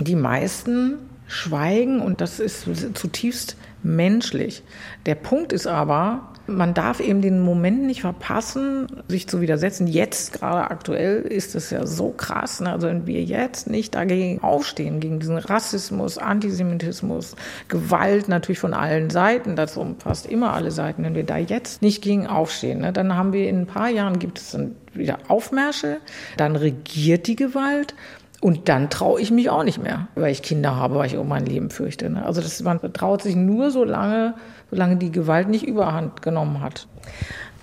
Die 0.00 0.16
meisten 0.16 0.98
schweigen 1.26 2.00
und 2.00 2.20
das 2.20 2.40
ist 2.40 2.66
zutiefst 2.94 3.56
menschlich. 3.82 4.62
Der 5.06 5.14
Punkt 5.14 5.52
ist 5.52 5.66
aber, 5.66 6.29
man 6.50 6.74
darf 6.74 7.00
eben 7.00 7.22
den 7.22 7.40
Moment 7.40 7.84
nicht 7.84 8.02
verpassen, 8.02 8.86
sich 9.08 9.28
zu 9.28 9.40
widersetzen. 9.40 9.86
Jetzt 9.86 10.32
gerade 10.32 10.70
aktuell 10.70 11.22
ist 11.22 11.54
es 11.54 11.70
ja 11.70 11.86
so 11.86 12.10
krass. 12.10 12.60
Ne? 12.60 12.72
Also 12.72 12.88
wenn 12.88 13.06
wir 13.06 13.22
jetzt 13.22 13.68
nicht 13.68 13.94
dagegen 13.94 14.42
aufstehen, 14.42 15.00
gegen 15.00 15.20
diesen 15.20 15.38
Rassismus, 15.38 16.18
Antisemitismus, 16.18 17.36
Gewalt 17.68 18.28
natürlich 18.28 18.58
von 18.58 18.74
allen 18.74 19.10
Seiten, 19.10 19.56
das 19.56 19.76
umfasst 19.76 20.26
immer 20.26 20.52
alle 20.52 20.70
Seiten, 20.70 21.04
wenn 21.04 21.14
wir 21.14 21.24
da 21.24 21.38
jetzt 21.38 21.82
nicht 21.82 22.02
gegen 22.02 22.26
aufstehen, 22.26 22.80
ne? 22.80 22.92
dann 22.92 23.16
haben 23.16 23.32
wir 23.32 23.48
in 23.48 23.60
ein 23.60 23.66
paar 23.66 23.88
Jahren 23.88 24.18
gibt 24.18 24.38
es 24.38 24.50
dann 24.50 24.76
wieder 24.92 25.18
Aufmärsche, 25.28 25.98
dann 26.36 26.56
regiert 26.56 27.26
die 27.26 27.36
Gewalt 27.36 27.94
und 28.40 28.70
dann 28.70 28.88
traue 28.88 29.20
ich 29.20 29.30
mich 29.30 29.50
auch 29.50 29.64
nicht 29.64 29.82
mehr, 29.82 30.08
weil 30.14 30.32
ich 30.32 30.42
Kinder 30.42 30.74
habe, 30.74 30.94
weil 30.96 31.06
ich 31.06 31.16
um 31.16 31.28
mein 31.28 31.44
Leben 31.44 31.68
fürchte. 31.70 32.08
Ne? 32.08 32.24
Also 32.24 32.40
das, 32.40 32.62
man 32.62 32.80
traut 32.92 33.22
sich 33.22 33.36
nur 33.36 33.70
so 33.70 33.84
lange, 33.84 34.34
solange 34.70 34.96
die 34.96 35.12
Gewalt 35.12 35.48
nicht 35.48 35.66
überhand 35.66 36.22
genommen 36.22 36.60
hat. 36.60 36.86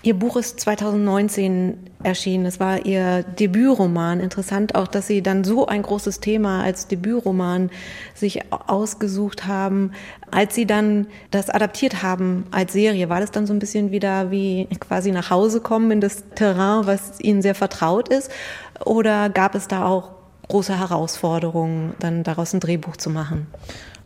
Ihr 0.03 0.13
Buch 0.13 0.37
ist 0.37 0.59
2019 0.61 1.79
erschienen. 2.03 2.45
Es 2.45 2.59
war 2.59 2.85
Ihr 2.85 3.23
Debütroman. 3.23 4.19
Interessant 4.19 4.75
auch, 4.75 4.87
dass 4.87 5.07
Sie 5.07 5.21
dann 5.21 5.43
so 5.43 5.65
ein 5.65 5.81
großes 5.81 6.19
Thema 6.19 6.63
als 6.63 6.87
Debütroman 6.87 7.71
sich 8.13 8.41
ausgesucht 8.51 9.47
haben. 9.47 9.91
Als 10.31 10.55
Sie 10.55 10.65
dann 10.65 11.07
das 11.31 11.49
adaptiert 11.49 12.03
haben 12.03 12.45
als 12.51 12.73
Serie, 12.73 13.09
war 13.09 13.19
das 13.19 13.31
dann 13.31 13.47
so 13.47 13.53
ein 13.53 13.59
bisschen 13.59 13.91
wieder 13.91 14.31
wie 14.31 14.67
quasi 14.79 15.11
nach 15.11 15.29
Hause 15.31 15.61
kommen 15.61 15.91
in 15.91 15.99
das 15.99 16.23
Terrain, 16.35 16.85
was 16.85 17.19
Ihnen 17.19 17.41
sehr 17.41 17.55
vertraut 17.55 18.07
ist? 18.07 18.31
Oder 18.85 19.29
gab 19.29 19.55
es 19.55 19.67
da 19.67 19.85
auch 19.85 20.16
große 20.47 20.77
Herausforderung, 20.77 21.93
dann 21.99 22.23
daraus 22.23 22.53
ein 22.53 22.59
Drehbuch 22.59 22.97
zu 22.97 23.09
machen. 23.09 23.47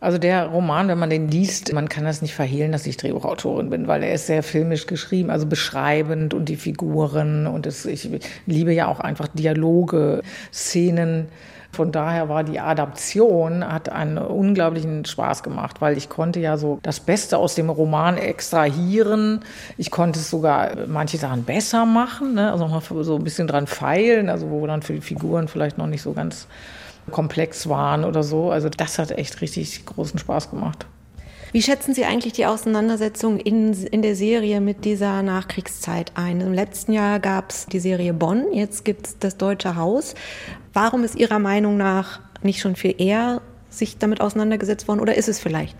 Also 0.00 0.18
der 0.18 0.46
Roman, 0.46 0.88
wenn 0.88 0.98
man 0.98 1.10
den 1.10 1.28
liest, 1.28 1.72
man 1.72 1.88
kann 1.88 2.04
das 2.04 2.22
nicht 2.22 2.34
verhehlen, 2.34 2.72
dass 2.72 2.86
ich 2.86 2.96
Drehbuchautorin 2.96 3.70
bin, 3.70 3.86
weil 3.86 4.02
er 4.02 4.14
ist 4.14 4.26
sehr 4.26 4.42
filmisch 4.42 4.88
geschrieben, 4.88 5.30
also 5.30 5.46
beschreibend 5.46 6.34
und 6.34 6.48
die 6.48 6.56
Figuren 6.56 7.46
und 7.46 7.66
es, 7.66 7.86
ich 7.86 8.10
liebe 8.46 8.72
ja 8.72 8.88
auch 8.88 8.98
einfach 8.98 9.28
Dialoge, 9.28 10.22
Szenen 10.52 11.28
von 11.72 11.90
daher 11.90 12.28
war 12.28 12.44
die 12.44 12.60
Adaption, 12.60 13.66
hat 13.66 13.88
einen 13.88 14.18
unglaublichen 14.18 15.06
Spaß 15.06 15.42
gemacht, 15.42 15.80
weil 15.80 15.96
ich 15.96 16.10
konnte 16.10 16.38
ja 16.38 16.58
so 16.58 16.78
das 16.82 17.00
Beste 17.00 17.38
aus 17.38 17.54
dem 17.54 17.70
Roman 17.70 18.18
extrahieren. 18.18 19.40
Ich 19.78 19.90
konnte 19.90 20.18
es 20.18 20.28
sogar 20.28 20.86
manche 20.86 21.16
Sachen 21.16 21.44
besser 21.44 21.86
machen, 21.86 22.34
ne? 22.34 22.52
also 22.52 22.68
noch 22.68 22.82
so 22.82 23.16
ein 23.16 23.24
bisschen 23.24 23.46
dran 23.46 23.66
feilen, 23.66 24.28
also 24.28 24.50
wo 24.50 24.66
dann 24.66 24.82
für 24.82 24.92
die 24.92 25.00
Figuren 25.00 25.48
vielleicht 25.48 25.78
noch 25.78 25.86
nicht 25.86 26.02
so 26.02 26.12
ganz 26.12 26.46
komplex 27.10 27.66
waren 27.70 28.04
oder 28.04 28.22
so. 28.22 28.50
Also 28.50 28.68
das 28.68 28.98
hat 28.98 29.10
echt 29.10 29.40
richtig 29.40 29.86
großen 29.86 30.18
Spaß 30.18 30.50
gemacht. 30.50 30.86
Wie 31.52 31.60
schätzen 31.60 31.92
Sie 31.92 32.06
eigentlich 32.06 32.32
die 32.32 32.46
Auseinandersetzung 32.46 33.38
in, 33.38 33.74
in 33.74 34.00
der 34.00 34.16
Serie 34.16 34.62
mit 34.62 34.86
dieser 34.86 35.22
Nachkriegszeit 35.22 36.12
ein? 36.14 36.40
Im 36.40 36.54
letzten 36.54 36.94
Jahr 36.94 37.20
gab 37.20 37.50
es 37.50 37.66
die 37.66 37.78
Serie 37.78 38.14
Bonn, 38.14 38.46
jetzt 38.54 38.86
gibt 38.86 39.06
es 39.06 39.18
das 39.18 39.36
Deutsche 39.36 39.76
Haus. 39.76 40.14
Warum 40.72 41.04
ist 41.04 41.14
Ihrer 41.14 41.38
Meinung 41.38 41.76
nach 41.76 42.20
nicht 42.42 42.60
schon 42.60 42.74
viel 42.74 42.94
eher 42.96 43.42
sich 43.68 43.98
damit 43.98 44.22
auseinandergesetzt 44.22 44.88
worden 44.88 45.00
oder 45.00 45.14
ist 45.14 45.28
es 45.28 45.40
vielleicht? 45.40 45.76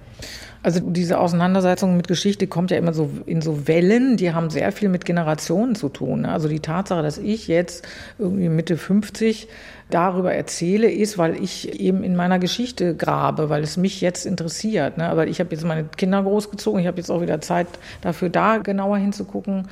Also 0.63 0.81
diese 0.81 1.19
Auseinandersetzung 1.19 1.97
mit 1.97 2.07
Geschichte 2.07 2.47
kommt 2.47 2.71
ja 2.71 2.77
immer 2.77 2.93
so 2.93 3.11
in 3.27 3.41
so 3.41 3.67
Wellen, 3.67 4.17
die 4.17 4.33
haben 4.33 4.51
sehr 4.51 4.71
viel 4.73 4.91
mit 4.91 5.07
Generationen 5.07 5.75
zu 5.75 5.89
tun. 5.89 6.25
Also 6.25 6.49
die 6.49 6.61
Tatsache, 6.61 7.03
dass 7.03 7.19
ich 7.19 7.49
jetzt 7.49 7.85
irgendwie 8.19 8.49
Mitte 8.49 8.77
50 8.77 9.49
darüber 9.93 10.35
erzähle, 10.35 10.91
ist, 10.91 11.19
weil 11.19 11.43
ich 11.43 11.81
eben 11.81 12.03
in 12.03 12.17
meiner 12.17 12.39
Geschichte 12.39 12.97
grabe, 12.97 13.51
weil 13.51 13.63
es 13.63 13.77
mich 13.77 14.01
jetzt 14.01 14.27
interessiert. 14.27 14.99
Ne? 14.99 15.09
Aber 15.09 15.27
ich 15.27 15.41
habe 15.41 15.51
jetzt 15.53 15.65
meine 15.65 15.85
Kinder 15.85 16.23
großgezogen, 16.23 16.81
ich 16.81 16.87
habe 16.87 16.99
jetzt 16.99 17.11
auch 17.11 17.21
wieder 17.21 17.41
Zeit 17.41 17.67
dafür, 18.01 18.29
da 18.29 18.59
genauer 18.59 18.99
hinzugucken. 18.99 19.69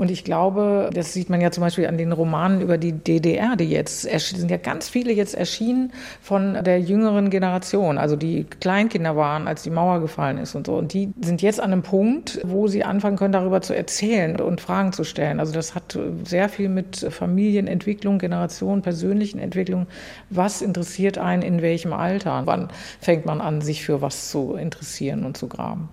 Und 0.00 0.10
ich 0.10 0.24
glaube, 0.24 0.88
das 0.94 1.12
sieht 1.12 1.28
man 1.28 1.42
ja 1.42 1.50
zum 1.50 1.60
Beispiel 1.60 1.86
an 1.86 1.98
den 1.98 2.12
Romanen 2.12 2.62
über 2.62 2.78
die 2.78 2.92
DDR, 2.92 3.54
die 3.56 3.68
jetzt 3.68 4.02
sind 4.02 4.50
ja 4.50 4.56
ganz 4.56 4.88
viele 4.88 5.12
jetzt 5.12 5.34
erschienen 5.34 5.92
von 6.22 6.56
der 6.64 6.80
jüngeren 6.80 7.28
Generation, 7.28 7.98
also 7.98 8.16
die 8.16 8.44
Kleinkinder 8.44 9.14
waren, 9.14 9.46
als 9.46 9.62
die 9.62 9.68
Mauer 9.68 10.00
gefallen 10.00 10.38
ist 10.38 10.54
und 10.54 10.66
so. 10.66 10.76
Und 10.76 10.94
die 10.94 11.12
sind 11.20 11.42
jetzt 11.42 11.60
an 11.60 11.72
einem 11.72 11.82
Punkt, 11.82 12.40
wo 12.44 12.66
sie 12.66 12.82
anfangen 12.82 13.18
können, 13.18 13.32
darüber 13.32 13.60
zu 13.60 13.76
erzählen 13.76 14.40
und 14.40 14.62
Fragen 14.62 14.94
zu 14.94 15.04
stellen. 15.04 15.38
Also 15.38 15.52
das 15.52 15.74
hat 15.74 15.98
sehr 16.24 16.48
viel 16.48 16.70
mit 16.70 17.06
Familienentwicklung, 17.10 18.18
Generation, 18.18 18.80
persönlichen 18.80 19.38
Entwicklung. 19.38 19.59
Was 20.30 20.62
interessiert 20.62 21.18
einen 21.18 21.42
in 21.42 21.62
welchem 21.62 21.92
Alter? 21.92 22.42
Wann 22.44 22.68
fängt 23.00 23.26
man 23.26 23.40
an, 23.40 23.60
sich 23.60 23.84
für 23.84 24.00
was 24.00 24.30
zu 24.30 24.54
interessieren 24.54 25.24
und 25.24 25.36
zu 25.36 25.48
graben? 25.48 25.88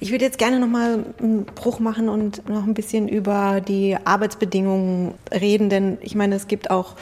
Ich 0.00 0.10
würde 0.12 0.24
jetzt 0.24 0.38
gerne 0.38 0.60
noch 0.60 0.68
mal 0.68 1.04
einen 1.20 1.44
Bruch 1.44 1.80
machen 1.80 2.08
und 2.08 2.48
noch 2.48 2.64
ein 2.64 2.74
bisschen 2.74 3.08
über 3.08 3.60
die 3.60 3.96
Arbeitsbedingungen 4.04 5.14
reden, 5.32 5.70
denn 5.70 5.98
ich 6.02 6.14
meine, 6.14 6.36
es 6.36 6.46
gibt 6.46 6.70
auch 6.70 6.94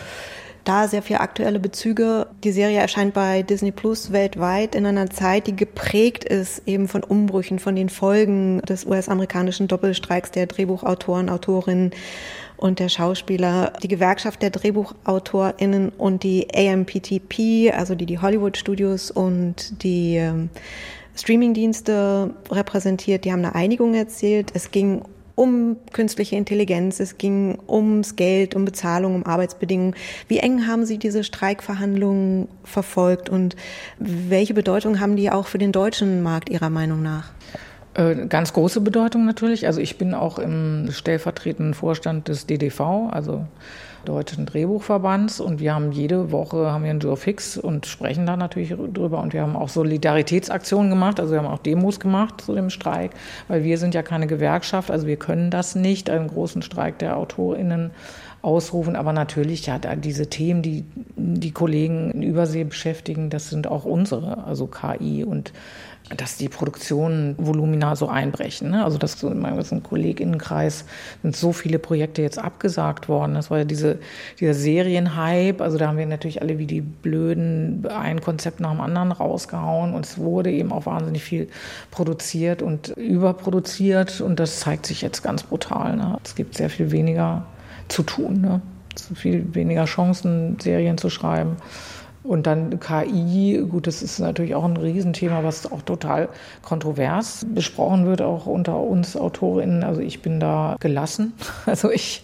da 0.65 0.89
sehr 0.89 1.03
viele 1.03 1.21
aktuelle 1.21 1.61
Bezüge. 1.61 2.27
Die 2.43 2.53
Serie 2.53 2.79
erscheint 2.79 3.15
bei 3.15 3.43
Disney 3.43 3.71
Plus 3.71 4.13
weltweit 4.13 4.75
in 4.75 4.87
einer 4.87 5.11
Zeit, 5.11 5.47
die 5.47 5.57
geprägt 5.57 6.25
ist 6.25 6.63
eben 6.67 6.89
von 6.89 7.05
Umbrüchen, 7.05 7.59
von 7.59 7.77
den 7.77 7.91
Folgen 7.91 8.61
des 8.63 8.87
US-amerikanischen 8.87 9.69
Doppelstreiks 9.69 10.31
der 10.31 10.47
Drehbuchautoren, 10.47 11.29
Autorinnen 11.29 11.91
und 12.65 12.79
der 12.79 12.89
Schauspieler. 12.89 13.75
Die 13.83 13.89
Gewerkschaft 13.89 14.41
der 14.41 14.49
DrehbuchautorInnen 14.49 15.91
und 15.91 16.23
die 16.23 16.49
AMPTP, 16.55 17.71
also 17.77 17.95
die 17.95 18.07
die 18.07 18.19
Hollywood 18.21 18.57
Studios 18.57 19.11
und 19.11 19.83
die 19.83 20.17
ähm, 20.17 20.49
Streamingdienste 21.15 22.31
repräsentiert, 22.51 23.27
die 23.27 23.33
haben 23.33 23.45
eine 23.45 23.55
Einigung 23.55 23.93
erzielt. 23.93 24.53
Es 24.55 24.71
ging 24.71 25.03
um 25.35 25.77
künstliche 25.93 26.37
Intelligenz, 26.37 27.01
es 27.01 27.19
ging 27.19 27.59
ums 27.69 28.17
Geld, 28.17 28.55
um 28.55 28.65
Bezahlung, 28.65 29.15
um 29.15 29.27
Arbeitsbedingungen. 29.27 29.95
Wie 30.29 30.39
eng 30.39 30.67
haben 30.67 30.87
Sie 30.87 30.97
diese 30.97 31.23
Streikverhandlungen 31.23 32.49
verfolgt 32.63 33.29
und 33.29 33.57
welche 33.99 34.55
Bedeutung 34.55 35.01
haben 35.01 35.17
die 35.17 35.31
auch 35.31 35.49
für 35.49 35.59
den 35.59 35.73
deutschen 35.73 36.23
Markt 36.23 36.49
Ihrer 36.49 36.71
Meinung 36.71 37.03
nach? 37.03 37.31
Äh, 37.95 38.27
ganz 38.27 38.53
große 38.53 38.81
Bedeutung 38.81 39.25
natürlich. 39.25 39.67
Also 39.67 39.81
ich 39.81 39.99
bin 39.99 40.15
auch 40.15 40.39
im 40.39 40.89
stellvertretenden 40.91 41.75
Vorstand 41.75 42.29
des 42.29 42.47
DDV, 42.47 43.09
also 43.11 43.47
Deutschen 44.05 44.47
Drehbuchverbands 44.47 45.41
und 45.41 45.61
wir 45.61 45.75
haben 45.75 45.93
jede 45.93 46.31
Woche 46.31 46.71
haben 46.71 46.85
wir 46.85 46.91
einen 46.91 47.17
fix 47.17 47.57
und 47.57 47.87
sprechen 47.87 48.27
da 48.27 48.37
natürlich 48.37 48.75
drüber 48.93 49.23
und 49.23 49.33
wir 49.33 49.41
haben 49.41 49.57
auch 49.57 49.71
Solidaritätsaktionen 49.71 50.91
gemacht, 50.91 51.21
also 51.21 51.33
wir 51.33 51.39
haben 51.39 51.47
auch 51.47 51.59
Demos 51.59 52.01
gemacht 52.01 52.43
zu 52.43 52.55
dem 52.55 52.69
Streik, 52.69 53.13
weil 53.49 53.65
wir 53.65 53.79
sind 53.79 53.95
ja 53.95 54.03
keine 54.03 54.27
Gewerkschaft, 54.27 54.91
also 54.91 55.07
wir 55.07 55.17
können 55.17 55.51
das 55.51 55.75
nicht, 55.75 56.11
einen 56.11 56.29
großen 56.29 56.61
Streik 56.61 56.99
der 56.99 57.17
AutorInnen 57.17 57.93
ausrufen. 58.45 58.95
Aber 58.95 59.13
natürlich, 59.13 59.67
ja, 59.67 59.79
diese 59.79 60.29
Themen, 60.29 60.63
die 60.63 60.85
die 61.17 61.53
Kollegen 61.53 62.11
in 62.11 62.23
Übersee 62.23 62.65
beschäftigen, 62.65 63.31
das 63.31 63.49
sind 63.49 63.67
auch 63.67 63.85
unsere, 63.85 64.45
also 64.45 64.67
KI 64.67 65.25
und 65.25 65.53
dass 66.11 66.37
die 66.37 66.51
Produktionen 66.51 67.35
Volumina 67.39 67.97
so 67.97 68.09
einbrechen. 68.09 68.71
Ne? 68.71 68.85
Also 68.85 68.99
das 68.99 69.19
so 69.19 69.29
in 69.31 69.41
meinem 69.41 69.83
Kolleginnenkreis 69.83 70.85
sind 71.23 71.35
so 71.35 71.53
viele 71.53 71.79
Projekte 71.79 72.21
jetzt 72.21 72.39
abgesagt 72.39 73.09
worden. 73.09 73.35
Das 73.35 73.51
war 73.51 73.59
ja 73.59 73.65
diese, 73.65 73.99
dieser 74.39 74.53
Serienhype. 74.53 75.65
Also 75.65 75.79
da 75.79 75.89
haben 75.89 75.97
wir 75.97 76.05
natürlich 76.05 76.43
alle 76.43 76.59
wie 76.59 76.67
die 76.67 76.83
Blöden 76.83 77.87
ein 77.87 78.21
Konzept 78.21 78.61
nach 78.61 78.73
dem 78.73 78.83
anderen 78.83 79.13
rausgehauen 79.13 79.95
und 79.95 80.05
es 80.05 80.19
wurde 80.19 80.51
eben 80.51 80.73
auch 80.73 80.85
wahnsinnig 80.85 81.25
viel 81.25 81.49
produziert 81.91 82.61
und 82.61 82.89
überproduziert 82.89 84.21
und 84.21 84.39
das 84.39 84.61
zeigt 84.61 84.85
sich 84.85 85.01
jetzt 85.01 85.23
ganz 85.23 85.43
brutal. 85.43 85.97
Ne? 85.97 86.19
Es 86.23 86.35
gibt 86.35 86.55
sehr 86.57 86.69
viel 86.69 86.91
weniger 86.91 87.47
zu 87.89 88.03
tun, 88.03 88.43
ne? 88.43 88.61
viel 89.15 89.55
weniger 89.55 89.87
Chancen, 89.87 90.59
Serien 90.61 90.99
zu 90.99 91.09
schreiben. 91.09 91.57
Und 92.25 92.47
dann 92.47 92.81
KI, 92.81 93.63
gut, 93.71 93.87
das 93.87 94.03
ist 94.03 94.19
natürlich 94.19 94.55
auch 94.55 94.65
ein 94.65 94.79
Riesenthema, 94.79 95.45
was 95.45 95.71
auch 95.71 95.83
total 95.83 96.31
kontrovers 96.63 97.45
besprochen 97.47 98.07
wird, 98.07 98.23
auch 98.23 98.47
unter 98.47 98.81
uns 98.81 99.15
Autorinnen. 99.15 99.85
Also 99.85 100.01
ich 100.01 100.23
bin 100.23 100.41
da 100.41 100.77
gelassen. 100.81 101.35
Also 101.67 101.91
ich, 101.91 102.23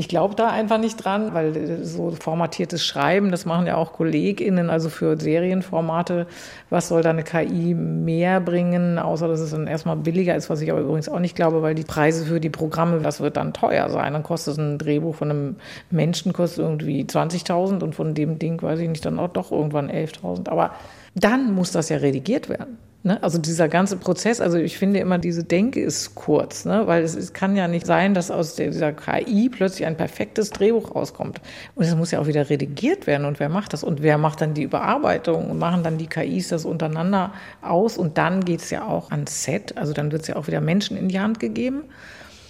ich 0.00 0.08
glaube 0.08 0.34
da 0.34 0.48
einfach 0.48 0.78
nicht 0.78 0.96
dran, 0.96 1.34
weil 1.34 1.84
so 1.84 2.10
formatiertes 2.12 2.82
Schreiben, 2.82 3.30
das 3.30 3.44
machen 3.44 3.66
ja 3.66 3.76
auch 3.76 3.92
KollegInnen, 3.92 4.70
also 4.70 4.88
für 4.88 5.20
Serienformate. 5.20 6.26
Was 6.70 6.88
soll 6.88 7.02
da 7.02 7.10
eine 7.10 7.22
KI 7.22 7.74
mehr 7.74 8.40
bringen, 8.40 8.98
außer 8.98 9.28
dass 9.28 9.40
es 9.40 9.50
dann 9.50 9.66
erstmal 9.66 9.96
billiger 9.96 10.34
ist, 10.34 10.48
was 10.48 10.62
ich 10.62 10.72
aber 10.72 10.80
übrigens 10.80 11.10
auch 11.10 11.18
nicht 11.18 11.36
glaube, 11.36 11.60
weil 11.60 11.74
die 11.74 11.84
Preise 11.84 12.24
für 12.24 12.40
die 12.40 12.48
Programme, 12.48 13.00
das 13.00 13.20
wird 13.20 13.36
dann 13.36 13.52
teuer 13.52 13.90
sein. 13.90 14.14
Dann 14.14 14.22
kostet 14.22 14.56
ein 14.56 14.78
Drehbuch 14.78 15.16
von 15.16 15.30
einem 15.30 15.56
Menschen 15.90 16.32
kostet 16.32 16.60
irgendwie 16.60 17.04
20.000 17.04 17.82
und 17.82 17.94
von 17.94 18.14
dem 18.14 18.38
Ding, 18.38 18.62
weiß 18.62 18.80
ich 18.80 18.88
nicht, 18.88 19.04
dann 19.04 19.18
auch 19.18 19.28
doch 19.28 19.52
irgendwann 19.52 19.90
11.000. 19.90 20.48
Aber 20.48 20.70
dann 21.14 21.52
muss 21.52 21.72
das 21.72 21.90
ja 21.90 21.98
redigiert 21.98 22.48
werden. 22.48 22.78
Ne? 23.02 23.22
Also 23.22 23.38
dieser 23.38 23.68
ganze 23.68 23.96
Prozess, 23.96 24.42
also 24.42 24.58
ich 24.58 24.76
finde 24.76 25.00
immer, 25.00 25.16
diese 25.16 25.42
Denke 25.42 25.80
ist 25.80 26.14
kurz, 26.14 26.66
ne? 26.66 26.86
weil 26.86 27.02
es, 27.02 27.14
es 27.14 27.32
kann 27.32 27.56
ja 27.56 27.66
nicht 27.66 27.86
sein, 27.86 28.12
dass 28.12 28.30
aus 28.30 28.56
dieser 28.56 28.92
KI 28.92 29.48
plötzlich 29.48 29.86
ein 29.86 29.96
perfektes 29.96 30.50
Drehbuch 30.50 30.94
rauskommt. 30.94 31.40
Und 31.74 31.84
es 31.84 31.94
muss 31.96 32.10
ja 32.10 32.20
auch 32.20 32.26
wieder 32.26 32.50
redigiert 32.50 33.06
werden. 33.06 33.24
Und 33.24 33.40
wer 33.40 33.48
macht 33.48 33.72
das? 33.72 33.84
Und 33.84 34.02
wer 34.02 34.18
macht 34.18 34.42
dann 34.42 34.52
die 34.52 34.64
Überarbeitung? 34.64 35.50
Und 35.50 35.58
machen 35.58 35.82
dann 35.82 35.96
die 35.96 36.08
KIs 36.08 36.48
das 36.48 36.66
untereinander 36.66 37.32
aus? 37.62 37.96
Und 37.96 38.18
dann 38.18 38.44
geht 38.44 38.60
es 38.60 38.68
ja 38.68 38.86
auch 38.86 39.10
ans 39.10 39.44
Set. 39.44 39.78
Also 39.78 39.94
dann 39.94 40.12
wird 40.12 40.22
es 40.22 40.28
ja 40.28 40.36
auch 40.36 40.46
wieder 40.46 40.60
Menschen 40.60 40.98
in 40.98 41.08
die 41.08 41.20
Hand 41.20 41.40
gegeben. 41.40 41.84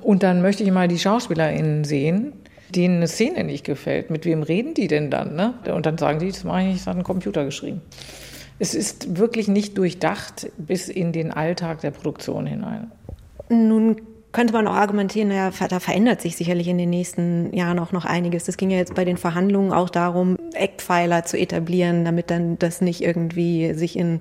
Und 0.03 0.24
dann 0.24 0.42
möchte 0.42 0.64
ich 0.64 0.72
mal 0.72 0.88
die 0.88 0.98
SchauspielerInnen 0.98 1.84
sehen, 1.84 2.32
denen 2.70 2.96
eine 2.96 3.07
Szene 3.07 3.44
nicht 3.44 3.64
gefällt. 3.64 4.11
Mit 4.11 4.24
wem 4.24 4.42
reden 4.42 4.74
die 4.74 4.88
denn 4.88 5.11
dann? 5.11 5.36
Ne? 5.36 5.55
Und 5.72 5.86
dann 5.86 5.96
sagen 5.96 6.18
die, 6.18 6.28
das 6.28 6.42
mache 6.42 6.62
ich 6.62 6.66
nicht, 6.66 6.80
das 6.80 6.86
hat 6.88 6.96
ein 6.96 7.05
Computer 7.05 7.44
geschrieben. 7.44 7.82
Es 8.61 8.74
ist 8.74 9.18
wirklich 9.18 9.48
nicht 9.48 9.76
durchdacht 9.78 10.52
bis 10.58 10.88
in 10.88 11.12
den 11.12 11.32
Alltag 11.32 11.80
der 11.80 11.90
Produktion 11.90 12.46
hinein. 12.46 12.92
Nun 13.48 13.96
könnte 14.32 14.52
man 14.52 14.68
auch 14.68 14.74
argumentieren, 14.74 15.28
naja, 15.28 15.50
da 15.68 15.80
verändert 15.80 16.20
sich 16.20 16.36
sicherlich 16.36 16.68
in 16.68 16.78
den 16.78 16.90
nächsten 16.90 17.52
Jahren 17.54 17.78
auch 17.78 17.90
noch 17.92 18.04
einiges. 18.04 18.44
Das 18.44 18.58
ging 18.58 18.70
ja 18.70 18.76
jetzt 18.76 18.94
bei 18.94 19.04
den 19.04 19.16
Verhandlungen 19.16 19.72
auch 19.72 19.90
darum, 19.90 20.36
Eckpfeiler 20.52 21.24
zu 21.24 21.38
etablieren, 21.38 22.04
damit 22.04 22.30
dann 22.30 22.58
das 22.58 22.80
nicht 22.80 23.00
irgendwie 23.00 23.72
sich 23.74 23.96
in 23.96 24.20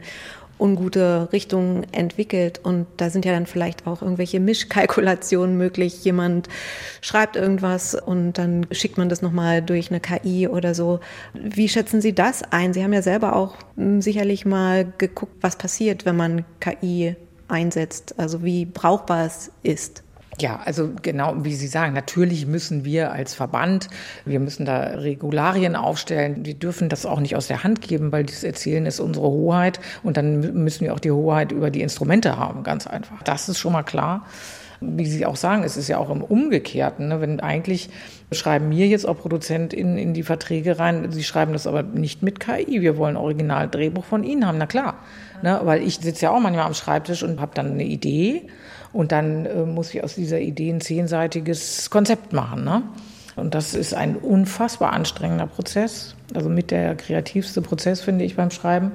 ungute 0.60 1.30
Richtung 1.32 1.84
entwickelt. 1.92 2.60
Und 2.64 2.86
da 2.98 3.10
sind 3.10 3.26
ja 3.26 3.32
dann 3.32 3.46
vielleicht 3.46 3.88
auch 3.88 4.02
irgendwelche 4.02 4.40
Mischkalkulationen 4.40 5.58
möglich. 5.58 6.04
Jemand 6.04 6.50
schreibt 7.02 7.36
irgendwas 7.36 7.96
und 7.96 8.34
dann 8.34 8.68
schickt 8.72 8.98
man 8.98 9.10
das 9.10 9.22
nochmal 9.22 9.62
durch 9.62 9.90
eine 9.90 10.00
KI 10.00 10.48
oder 10.48 10.76
so. 10.76 11.00
Wie 11.34 11.70
schätzen 11.70 12.02
Sie 12.02 12.14
das 12.14 12.44
ein? 12.44 12.74
Sie 12.74 12.84
haben 12.84 12.94
ja 12.94 13.02
selber 13.02 13.36
auch 13.36 13.56
hm, 13.76 14.02
sicherlich 14.02 14.46
mal 14.46 14.92
geguckt, 14.98 15.38
was 15.42 15.56
passiert, 15.56 16.06
wenn 16.06 16.18
man 16.18 16.46
KI 16.60 17.16
einsetzt, 17.48 18.16
also 18.18 18.44
wie 18.44 18.66
brauchbar 18.66 19.26
es 19.26 19.52
ist. 19.64 20.04
Ja, 20.40 20.60
also 20.64 20.92
genau 21.02 21.36
wie 21.44 21.54
Sie 21.54 21.68
sagen, 21.68 21.94
natürlich 21.94 22.46
müssen 22.46 22.86
wir 22.86 23.12
als 23.12 23.34
Verband, 23.34 23.90
wir 24.26 24.40
müssen 24.40 24.66
da 24.66 24.80
Regularien 24.80 25.76
aufstellen. 25.76 26.46
Wir 26.46 26.54
dürfen 26.54 26.88
das 26.88 27.06
auch 27.06 27.20
nicht 27.20 27.36
aus 27.36 27.48
der 27.48 27.64
Hand 27.64 27.82
geben, 27.82 28.12
weil 28.12 28.24
dieses 28.24 28.44
Erzählen 28.44 28.86
ist 28.86 29.00
unsere 29.00 29.28
Hoheit 29.28 29.80
und 30.04 30.18
dann 30.18 30.40
müssen 30.64 30.86
wir 30.86 30.94
auch 30.94 31.00
die 31.00 31.12
Hoheit 31.12 31.52
über 31.52 31.70
die 31.72 31.82
Instrumente 31.82 32.38
haben, 32.38 32.64
ganz 32.64 32.88
einfach. 32.88 33.22
Das 33.24 33.50
ist 33.50 33.60
schon 33.60 33.74
mal 33.74 33.84
klar. 33.84 34.26
Wie 34.82 35.06
Sie 35.06 35.26
auch 35.26 35.36
sagen, 35.36 35.64
es 35.64 35.76
ist 35.76 35.90
ja 35.90 35.98
auch 35.98 36.10
im 36.10 36.24
Umgekehrten, 36.24 37.10
ne? 37.10 37.20
wenn 37.20 37.42
eigentlich 37.42 37.90
schreiben 38.32 38.70
mir 38.70 38.88
jetzt 38.88 39.06
auch 39.06 39.18
ProduzentInnen 39.18 39.98
in 39.98 40.14
die 40.14 40.24
Verträge 40.24 40.80
rein, 40.80 41.12
sie 41.12 41.24
schreiben 41.24 41.52
das 41.52 41.68
aber 41.68 41.84
nicht 41.84 42.24
mit 42.24 42.40
KI, 42.40 42.80
wir 42.80 42.96
wollen 42.96 43.18
original 43.18 43.68
Drehbuch 43.68 44.06
von 44.06 44.24
Ihnen 44.24 44.48
haben, 44.48 44.58
na 44.58 44.68
klar. 44.68 45.00
Ne? 45.42 45.60
Weil 45.64 45.84
ich 45.84 45.98
sitze 45.98 46.26
ja 46.26 46.32
auch 46.32 46.40
manchmal 46.40 46.66
am 46.66 46.74
Schreibtisch 46.74 47.24
und 47.24 47.42
habe 47.42 47.52
dann 47.56 47.72
eine 47.72 47.84
Idee 47.84 48.48
und 48.94 49.12
dann 49.12 49.46
äh, 49.46 49.66
muss 49.66 49.94
ich 49.94 50.04
aus 50.04 50.16
dieser 50.16 50.40
Idee 50.40 50.72
ein 50.72 50.82
zehnseitiges 50.82 51.90
Konzept 51.90 52.34
machen. 52.34 52.64
Ne? 52.64 52.84
Und 53.36 53.56
das 53.56 53.74
ist 53.74 53.94
ein 53.94 54.16
unfassbar 54.16 54.94
anstrengender 54.94 55.48
Prozess. 55.48 56.16
Also 56.34 56.50
mit 56.50 56.72
der 56.72 56.96
kreativste 56.96 57.62
Prozess, 57.62 58.02
finde 58.02 58.26
ich, 58.26 58.36
beim 58.36 58.52
Schreiben. 58.52 58.92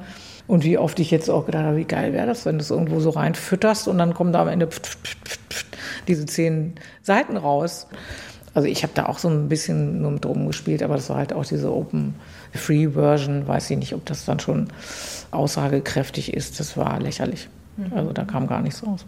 Und 0.46 0.64
wie 0.64 0.76
oft 0.76 1.00
ich 1.00 1.10
jetzt 1.10 1.30
auch 1.30 1.46
gedacht 1.46 1.64
habe, 1.64 1.76
wie 1.76 1.84
geil 1.84 2.12
wäre 2.12 2.26
das, 2.26 2.44
wenn 2.44 2.58
du 2.58 2.62
es 2.62 2.70
irgendwo 2.70 3.00
so 3.00 3.10
reinfütterst 3.10 3.88
und 3.88 3.96
dann 3.96 4.12
kommen 4.12 4.32
da 4.32 4.42
am 4.42 4.48
Ende 4.48 4.66
pft, 4.66 4.86
pft, 4.86 5.18
pft, 5.48 5.66
diese 6.06 6.26
zehn 6.26 6.74
Seiten 7.02 7.38
raus. 7.38 7.86
Also 8.52 8.68
ich 8.68 8.82
habe 8.82 8.92
da 8.94 9.06
auch 9.06 9.18
so 9.18 9.28
ein 9.28 9.48
bisschen 9.48 10.02
nur 10.02 10.12
mit 10.12 10.24
drum 10.24 10.46
gespielt, 10.46 10.82
aber 10.82 10.96
das 10.96 11.08
war 11.08 11.16
halt 11.16 11.32
auch 11.32 11.46
diese 11.46 11.72
Open 11.72 12.14
Free 12.52 12.90
Version. 12.90 13.48
Weiß 13.48 13.70
ich 13.70 13.78
nicht, 13.78 13.94
ob 13.94 14.04
das 14.04 14.26
dann 14.26 14.38
schon 14.38 14.68
aussagekräftig 15.30 16.34
ist. 16.34 16.60
Das 16.60 16.76
war 16.76 17.00
lächerlich. 17.00 17.48
Mhm. 17.76 17.92
Also 17.96 18.12
da 18.12 18.24
kam 18.24 18.46
gar 18.46 18.60
nichts 18.60 18.86
raus. 18.86 19.06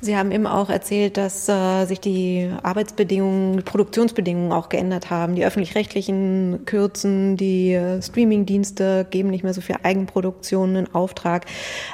Sie 0.00 0.16
haben 0.16 0.32
eben 0.32 0.48
auch 0.48 0.68
erzählt, 0.68 1.16
dass 1.16 1.48
äh, 1.48 1.84
sich 1.86 2.00
die 2.00 2.50
Arbeitsbedingungen, 2.64 3.58
die 3.58 3.62
Produktionsbedingungen 3.62 4.50
auch 4.50 4.68
geändert 4.68 5.10
haben. 5.10 5.36
Die 5.36 5.44
öffentlich-rechtlichen 5.44 6.64
kürzen, 6.66 7.36
die 7.36 7.72
äh, 7.72 8.02
Streamingdienste 8.02 9.06
geben 9.08 9.30
nicht 9.30 9.44
mehr 9.44 9.54
so 9.54 9.60
viel 9.60 9.76
Eigenproduktionen 9.82 10.74
in 10.74 10.94
Auftrag. 10.94 11.46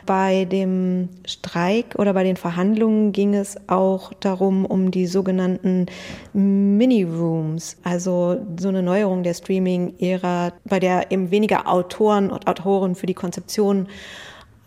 Bei 0.07 0.47
dem 0.47 1.11
Streik 1.27 1.97
oder 1.99 2.15
bei 2.15 2.25
den 2.25 2.37
Verhandlungen 2.37 3.13
ging 3.13 3.35
es 3.35 3.57
auch 3.69 4.15
darum, 4.15 4.65
um 4.65 4.91
die 4.91 5.07
sogenannten 5.07 5.85
Mini-Rooms, 6.33 7.77
also 7.83 8.39
so 8.59 8.69
eine 8.69 8.83
Neuerung 8.83 9.23
der 9.23 9.35
Streaming-Ära, 9.35 10.53
bei 10.65 10.81
der 10.81 11.13
eben 11.13 11.31
weniger 11.31 11.69
Autoren 11.69 12.31
und 12.31 12.47
Autoren 12.47 12.95
für 12.95 13.07
die 13.07 13.15
Konzeption 13.15 13.89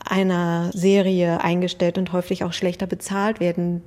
einer 0.06 0.72
Serie 0.74 1.42
eingestellt 1.42 1.98
und 1.98 2.14
häufig 2.14 2.44
auch 2.44 2.54
schlechter 2.54 2.88
bezahlt 2.88 3.40
werden. 3.40 3.82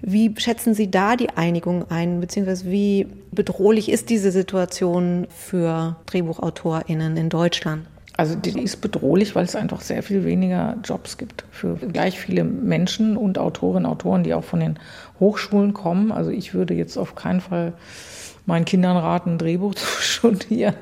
Wie 0.00 0.34
schätzen 0.38 0.74
Sie 0.74 0.90
da 0.90 1.16
die 1.16 1.30
Einigung 1.30 1.90
ein, 1.90 2.20
beziehungsweise 2.20 2.70
wie 2.70 3.06
bedrohlich 3.32 3.88
ist 3.90 4.10
diese 4.10 4.30
Situation 4.30 5.26
für 5.30 5.96
DrehbuchautorInnen 6.06 7.16
in 7.16 7.28
Deutschland? 7.28 7.86
Also 8.16 8.34
die 8.34 8.62
ist 8.62 8.80
bedrohlich, 8.80 9.34
weil 9.34 9.44
es 9.44 9.54
einfach 9.54 9.82
sehr 9.82 10.02
viel 10.02 10.24
weniger 10.24 10.76
Jobs 10.82 11.18
gibt 11.18 11.44
für 11.50 11.76
gleich 11.76 12.18
viele 12.18 12.44
Menschen 12.44 13.16
und 13.16 13.38
Autorinnen 13.38 13.84
Autoren, 13.84 14.24
die 14.24 14.32
auch 14.32 14.44
von 14.44 14.60
den 14.60 14.78
Hochschulen 15.20 15.74
kommen. 15.74 16.12
Also 16.12 16.30
ich 16.30 16.54
würde 16.54 16.72
jetzt 16.72 16.96
auf 16.96 17.14
keinen 17.14 17.40
Fall 17.40 17.74
meinen 18.46 18.64
Kindern 18.64 18.96
raten, 18.96 19.32
ein 19.32 19.38
Drehbuch 19.38 19.74
zu 19.74 19.86
studieren. 20.00 20.74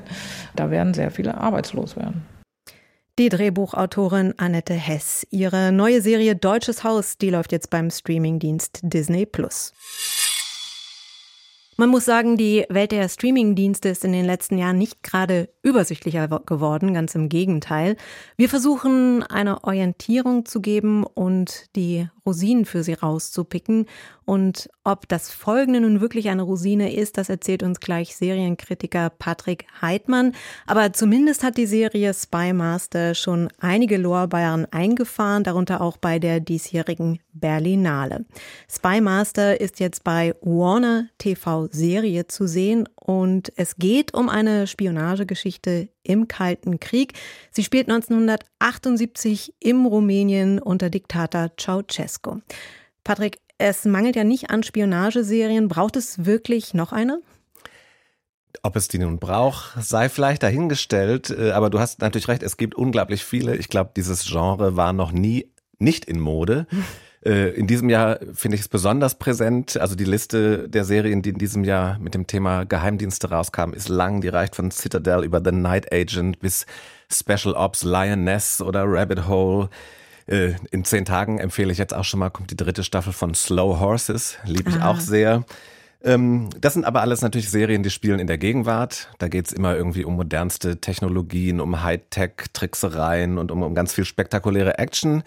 Da 0.54 0.70
werden 0.70 0.94
sehr 0.94 1.10
viele 1.10 1.36
arbeitslos 1.36 1.96
werden. 1.96 2.22
Die 3.16 3.28
Drehbuchautorin 3.28 4.34
Annette 4.38 4.74
Hess. 4.74 5.24
Ihre 5.30 5.70
neue 5.70 6.02
Serie 6.02 6.34
Deutsches 6.34 6.82
Haus, 6.82 7.16
die 7.16 7.30
läuft 7.30 7.52
jetzt 7.52 7.70
beim 7.70 7.88
Streamingdienst 7.88 8.80
Disney 8.82 9.24
Plus. 9.24 9.72
Man 11.76 11.90
muss 11.90 12.04
sagen, 12.04 12.36
die 12.36 12.64
Welt 12.68 12.90
der 12.90 13.08
Streamingdienste 13.08 13.88
ist 13.88 14.04
in 14.04 14.10
den 14.10 14.24
letzten 14.24 14.58
Jahren 14.58 14.78
nicht 14.78 15.04
gerade 15.04 15.48
übersichtlicher 15.62 16.26
geworden, 16.26 16.92
ganz 16.92 17.14
im 17.14 17.28
Gegenteil. 17.28 17.96
Wir 18.36 18.48
versuchen 18.48 19.22
eine 19.22 19.62
Orientierung 19.62 20.44
zu 20.44 20.60
geben 20.60 21.04
und 21.04 21.66
die 21.76 22.08
Rosinen 22.26 22.64
für 22.64 22.82
sie 22.82 22.94
rauszupicken. 22.94 23.86
Und 24.24 24.70
ob 24.84 25.06
das 25.08 25.30
folgende 25.30 25.80
nun 25.80 26.00
wirklich 26.00 26.30
eine 26.30 26.42
Rosine 26.42 26.94
ist, 26.94 27.18
das 27.18 27.28
erzählt 27.28 27.62
uns 27.62 27.80
gleich 27.80 28.16
Serienkritiker 28.16 29.10
Patrick 29.10 29.66
Heidmann. 29.82 30.32
Aber 30.66 30.92
zumindest 30.92 31.42
hat 31.42 31.58
die 31.58 31.66
Serie 31.66 32.14
Spy 32.14 32.52
Master 32.52 33.14
schon 33.14 33.50
einige 33.58 33.98
Lorbeeren 33.98 34.66
eingefahren, 34.72 35.44
darunter 35.44 35.80
auch 35.80 35.98
bei 35.98 36.18
der 36.18 36.40
diesjährigen 36.40 37.20
Berlinale. 37.34 38.24
Spy 38.70 39.00
Master 39.00 39.60
ist 39.60 39.80
jetzt 39.80 40.04
bei 40.04 40.34
Warner 40.40 41.08
TV 41.18 41.68
Serie 41.70 42.26
zu 42.26 42.46
sehen 42.46 42.88
und 43.06 43.52
es 43.56 43.76
geht 43.76 44.14
um 44.14 44.30
eine 44.30 44.66
Spionagegeschichte 44.66 45.90
im 46.04 46.26
Kalten 46.26 46.80
Krieg. 46.80 47.12
Sie 47.50 47.62
spielt 47.62 47.90
1978 47.90 49.52
im 49.60 49.84
Rumänien 49.84 50.58
unter 50.58 50.88
Diktator 50.88 51.50
Ceausescu. 51.60 52.40
Patrick, 53.04 53.40
es 53.58 53.84
mangelt 53.84 54.16
ja 54.16 54.24
nicht 54.24 54.48
an 54.48 54.62
Spionageserien. 54.62 55.68
Braucht 55.68 55.96
es 55.96 56.24
wirklich 56.24 56.72
noch 56.72 56.92
eine? 56.92 57.20
Ob 58.62 58.74
es 58.74 58.88
die 58.88 58.98
nun 58.98 59.18
braucht, 59.18 59.74
sei 59.84 60.08
vielleicht 60.08 60.42
dahingestellt. 60.42 61.28
Äh, 61.28 61.50
aber 61.50 61.68
du 61.68 61.80
hast 61.80 62.00
natürlich 62.00 62.28
recht, 62.28 62.42
es 62.42 62.56
gibt 62.56 62.74
unglaublich 62.74 63.22
viele. 63.22 63.54
Ich 63.56 63.68
glaube, 63.68 63.90
dieses 63.94 64.24
Genre 64.24 64.76
war 64.76 64.94
noch 64.94 65.12
nie 65.12 65.52
nicht 65.78 66.06
in 66.06 66.20
Mode. 66.20 66.66
Äh, 67.24 67.50
in 67.50 67.66
diesem 67.66 67.88
Jahr 67.88 68.18
finde 68.34 68.56
ich 68.56 68.62
es 68.62 68.68
besonders 68.68 69.14
präsent. 69.16 69.76
Also 69.78 69.94
die 69.94 70.04
Liste 70.04 70.68
der 70.68 70.84
Serien, 70.84 71.22
die 71.22 71.30
in 71.30 71.38
diesem 71.38 71.64
Jahr 71.64 71.98
mit 71.98 72.14
dem 72.14 72.26
Thema 72.26 72.64
Geheimdienste 72.64 73.30
rauskamen, 73.30 73.74
ist 73.74 73.88
lang. 73.88 74.20
Die 74.20 74.28
reicht 74.28 74.56
von 74.56 74.70
Citadel 74.70 75.24
über 75.24 75.40
The 75.44 75.52
Night 75.52 75.92
Agent 75.92 76.40
bis 76.40 76.66
Special 77.10 77.54
Ops, 77.54 77.82
Lioness 77.82 78.60
oder 78.60 78.84
Rabbit 78.86 79.26
Hole. 79.26 79.70
Äh, 80.26 80.54
in 80.70 80.84
zehn 80.84 81.04
Tagen 81.04 81.38
empfehle 81.38 81.72
ich 81.72 81.78
jetzt 81.78 81.94
auch 81.94 82.04
schon 82.04 82.20
mal, 82.20 82.30
kommt 82.30 82.50
die 82.50 82.56
dritte 82.56 82.84
Staffel 82.84 83.12
von 83.12 83.34
Slow 83.34 83.80
Horses. 83.80 84.36
Liebe 84.44 84.70
ich 84.70 84.80
ah. 84.80 84.90
auch 84.90 85.00
sehr. 85.00 85.44
Ähm, 86.02 86.50
das 86.60 86.74
sind 86.74 86.84
aber 86.84 87.00
alles 87.00 87.22
natürlich 87.22 87.50
Serien, 87.50 87.82
die 87.82 87.90
spielen 87.90 88.20
in 88.20 88.26
der 88.26 88.36
Gegenwart. 88.36 89.08
Da 89.18 89.28
geht's 89.28 89.52
immer 89.52 89.74
irgendwie 89.74 90.04
um 90.04 90.16
modernste 90.16 90.78
Technologien, 90.78 91.60
um 91.60 91.82
Hightech-Tricksereien 91.82 93.38
und 93.38 93.50
um, 93.50 93.62
um 93.62 93.74
ganz 93.74 93.94
viel 93.94 94.04
spektakuläre 94.04 94.78
Action. 94.78 95.22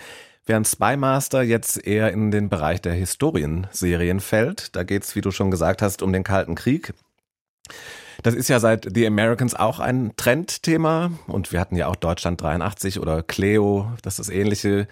Während 0.47 0.65
Spymaster 0.65 1.41
jetzt 1.41 1.85
eher 1.85 2.11
in 2.13 2.31
den 2.31 2.47
Bereich 2.47 2.81
der 2.81 2.93
Historienserien 2.93 4.21
fällt. 4.21 4.75
Da 4.77 4.83
geht's, 4.83 5.13
wie 5.15 5.21
du 5.21 5.29
schon 5.31 5.51
gesagt 5.51 5.81
hast, 5.81 6.01
um 6.01 6.13
den 6.13 6.23
Kalten 6.23 6.55
Krieg. 6.55 6.93
Das 8.23 8.33
ist 8.33 8.47
ja 8.47 8.61
seit 8.61 8.87
The 8.95 9.05
Americans 9.05 9.55
auch 9.55 9.79
ein 9.79 10.13
Trendthema 10.15 11.11
und 11.27 11.51
wir 11.51 11.59
hatten 11.59 11.75
ja 11.75 11.87
auch 11.87 11.97
Deutschland 11.97 12.41
83 12.41 12.99
oder 12.99 13.23
Cleo, 13.23 13.91
das 14.01 14.19
ist 14.19 14.27
das 14.27 14.35
ähnliche. 14.35 14.87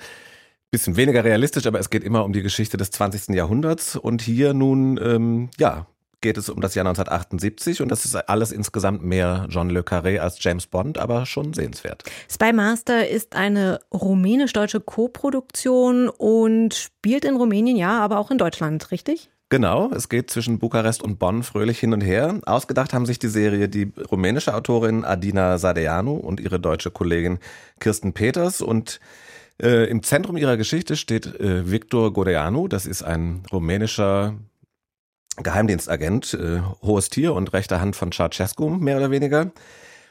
Bisschen 0.72 0.98
weniger 0.98 1.24
realistisch, 1.24 1.68
aber 1.68 1.80
es 1.80 1.90
geht 1.90 2.04
immer 2.04 2.26
um 2.26 2.34
die 2.34 2.42
Geschichte 2.42 2.76
des 2.76 2.92
20. 2.92 3.34
Jahrhunderts 3.34 3.96
und 3.96 4.22
hier 4.22 4.54
nun, 4.54 5.00
ähm, 5.02 5.50
ja, 5.58 5.86
geht 6.26 6.40
es 6.40 6.50
um 6.50 6.60
das 6.60 6.74
Jahr 6.74 6.88
1978 6.88 7.84
und 7.84 7.90
das 7.90 8.04
ist 8.04 8.16
alles 8.16 8.52
insgesamt 8.52 9.04
mehr 9.04 9.46
John 9.48 9.70
Le 9.70 9.82
Carré 9.82 10.18
als 10.18 10.44
James 10.44 10.66
Bond, 10.66 10.98
aber 10.98 11.28
schon 11.28 11.54
sehenswert. 11.54 12.04
Spy 12.28 12.52
Master 12.52 13.08
ist 13.08 13.36
eine 13.36 13.80
rumänisch-deutsche 13.94 14.80
Koproduktion 14.80 16.10
und 16.10 16.74
spielt 16.74 17.26
in 17.26 17.36
Rumänien, 17.36 17.78
ja, 17.78 18.00
aber 18.00 18.18
auch 18.18 18.32
in 18.32 18.40
Deutschland, 18.40 18.90
richtig? 18.90 19.30
Genau, 19.50 19.92
es 19.92 20.10
geht 20.10 20.32
zwischen 20.32 20.58
Bukarest 20.58 21.04
und 21.04 21.20
Bonn 21.20 21.44
fröhlich 21.44 21.78
hin 21.78 21.94
und 21.94 22.02
her. 22.02 22.40
Ausgedacht 22.48 22.92
haben 22.92 23.06
sich 23.06 23.20
die 23.20 23.28
Serie 23.28 23.70
die 23.70 23.94
rumänische 24.10 24.56
Autorin 24.56 25.06
Adina 25.06 25.60
Sadeanu 25.60 26.16
und 26.16 26.40
ihre 26.40 26.60
deutsche 26.60 26.90
Kollegin 26.90 27.38
Kirsten 27.80 28.14
Peters 28.14 28.62
und 28.62 29.00
äh, 29.62 29.88
im 29.92 30.02
Zentrum 30.02 30.38
ihrer 30.38 30.58
Geschichte 30.58 30.96
steht 30.96 31.28
äh, 31.40 31.70
Victor 31.70 32.12
Goreanu, 32.12 32.68
das 32.68 32.88
ist 32.88 33.04
ein 33.04 33.44
rumänischer 33.54 34.34
Geheimdienstagent, 35.38 36.34
äh, 36.34 36.62
hohes 36.82 37.10
Tier 37.10 37.34
und 37.34 37.54
rechte 37.54 37.82
Hand 37.82 37.96
von 37.96 38.12
Ceausescu, 38.12 38.70
mehr 38.70 38.98
oder 38.98 39.12
weniger. 39.12 39.52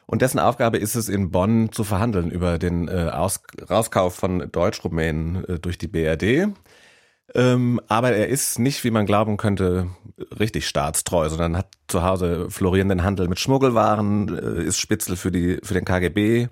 Und 0.06 0.22
dessen 0.22 0.38
Aufgabe 0.38 0.78
ist 0.78 0.96
es, 0.96 1.08
in 1.08 1.30
Bonn 1.30 1.72
zu 1.72 1.84
verhandeln 1.84 2.30
über 2.30 2.58
den 2.58 2.88
äh, 2.88 3.10
Aus 3.12 3.40
Rauskauf 3.70 4.14
von 4.14 4.50
Deutsch-Rumänen 4.52 5.44
äh, 5.44 5.58
durch 5.58 5.78
die 5.78 5.88
BRD. 5.88 6.48
Ähm, 7.34 7.80
aber 7.88 8.12
er 8.12 8.28
ist 8.28 8.58
nicht, 8.58 8.84
wie 8.84 8.90
man 8.90 9.06
glauben 9.06 9.38
könnte, 9.38 9.88
richtig 10.38 10.68
staatstreu, 10.68 11.30
sondern 11.30 11.56
hat 11.56 11.68
zu 11.88 12.02
Hause 12.02 12.50
florierenden 12.50 13.02
Handel 13.02 13.28
mit 13.28 13.40
Schmuggelwaren, 13.40 14.36
äh, 14.36 14.62
ist 14.62 14.78
Spitzel 14.78 15.16
für, 15.16 15.32
die, 15.32 15.58
für 15.62 15.74
den 15.74 15.86
KGB, 15.86 16.48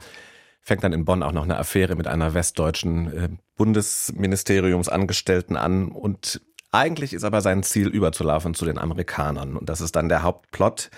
fängt 0.62 0.82
dann 0.82 0.94
in 0.94 1.04
Bonn 1.04 1.22
auch 1.22 1.32
noch 1.32 1.44
eine 1.44 1.58
Affäre 1.58 1.94
mit 1.94 2.06
einer 2.06 2.32
westdeutschen 2.32 3.12
äh, 3.12 3.28
Bundesministeriumsangestellten 3.56 5.56
an 5.56 5.88
und 5.88 6.40
eigentlich 6.72 7.12
ist 7.12 7.24
aber 7.24 7.40
sein 7.40 7.62
Ziel, 7.62 7.88
überzulaufen 7.88 8.54
zu 8.54 8.64
den 8.64 8.78
Amerikanern. 8.78 9.56
Und 9.56 9.68
das 9.68 9.80
ist 9.80 9.94
dann 9.94 10.08
der 10.08 10.22
Hauptplot, 10.22 10.90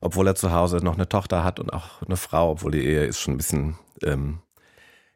obwohl 0.00 0.26
er 0.26 0.34
zu 0.34 0.52
Hause 0.52 0.78
noch 0.78 0.94
eine 0.94 1.08
Tochter 1.08 1.44
hat 1.44 1.60
und 1.60 1.72
auch 1.72 2.02
eine 2.02 2.16
Frau, 2.16 2.50
obwohl 2.50 2.72
die 2.72 2.84
Ehe 2.84 3.04
ist 3.04 3.20
schon 3.20 3.34
ein 3.34 3.36
bisschen, 3.38 3.76
ähm, 4.02 4.40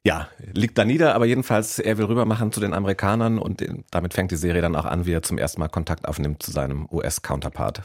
ja, 0.05 0.29
liegt 0.53 0.79
da 0.79 0.85
nieder. 0.85 1.15
Aber 1.15 1.27
jedenfalls, 1.27 1.81
er 1.81 1.99
will 1.99 2.07
rüber 2.07 2.25
machen 2.25 2.53
zu 2.53 2.61
den 2.61 2.73
Amerikanern 2.73 3.39
und 3.39 3.65
damit 3.91 4.15
fängt 4.15 4.31
die 4.31 4.37
Serie 4.37 4.63
dann 4.63 4.77
auch 4.77 4.85
an, 4.85 5.07
wie 5.07 5.13
er 5.13 5.23
zum 5.23 5.39
ersten 5.39 5.61
Mal 5.61 5.69
Kontakt 5.69 6.07
aufnimmt 6.07 6.43
zu 6.43 6.53
seinem 6.53 6.89
US-Counterpart. 6.91 7.83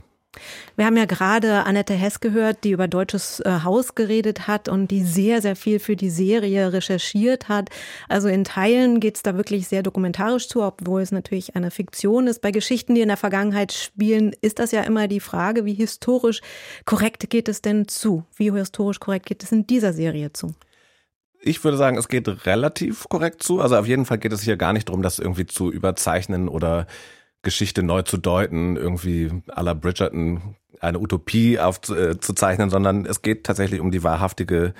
Wir 0.77 0.85
haben 0.85 0.95
ja 0.95 1.05
gerade 1.05 1.65
Annette 1.65 1.93
Hess 1.93 2.21
gehört, 2.21 2.63
die 2.63 2.71
über 2.71 2.87
Deutsches 2.87 3.41
äh, 3.41 3.59
Haus 3.63 3.95
geredet 3.95 4.47
hat 4.47 4.69
und 4.69 4.89
die 4.89 5.03
sehr, 5.03 5.41
sehr 5.41 5.55
viel 5.55 5.79
für 5.79 5.97
die 5.97 6.09
Serie 6.09 6.71
recherchiert 6.71 7.49
hat. 7.49 7.69
Also 8.07 8.29
in 8.29 8.45
Teilen 8.45 8.99
geht 9.01 9.17
es 9.17 9.23
da 9.23 9.35
wirklich 9.35 9.67
sehr 9.67 9.83
dokumentarisch 9.83 10.47
zu, 10.47 10.63
obwohl 10.63 11.01
es 11.01 11.11
natürlich 11.11 11.55
eine 11.55 11.69
Fiktion 11.69 12.27
ist. 12.27 12.41
Bei 12.41 12.51
Geschichten, 12.51 12.95
die 12.95 13.01
in 13.01 13.09
der 13.09 13.17
Vergangenheit 13.17 13.73
spielen, 13.73 14.33
ist 14.41 14.59
das 14.59 14.71
ja 14.71 14.81
immer 14.83 15.07
die 15.07 15.19
Frage, 15.19 15.65
wie 15.65 15.73
historisch 15.73 16.41
korrekt 16.85 17.29
geht 17.29 17.49
es 17.49 17.61
denn 17.61 17.87
zu? 17.87 18.23
Wie 18.37 18.51
historisch 18.51 18.99
korrekt 18.99 19.25
geht 19.25 19.43
es 19.43 19.51
in 19.51 19.67
dieser 19.67 19.91
Serie 19.91 20.31
zu? 20.31 20.55
Ich 21.43 21.63
würde 21.63 21.77
sagen, 21.77 21.97
es 21.97 22.07
geht 22.07 22.45
relativ 22.45 23.09
korrekt 23.09 23.43
zu. 23.43 23.59
Also 23.59 23.75
auf 23.75 23.87
jeden 23.87 24.05
Fall 24.05 24.19
geht 24.19 24.31
es 24.31 24.43
hier 24.43 24.57
gar 24.57 24.73
nicht 24.73 24.87
darum, 24.87 25.01
das 25.01 25.19
irgendwie 25.19 25.47
zu 25.47 25.71
überzeichnen 25.71 26.47
oder 26.47 26.85
Geschichte 27.41 27.83
neu 27.83 28.03
zu 28.03 28.17
deuten, 28.17 28.77
irgendwie 28.77 29.31
à 29.47 29.63
la 29.63 29.73
Bridgerton 29.73 30.55
eine 30.79 30.99
Utopie 30.99 31.59
aufzuzeichnen, 31.59 32.67
äh, 32.69 32.71
sondern 32.71 33.05
es 33.05 33.21
geht 33.21 33.43
tatsächlich 33.45 33.79
um 33.79 33.91
die 33.91 34.03
wahrhaftige 34.03 34.73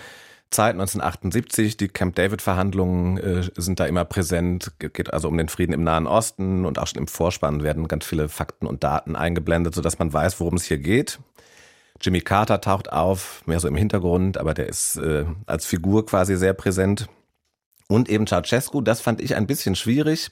Zeit 0.50 0.74
1978. 0.74 1.78
Die 1.78 1.88
Camp 1.88 2.16
David-Verhandlungen 2.16 3.18
äh, 3.18 3.44
sind 3.56 3.80
da 3.80 3.86
immer 3.86 4.06
präsent. 4.06 4.74
Geht 4.80 5.14
also 5.14 5.28
um 5.28 5.38
den 5.38 5.48
Frieden 5.48 5.74
im 5.74 5.84
Nahen 5.84 6.08
Osten 6.08 6.66
und 6.66 6.78
auch 6.78 6.88
schon 6.88 7.00
im 7.00 7.08
Vorspann 7.08 7.64
werden 7.64 7.88
ganz 7.88 8.06
viele 8.06 8.30
Fakten 8.30 8.68
und 8.68 8.84
Daten 8.84 9.16
eingeblendet, 9.16 9.74
sodass 9.74 9.98
man 9.98 10.12
weiß, 10.12 10.40
worum 10.40 10.56
es 10.56 10.66
hier 10.66 10.78
geht. 10.78 11.20
Jimmy 12.02 12.22
Carter 12.22 12.62
taucht 12.62 12.92
auf, 12.92 13.44
mehr 13.46 13.60
so 13.60 13.68
im 13.68 13.76
Hintergrund, 13.76 14.38
aber 14.38 14.54
der 14.54 14.68
ist 14.68 14.98
äh, 14.98 15.26
als 15.46 15.66
Figur 15.66 16.06
quasi 16.06 16.36
sehr 16.36 16.54
präsent. 16.54 17.08
Und 17.88 18.10
eben 18.10 18.26
Ceausescu, 18.26 18.82
das 18.82 19.02
fand 19.02 19.22
ich 19.22 19.36
ein 19.36 19.48
bisschen 19.48 19.76
schwierig. 19.76 20.32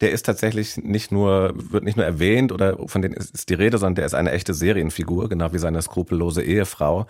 Der 0.00 0.12
ist 0.12 0.24
tatsächlich 0.24 0.76
nicht 0.76 1.10
nur, 1.10 1.52
wird 1.56 1.84
nicht 1.84 1.96
nur 1.96 2.06
erwähnt 2.06 2.52
oder 2.52 2.78
von 2.88 3.02
denen 3.02 3.14
ist 3.14 3.48
die 3.48 3.54
Rede, 3.54 3.78
sondern 3.78 3.96
der 3.96 4.06
ist 4.06 4.14
eine 4.14 4.30
echte 4.30 4.54
Serienfigur, 4.54 5.28
genau 5.28 5.52
wie 5.52 5.58
seine 5.58 5.82
skrupellose 5.82 6.42
Ehefrau. 6.42 7.06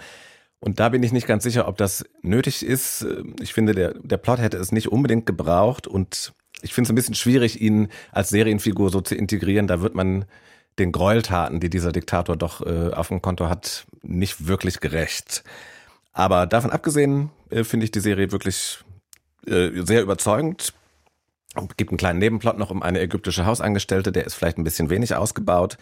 Und 0.60 0.80
da 0.80 0.88
bin 0.88 1.02
ich 1.02 1.12
nicht 1.12 1.26
ganz 1.26 1.44
sicher, 1.44 1.68
ob 1.68 1.76
das 1.76 2.04
nötig 2.22 2.64
ist. 2.64 3.06
Ich 3.40 3.52
finde, 3.52 3.74
der, 3.74 3.94
der 3.94 4.16
Plot 4.16 4.40
hätte 4.40 4.56
es 4.56 4.72
nicht 4.72 4.90
unbedingt 4.90 5.26
gebraucht 5.26 5.86
und 5.86 6.32
ich 6.62 6.74
finde 6.74 6.86
es 6.86 6.92
ein 6.92 6.96
bisschen 6.96 7.14
schwierig, 7.14 7.60
ihn 7.60 7.88
als 8.10 8.30
Serienfigur 8.30 8.90
so 8.90 9.00
zu 9.00 9.14
integrieren. 9.14 9.68
Da 9.68 9.80
wird 9.80 9.94
man 9.94 10.24
den 10.78 10.92
Gräueltaten, 10.92 11.60
die 11.60 11.70
dieser 11.70 11.92
Diktator 11.92 12.36
doch 12.36 12.64
äh, 12.64 12.90
auf 12.92 13.08
dem 13.08 13.22
Konto 13.22 13.48
hat, 13.48 13.86
nicht 14.02 14.46
wirklich 14.46 14.80
gerecht. 14.80 15.44
Aber 16.12 16.46
davon 16.46 16.70
abgesehen 16.70 17.30
äh, 17.50 17.64
finde 17.64 17.84
ich 17.84 17.90
die 17.90 18.00
Serie 18.00 18.32
wirklich 18.32 18.78
äh, 19.46 19.70
sehr 19.84 20.02
überzeugend. 20.02 20.72
Es 21.54 21.76
gibt 21.76 21.90
einen 21.90 21.98
kleinen 21.98 22.18
Nebenplot 22.18 22.58
noch 22.58 22.70
um 22.70 22.82
eine 22.82 23.00
ägyptische 23.00 23.46
Hausangestellte, 23.46 24.12
der 24.12 24.26
ist 24.26 24.34
vielleicht 24.34 24.58
ein 24.58 24.64
bisschen 24.64 24.90
wenig 24.90 25.14
ausgebaut. 25.14 25.78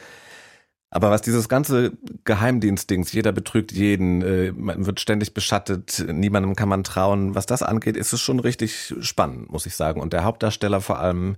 Aber 0.91 1.11
was 1.11 1.21
dieses 1.21 1.49
ganze 1.49 1.93
Geheimdienstdings, 2.25 3.13
jeder 3.13 3.33
betrügt 3.33 3.73
jeden, 3.73 4.23
äh, 4.23 4.53
man 4.53 4.87
wird 4.87 5.01
ständig 5.01 5.35
beschattet, 5.35 6.05
niemandem 6.09 6.55
kann 6.55 6.69
man 6.69 6.85
trauen, 6.85 7.35
was 7.35 7.47
das 7.47 7.63
angeht, 7.63 7.97
ist 7.97 8.13
es 8.13 8.21
schon 8.21 8.39
richtig 8.39 8.95
spannend, 9.01 9.51
muss 9.51 9.67
ich 9.67 9.75
sagen. 9.75 10.01
Und 10.01 10.13
der 10.13 10.25
Hauptdarsteller 10.25 10.81
vor 10.81 11.01
allem, 11.01 11.37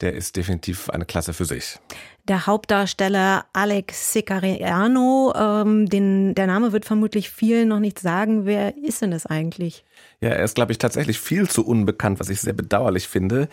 der 0.00 0.12
ist 0.12 0.36
definitiv 0.36 0.90
eine 0.90 1.06
Klasse 1.06 1.32
für 1.32 1.44
sich. 1.44 1.78
Der 2.28 2.46
Hauptdarsteller 2.46 3.46
Alex 3.52 4.12
Sicariano, 4.12 5.32
ähm, 5.36 5.88
den, 5.88 6.34
der 6.34 6.48
Name 6.48 6.72
wird 6.72 6.84
vermutlich 6.84 7.30
vielen 7.30 7.68
noch 7.68 7.78
nicht 7.78 8.00
sagen. 8.00 8.46
Wer 8.46 8.76
ist 8.76 9.00
denn 9.00 9.12
das 9.12 9.26
eigentlich? 9.26 9.84
Ja, 10.20 10.30
er 10.30 10.44
ist, 10.44 10.56
glaube 10.56 10.72
ich, 10.72 10.78
tatsächlich 10.78 11.20
viel 11.20 11.48
zu 11.48 11.64
unbekannt, 11.64 12.18
was 12.18 12.28
ich 12.28 12.40
sehr 12.40 12.52
bedauerlich 12.52 13.06
finde. 13.06 13.48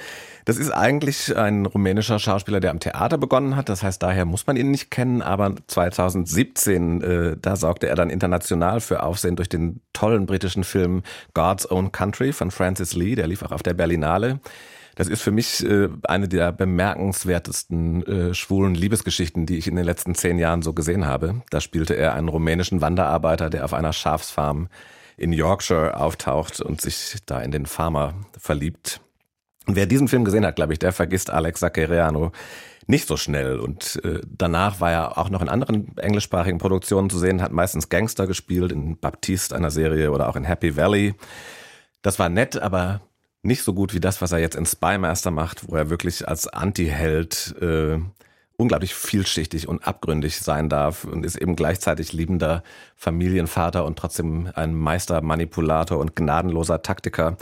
Das 0.45 0.57
ist 0.57 0.71
eigentlich 0.71 1.37
ein 1.37 1.67
rumänischer 1.67 2.17
Schauspieler, 2.17 2.59
der 2.59 2.71
am 2.71 2.79
Theater 2.79 3.19
begonnen 3.19 3.55
hat. 3.55 3.69
Das 3.69 3.83
heißt, 3.83 4.01
daher 4.01 4.25
muss 4.25 4.47
man 4.47 4.57
ihn 4.57 4.71
nicht 4.71 4.89
kennen. 4.89 5.21
Aber 5.21 5.53
2017, 5.67 7.01
äh, 7.01 7.37
da 7.39 7.55
sorgte 7.55 7.87
er 7.87 7.95
dann 7.95 8.09
international 8.09 8.81
für 8.81 9.03
Aufsehen 9.03 9.35
durch 9.35 9.49
den 9.49 9.81
tollen 9.93 10.25
britischen 10.25 10.63
Film 10.63 11.03
God's 11.35 11.69
Own 11.69 11.91
Country 11.91 12.33
von 12.33 12.49
Francis 12.49 12.95
Lee. 12.95 13.15
Der 13.15 13.27
lief 13.27 13.43
auch 13.43 13.51
auf 13.51 13.61
der 13.61 13.75
Berlinale. 13.75 14.39
Das 14.95 15.07
ist 15.07 15.21
für 15.21 15.31
mich 15.31 15.65
äh, 15.65 15.89
eine 16.03 16.27
der 16.27 16.51
bemerkenswertesten 16.51 18.05
äh, 18.05 18.33
schwulen 18.33 18.75
Liebesgeschichten, 18.75 19.45
die 19.45 19.57
ich 19.57 19.67
in 19.67 19.75
den 19.75 19.85
letzten 19.85 20.15
zehn 20.15 20.37
Jahren 20.37 20.61
so 20.61 20.73
gesehen 20.73 21.05
habe. 21.05 21.41
Da 21.49 21.61
spielte 21.61 21.95
er 21.95 22.13
einen 22.13 22.29
rumänischen 22.29 22.81
Wanderarbeiter, 22.81 23.49
der 23.49 23.65
auf 23.65 23.73
einer 23.73 23.93
Schafsfarm 23.93 24.69
in 25.17 25.33
Yorkshire 25.33 25.97
auftaucht 25.97 26.59
und 26.59 26.81
sich 26.81 27.17
da 27.25 27.41
in 27.41 27.51
den 27.51 27.65
Farmer 27.65 28.13
verliebt. 28.37 29.01
Und 29.65 29.75
wer 29.75 29.85
diesen 29.85 30.07
Film 30.07 30.25
gesehen 30.25 30.45
hat, 30.45 30.55
glaube 30.55 30.73
ich, 30.73 30.79
der 30.79 30.91
vergisst 30.91 31.29
Alex 31.29 31.61
Saccheriano 31.61 32.31
nicht 32.87 33.07
so 33.07 33.17
schnell. 33.17 33.59
Und 33.59 34.01
äh, 34.03 34.19
danach 34.25 34.79
war 34.79 34.91
er 34.91 35.17
auch 35.17 35.29
noch 35.29 35.41
in 35.41 35.49
anderen 35.49 35.97
englischsprachigen 35.97 36.59
Produktionen 36.59 37.09
zu 37.09 37.17
sehen, 37.17 37.41
hat 37.41 37.51
meistens 37.51 37.89
Gangster 37.89 38.27
gespielt, 38.27 38.71
in 38.71 38.97
Baptiste 38.97 39.55
einer 39.55 39.71
Serie 39.71 40.11
oder 40.11 40.27
auch 40.27 40.35
in 40.35 40.43
Happy 40.43 40.75
Valley. 40.75 41.15
Das 42.01 42.19
war 42.19 42.29
nett, 42.29 42.57
aber 42.57 43.01
nicht 43.43 43.63
so 43.63 43.73
gut 43.73 43.93
wie 43.93 43.99
das, 43.99 44.21
was 44.21 44.31
er 44.31 44.39
jetzt 44.39 44.55
in 44.55 44.65
Spymaster 44.65 45.31
macht, 45.31 45.69
wo 45.69 45.75
er 45.75 45.89
wirklich 45.89 46.27
als 46.27 46.47
Anti-Held 46.47 47.55
äh, 47.61 47.99
unglaublich 48.55 48.95
vielschichtig 48.95 49.67
und 49.67 49.85
abgründig 49.85 50.39
sein 50.39 50.69
darf 50.69 51.03
und 51.03 51.25
ist 51.25 51.35
eben 51.35 51.55
gleichzeitig 51.55 52.13
liebender 52.13 52.63
Familienvater 52.95 53.85
und 53.85 53.99
trotzdem 53.99 54.49
ein 54.55 54.73
Meistermanipulator 54.73 55.97
und 55.97 56.15
gnadenloser 56.15 56.81
Taktiker. 56.81 57.37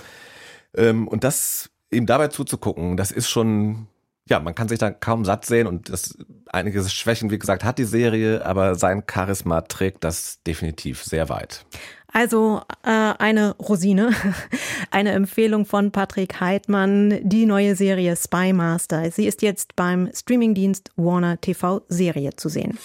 Ähm, 0.75 1.07
und 1.07 1.23
das 1.23 1.69
ihm 1.91 2.05
dabei 2.05 2.29
zuzugucken, 2.29 2.97
das 2.97 3.11
ist 3.11 3.29
schon 3.29 3.87
ja, 4.29 4.39
man 4.39 4.55
kann 4.55 4.69
sich 4.69 4.79
da 4.79 4.91
kaum 4.91 5.25
satt 5.25 5.45
sehen 5.45 5.67
und 5.67 5.89
das 5.89 6.17
einige 6.47 6.87
Schwächen, 6.87 7.31
wie 7.31 7.39
gesagt, 7.39 7.63
hat 7.63 7.77
die 7.77 7.85
Serie, 7.85 8.45
aber 8.45 8.75
sein 8.75 9.03
Charisma 9.11 9.61
trägt 9.61 10.03
das 10.03 10.41
definitiv 10.43 11.03
sehr 11.03 11.27
weit. 11.27 11.65
Also 12.13 12.61
äh, 12.83 12.89
eine 12.89 13.55
Rosine, 13.55 14.11
eine 14.91 15.11
Empfehlung 15.11 15.65
von 15.65 15.91
Patrick 15.91 16.39
Heidmann, 16.41 17.19
die 17.21 17.45
neue 17.45 17.75
Serie 17.75 18.15
Spy 18.15 18.53
Master. 18.53 19.09
Sie 19.11 19.25
ist 19.25 19.41
jetzt 19.41 19.75
beim 19.75 20.09
Streamingdienst 20.13 20.91
Warner 20.97 21.39
TV 21.39 21.81
Serie 21.87 22.35
zu 22.35 22.49
sehen. 22.49 22.77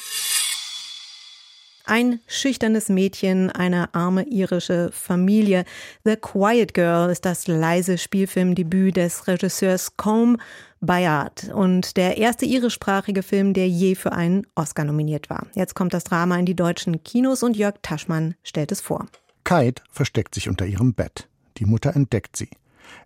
Ein 1.89 2.19
schüchternes 2.27 2.89
Mädchen, 2.89 3.49
eine 3.51 3.95
arme 3.95 4.25
irische 4.25 4.91
Familie. 4.93 5.65
The 6.03 6.17
Quiet 6.17 6.75
Girl 6.75 7.11
ist 7.11 7.25
das 7.25 7.47
leise 7.47 7.97
Spielfilmdebüt 7.97 8.97
des 8.97 9.29
Regisseurs 9.29 9.97
Combe 9.97 10.43
Bayard 10.87 11.51
und 11.53 11.97
der 11.97 12.17
erste 12.17 12.47
irischsprachige 12.47 13.23
Film, 13.23 13.53
der 13.53 13.69
je 13.69 13.95
für 13.95 14.13
einen 14.13 14.47
Oscar 14.55 14.85
nominiert 14.85 15.29
war. 15.29 15.47
Jetzt 15.55 15.75
kommt 15.75 15.93
das 15.93 16.05
Drama 16.05 16.39
in 16.39 16.47
die 16.47 16.57
deutschen 16.57 17.03
Kinos 17.03 17.43
und 17.43 17.57
Jörg 17.57 17.77
Taschmann 17.83 18.35
stellt 18.43 18.73
es 18.73 18.81
vor. 18.81 19.07
Kite 19.45 19.83
versteckt 19.91 20.35
sich 20.35 20.49
unter 20.49 20.67
ihrem 20.67 20.95
Bett. 20.95 21.29
Die 21.59 21.67
Mutter 21.67 21.95
entdeckt 21.95 22.37
sie. 22.37 22.51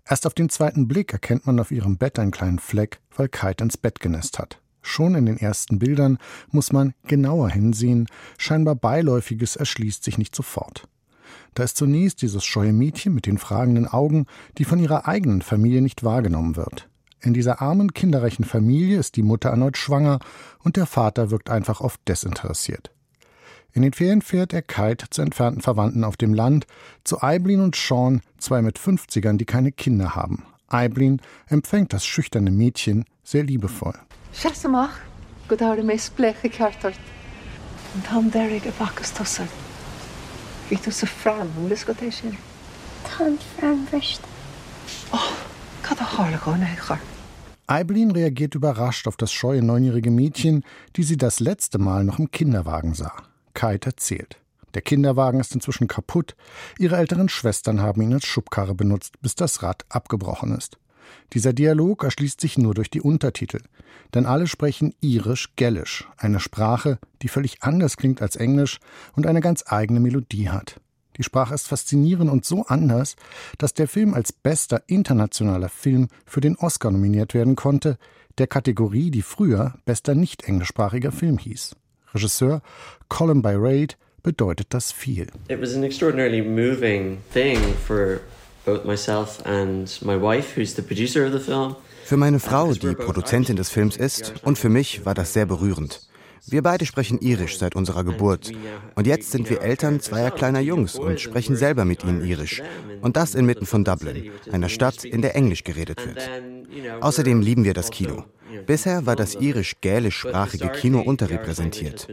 Erst 0.09 0.27
auf 0.27 0.35
den 0.35 0.49
zweiten 0.49 0.89
Blick 0.89 1.13
erkennt 1.13 1.47
man 1.47 1.59
auf 1.59 1.71
ihrem 1.71 1.97
Bett 1.97 2.19
einen 2.19 2.31
kleinen 2.31 2.59
Fleck, 2.59 3.01
weil 3.17 3.29
Kite 3.29 3.65
ins 3.65 3.77
Bett 3.77 4.01
genässt 4.01 4.39
hat. 4.39 4.61
Schon 4.83 5.15
in 5.15 5.27
den 5.27 5.37
ersten 5.37 5.79
Bildern 5.79 6.19
muss 6.51 6.73
man 6.73 6.95
genauer 7.07 7.51
hinsehen, 7.51 8.07
scheinbar 8.39 8.75
Beiläufiges 8.75 9.57
erschließt 9.57 10.03
sich 10.03 10.19
nicht 10.19 10.35
sofort. 10.35 10.89
Da 11.55 11.65
ist 11.65 11.77
zunächst 11.77 12.23
dieses 12.23 12.45
scheue 12.45 12.73
Mädchen 12.73 13.15
mit 13.15 13.27
den 13.27 13.39
fragenden 13.39 13.87
Augen, 13.87 14.27
die 14.59 14.65
von 14.65 14.79
ihrer 14.79 15.07
eigenen 15.07 15.43
Familie 15.43 15.83
nicht 15.83 16.05
wahrgenommen 16.05 16.57
wird. 16.57 16.90
In 17.23 17.35
dieser 17.35 17.61
armen, 17.61 17.93
kinderreichen 17.93 18.45
Familie 18.45 18.99
ist 18.99 19.17
die 19.17 19.23
Mutter 19.23 19.51
erneut 19.51 19.77
schwanger 19.77 20.21
und 20.61 20.77
der 20.77 20.87
Vater 20.87 21.31
wirkt 21.31 21.51
einfach 21.51 21.81
oft 21.81 22.01
desinteressiert. 22.09 22.91
In 23.73 23.83
den 23.83 23.93
Ferien 23.93 24.23
fährt 24.23 24.53
er 24.53 24.63
Kite 24.63 25.11
zu 25.11 25.23
entfernten 25.23 25.63
Verwandten 25.63 26.03
auf 26.03 26.17
dem 26.17 26.35
Land, 26.35 26.67
zu 27.05 27.23
Aiblin 27.23 27.61
und 27.61 27.77
Sean, 27.77 28.21
zwei 28.39 28.63
mit 28.63 28.79
50ern, 28.79 29.37
die 29.37 29.45
keine 29.45 29.71
Kinder 29.71 30.17
haben. 30.17 30.45
Aiblin 30.69 31.21
empfängt 31.47 31.93
das 31.93 32.05
schüchterne 32.07 32.51
Mädchen 32.51 33.05
sehr 33.23 33.45
liebevoll. 33.45 33.95
Sesamach, 34.33 34.99
go 35.49 35.57
dáir 35.57 35.83
mé 35.83 35.99
spleche 35.99 36.51
ceartart. 36.51 36.99
An 37.95 38.03
tam 38.07 38.31
deirigh 38.31 38.69
a 38.69 38.73
bachas 38.79 39.13
tosar. 39.13 39.49
Bhí 40.69 40.79
tú 40.79 40.93
sa 40.93 41.07
fram 41.07 41.51
bhlas 41.57 41.85
go 41.85 41.93
éis 42.01 42.23
sin? 42.23 42.37
Tá 43.05 43.27
fram 43.59 43.85
brischt. 43.91 44.23
Oh, 45.13 45.35
Aiblin 47.67 48.11
reagiert 48.11 48.55
überrascht 48.55 49.07
auf 49.07 49.17
das 49.17 49.33
scheue 49.33 49.63
neunjährige 49.63 50.11
Mädchen, 50.11 50.65
die 50.97 51.05
sie 51.05 51.17
das 51.17 51.39
letzte 51.39 51.79
Mal 51.79 52.05
noch 52.05 52.19
im 52.19 52.31
Kinderwagen 52.31 52.95
sah. 52.95 53.15
Kite 53.55 53.91
erzählt. 53.91 54.39
Der 54.75 54.83
Kinderwagen 54.83 55.41
ist 55.41 55.55
inzwischen 55.55 55.89
kaputt. 55.89 56.37
Ihre 56.79 56.97
älteren 56.97 57.29
Schwestern 57.29 57.81
haben 57.81 58.03
ihn 58.03 58.13
als 58.13 58.27
Schubkarre 58.27 58.75
benutzt, 58.75 59.21
bis 59.21 59.35
das 59.35 59.63
Rad 59.63 59.85
abgebrochen 59.89 60.57
ist. 60.57 60.79
Dieser 61.33 61.53
Dialog 61.53 62.05
erschließt 62.05 62.41
sich 62.41 62.59
nur 62.59 62.75
durch 62.75 62.91
die 62.91 63.01
Untertitel, 63.01 63.61
denn 64.15 64.27
alle 64.27 64.47
sprechen 64.47 64.95
irisch-gälisch, 65.01 66.09
eine 66.17 66.41
Sprache, 66.41 66.99
die 67.23 67.29
völlig 67.29 67.63
anders 67.63 67.97
klingt 67.97 68.23
als 68.23 68.37
Englisch 68.37 68.79
und 69.15 69.27
eine 69.27 69.41
ganz 69.41 69.65
eigene 69.67 70.01
Melodie 70.01 70.51
hat. 70.51 70.81
Die 71.21 71.25
Sprache 71.25 71.53
ist 71.53 71.69
faszinierend 71.69 72.31
und 72.31 72.47
so 72.47 72.65
anders, 72.65 73.15
dass 73.59 73.75
der 73.75 73.89
Film 73.89 74.15
als 74.15 74.33
bester 74.33 74.83
internationaler 74.87 75.69
Film 75.69 76.09
für 76.25 76.41
den 76.41 76.57
Oscar 76.57 76.91
nominiert 76.91 77.35
werden 77.35 77.57
konnte, 77.57 77.99
der 78.39 78.47
Kategorie, 78.47 79.11
die 79.11 79.21
früher 79.21 79.75
bester 79.85 80.15
nicht 80.15 80.45
englischsprachiger 80.45 81.13
Film 81.13 81.37
hieß. 81.37 81.77
Regisseur 82.15 82.63
Colin 83.11 83.43
Byraid 83.43 83.99
bedeutet 84.23 84.69
das 84.71 84.93
viel. 84.93 85.27
It 85.49 85.61
was 85.61 85.75
an 85.75 85.83
extraordinarily 85.83 86.41
moving 86.41 87.19
thing 87.35 87.59
for 87.87 88.21
both 88.65 88.87
myself 88.87 89.45
and 89.45 90.01
my 90.01 90.19
wife, 90.19 90.59
who's 90.59 90.75
the 90.75 90.81
producer 90.81 91.27
of 91.27 91.35
the 91.35 91.39
film. 91.39 91.77
Für 92.07 92.17
meine 92.17 92.41
Frau, 92.41 92.73
die 92.73 92.95
Produzentin 92.95 93.57
des 93.57 93.69
Films 93.69 93.99
ist, 93.99 94.33
und 94.43 94.59
für 94.59 94.71
mich 94.71 95.05
war 95.05 95.13
das 95.13 95.35
sehr 95.35 95.45
berührend. 95.45 96.01
Wir 96.47 96.63
beide 96.63 96.87
sprechen 96.87 97.21
Irisch 97.21 97.59
seit 97.59 97.77
unserer 97.77 98.05
Geburt. 98.05 98.53
Und 98.95 99.07
jetzt 99.07 99.31
sind 99.31 99.51
wir 99.51 99.63
Eltern 99.63 100.01
zweier 100.01 100.31
kleiner 100.31 100.61
Jungs 100.61 100.97
und 100.97 101.21
sprechen 101.21 101.57
selber 101.57 101.85
mit 101.85 102.05
ihnen 102.05 102.25
Irisch. 102.25 102.63
Und 103.01 103.17
das 103.17 103.35
inmitten 103.35 103.67
von 103.67 103.85
Dublin, 103.85 104.31
einer 104.51 104.69
Stadt, 104.69 105.05
in 105.05 105.23
der 105.23 105.37
Englisch 105.37 105.65
geredet 105.65 106.07
wird. 106.07 106.29
Außerdem 107.01 107.41
lieben 107.41 107.65
wir 107.65 107.75
das 107.75 107.91
Kino. 107.91 108.25
Bisher 108.67 109.07
war 109.07 109.17
das 109.17 109.37
irisch-gälischsprachige 109.37 110.69
Kino 110.71 111.01
unterrepräsentiert. 111.01 112.09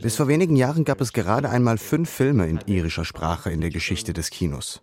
Bis 0.00 0.16
vor 0.16 0.28
wenigen 0.28 0.56
Jahren 0.56 0.84
gab 0.84 1.00
es 1.00 1.12
gerade 1.12 1.50
einmal 1.50 1.78
fünf 1.78 2.08
Filme 2.08 2.48
in 2.48 2.60
irischer 2.66 3.04
Sprache 3.04 3.50
in 3.50 3.60
der 3.60 3.70
Geschichte 3.70 4.12
des 4.12 4.30
Kinos. 4.30 4.82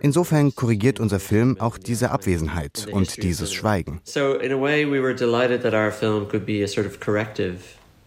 Insofern 0.00 0.54
korrigiert 0.54 0.98
unser 0.98 1.20
Film 1.20 1.60
auch 1.60 1.78
diese 1.78 2.10
Abwesenheit 2.10 2.88
und 2.90 3.22
dieses 3.22 3.52
Schweigen. 3.52 4.00
So 4.04 4.34
in 4.34 4.52
a 4.52 4.60
way 4.60 4.84
we 4.84 5.00
were 5.02 5.14
delighted 5.14 5.62
that 5.62 5.74
our 5.74 5.92
film 5.92 6.26
could 6.26 6.46
be 6.46 6.64
a 6.64 6.66
sort 6.66 6.86
of 6.86 6.98
corrective 6.98 7.58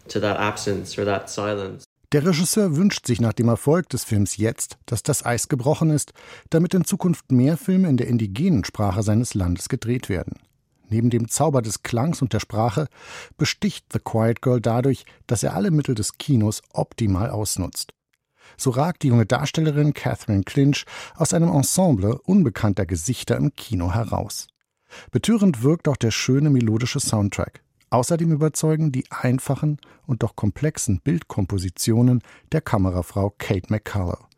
to 0.08 0.20
that 0.20 0.38
absence 0.38 0.98
or 0.98 1.04
that 1.04 1.28
silence. 1.28 1.84
Der 2.12 2.24
Regisseur 2.24 2.76
wünscht 2.76 3.06
sich 3.06 3.20
nach 3.20 3.32
dem 3.32 3.48
Erfolg 3.48 3.88
des 3.88 4.04
Films 4.04 4.36
jetzt, 4.36 4.78
dass 4.86 5.02
das 5.02 5.26
Eis 5.26 5.48
gebrochen 5.48 5.90
ist, 5.90 6.12
damit 6.50 6.72
in 6.72 6.84
Zukunft 6.84 7.32
mehr 7.32 7.56
Filme 7.56 7.88
in 7.88 7.96
der 7.96 8.06
indigenen 8.06 8.64
Sprache 8.64 9.02
seines 9.02 9.34
Landes 9.34 9.68
gedreht 9.68 10.08
werden. 10.08 10.38
Neben 10.88 11.10
dem 11.10 11.28
Zauber 11.28 11.62
des 11.62 11.82
Klangs 11.82 12.22
und 12.22 12.32
der 12.32 12.38
Sprache 12.38 12.86
besticht 13.36 13.92
The 13.92 13.98
Quiet 13.98 14.40
Girl 14.40 14.60
dadurch, 14.60 15.04
dass 15.26 15.42
er 15.42 15.54
alle 15.54 15.72
Mittel 15.72 15.96
des 15.96 16.16
Kinos 16.16 16.62
optimal 16.72 17.30
ausnutzt. 17.30 17.92
So 18.56 18.70
ragt 18.70 19.02
die 19.02 19.08
junge 19.08 19.26
Darstellerin 19.26 19.92
Catherine 19.92 20.44
Clinch 20.44 20.84
aus 21.16 21.34
einem 21.34 21.48
Ensemble 21.48 22.18
unbekannter 22.22 22.86
Gesichter 22.86 23.36
im 23.36 23.52
Kino 23.56 23.92
heraus. 23.92 24.46
Betörend 25.10 25.64
wirkt 25.64 25.88
auch 25.88 25.96
der 25.96 26.12
schöne 26.12 26.50
melodische 26.50 27.00
Soundtrack. 27.00 27.62
Außerdem 27.96 28.30
überzeugen 28.30 28.92
die 28.92 29.06
einfachen 29.08 29.78
und 30.06 30.22
doch 30.22 30.36
komplexen 30.36 31.00
Bildkompositionen 31.00 32.20
der 32.52 32.60
Kamerafrau 32.60 33.32
Kate 33.38 33.68
McCullough. 33.70 34.28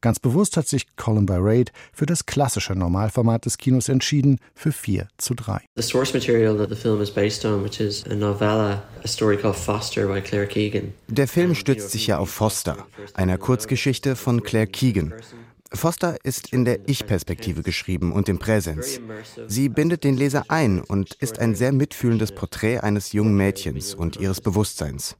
Ganz 0.00 0.18
bewusst 0.18 0.56
hat 0.56 0.66
sich 0.66 0.96
Colin 0.96 1.24
Barrade 1.24 1.70
für 1.92 2.06
das 2.06 2.26
klassische 2.26 2.72
Normalformat 2.74 3.46
des 3.46 3.56
Kinos 3.56 3.88
entschieden, 3.88 4.40
für 4.52 4.72
4 4.72 5.06
zu 5.16 5.34
3. 5.34 5.60
The 5.76 5.82
source 5.82 6.12
material 6.12 6.56
that 6.56 6.70
the 6.70 6.74
film 6.74 7.00
is 7.00 7.08
based 7.08 7.44
on, 7.44 7.62
which 7.62 7.78
is 7.78 8.04
a 8.10 8.16
novella, 8.16 8.82
a 9.04 9.06
story 9.06 9.36
called 9.36 9.54
Foster 9.54 10.08
by 10.08 10.20
Claire 10.20 10.48
Keegan. 10.48 10.92
Der 11.06 11.28
Film 11.28 11.54
stützt 11.54 11.92
sich 11.92 12.08
ja 12.08 12.18
auf 12.18 12.30
Foster, 12.30 12.84
einer 13.14 13.38
Kurzgeschichte 13.38 14.16
von 14.16 14.42
Claire 14.42 14.66
Keegan. 14.66 15.14
Foster 15.72 16.16
ist 16.24 16.52
in 16.52 16.64
der 16.64 16.88
Ich-Perspektive 16.88 17.62
geschrieben 17.62 18.12
und 18.12 18.28
im 18.28 18.38
Präsens. 18.38 19.00
Sie 19.46 19.68
bindet 19.68 20.04
den 20.04 20.16
Leser 20.16 20.44
ein 20.48 20.80
und 20.80 21.14
ist 21.14 21.38
ein 21.38 21.54
sehr 21.54 21.72
mitfühlendes 21.72 22.32
Porträt 22.32 22.80
eines 22.80 23.12
jungen 23.12 23.36
Mädchens 23.36 23.94
und 23.94 24.16
ihres 24.16 24.40
Bewusstseins. 24.40 25.16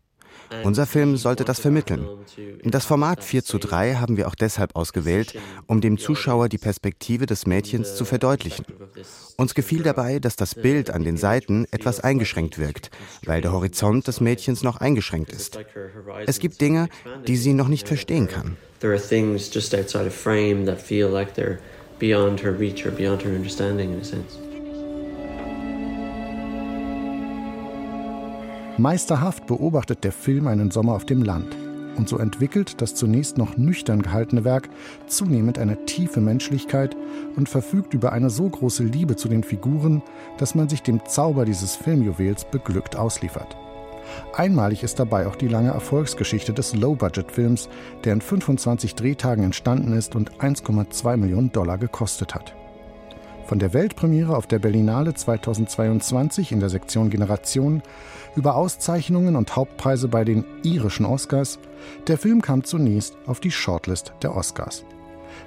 Unser 0.64 0.86
Film 0.86 1.16
sollte 1.16 1.44
das 1.44 1.60
vermitteln. 1.60 2.06
Das 2.64 2.84
Format 2.84 3.22
4 3.22 3.44
zu 3.44 3.58
3 3.58 3.94
haben 3.94 4.16
wir 4.16 4.28
auch 4.28 4.34
deshalb 4.34 4.74
ausgewählt, 4.76 5.34
um 5.66 5.80
dem 5.80 5.98
Zuschauer 5.98 6.48
die 6.48 6.58
Perspektive 6.58 7.26
des 7.26 7.46
Mädchens 7.46 7.96
zu 7.96 8.04
verdeutlichen. 8.04 8.64
Uns 9.36 9.54
gefiel 9.54 9.82
dabei, 9.82 10.18
dass 10.18 10.36
das 10.36 10.54
Bild 10.54 10.90
an 10.90 11.04
den 11.04 11.16
Seiten 11.16 11.66
etwas 11.70 12.00
eingeschränkt 12.00 12.58
wirkt, 12.58 12.90
weil 13.24 13.40
der 13.40 13.52
Horizont 13.52 14.06
des 14.06 14.20
Mädchens 14.20 14.62
noch 14.62 14.78
eingeschränkt 14.78 15.32
ist. 15.32 15.58
Es 16.26 16.38
gibt 16.38 16.60
Dinge, 16.60 16.88
die 17.26 17.36
sie 17.36 17.52
noch 17.52 17.68
nicht 17.68 17.86
verstehen 17.86 18.28
kann. 18.28 18.56
There 18.80 18.92
are 18.92 19.02
things 19.02 19.52
just 19.52 19.74
outside 19.74 20.06
of 20.06 20.14
frame 20.14 20.66
that 20.66 20.80
feel 20.80 21.08
like 21.08 21.36
they're 21.36 21.58
beyond 21.98 22.42
her 22.42 22.56
reach 22.56 22.86
or 22.86 22.92
beyond 22.92 23.24
her 23.24 23.32
understanding 23.32 23.92
in 23.92 24.00
a 24.00 24.04
sense. 24.04 24.38
Meisterhaft 28.78 29.48
beobachtet 29.48 30.04
der 30.04 30.12
Film 30.12 30.46
einen 30.46 30.70
Sommer 30.70 30.94
auf 30.94 31.04
dem 31.04 31.22
Land. 31.22 31.56
Und 31.96 32.08
so 32.08 32.16
entwickelt 32.16 32.80
das 32.80 32.94
zunächst 32.94 33.36
noch 33.36 33.56
nüchtern 33.56 34.02
gehaltene 34.02 34.44
Werk 34.44 34.68
zunehmend 35.08 35.58
eine 35.58 35.84
tiefe 35.84 36.20
Menschlichkeit 36.20 36.96
und 37.34 37.48
verfügt 37.48 37.92
über 37.92 38.12
eine 38.12 38.30
so 38.30 38.48
große 38.48 38.84
Liebe 38.84 39.16
zu 39.16 39.28
den 39.28 39.42
Figuren, 39.42 40.00
dass 40.36 40.54
man 40.54 40.68
sich 40.68 40.82
dem 40.82 41.04
Zauber 41.06 41.44
dieses 41.44 41.74
Filmjuwels 41.74 42.44
beglückt 42.44 42.94
ausliefert. 42.94 43.56
Einmalig 44.32 44.84
ist 44.84 45.00
dabei 45.00 45.26
auch 45.26 45.34
die 45.34 45.48
lange 45.48 45.70
Erfolgsgeschichte 45.70 46.52
des 46.52 46.76
Low-Budget-Films, 46.76 47.68
der 48.04 48.12
in 48.12 48.20
25 48.20 48.94
Drehtagen 48.94 49.42
entstanden 49.42 49.92
ist 49.92 50.14
und 50.14 50.38
1,2 50.38 51.16
Millionen 51.16 51.50
Dollar 51.50 51.78
gekostet 51.78 52.32
hat. 52.32 52.54
Von 53.48 53.58
der 53.58 53.72
Weltpremiere 53.72 54.36
auf 54.36 54.46
der 54.46 54.58
Berlinale 54.58 55.14
2022 55.14 56.52
in 56.52 56.60
der 56.60 56.68
Sektion 56.68 57.08
Generation 57.08 57.82
über 58.36 58.56
Auszeichnungen 58.56 59.36
und 59.36 59.56
Hauptpreise 59.56 60.08
bei 60.08 60.24
den 60.24 60.44
irischen 60.62 61.06
Oscars, 61.06 61.58
der 62.06 62.18
Film 62.18 62.42
kam 62.42 62.64
zunächst 62.64 63.16
auf 63.26 63.40
die 63.40 63.50
Shortlist 63.50 64.12
der 64.22 64.36
Oscars. 64.36 64.84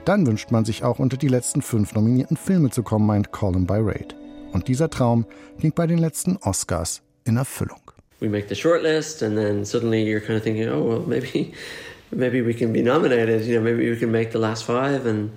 Dann 0.05 0.25
wünscht 0.25 0.51
man 0.51 0.65
sich 0.65 0.83
auch 0.83 0.99
unter 0.99 1.17
die 1.17 1.27
letzten 1.27 1.61
fünf 1.61 1.93
nominierten 1.93 2.37
Filme 2.37 2.69
zu 2.69 2.83
kommen, 2.83 3.05
meint 3.05 3.31
Colin 3.31 3.67
by 3.67 3.77
Raid. 3.77 4.15
Und 4.51 4.67
dieser 4.67 4.89
Traum 4.89 5.25
ging 5.59 5.71
bei 5.73 5.87
den 5.87 5.97
letzten 5.97 6.37
Oscars 6.37 7.01
in 7.23 7.37
Erfüllung. 7.37 7.79
We 8.19 8.29
make 8.29 8.47
the 8.49 8.55
shortlist 8.55 9.23
and 9.23 9.35
then 9.35 9.65
suddenly 9.65 10.03
you're 10.03 10.19
kind 10.19 10.37
of 10.37 10.43
thinking, 10.43 10.69
oh 10.69 10.83
well 10.83 11.03
maybe 11.07 11.53
maybe 12.11 12.41
we 12.45 12.53
can 12.53 12.71
be 12.71 12.81
nominated, 12.81 13.45
you 13.45 13.55
know, 13.55 13.63
maybe 13.63 13.89
we 13.89 13.97
can 13.97 14.11
make 14.11 14.31
the 14.31 14.39
last 14.39 14.63
five 14.63 15.07
and 15.07 15.31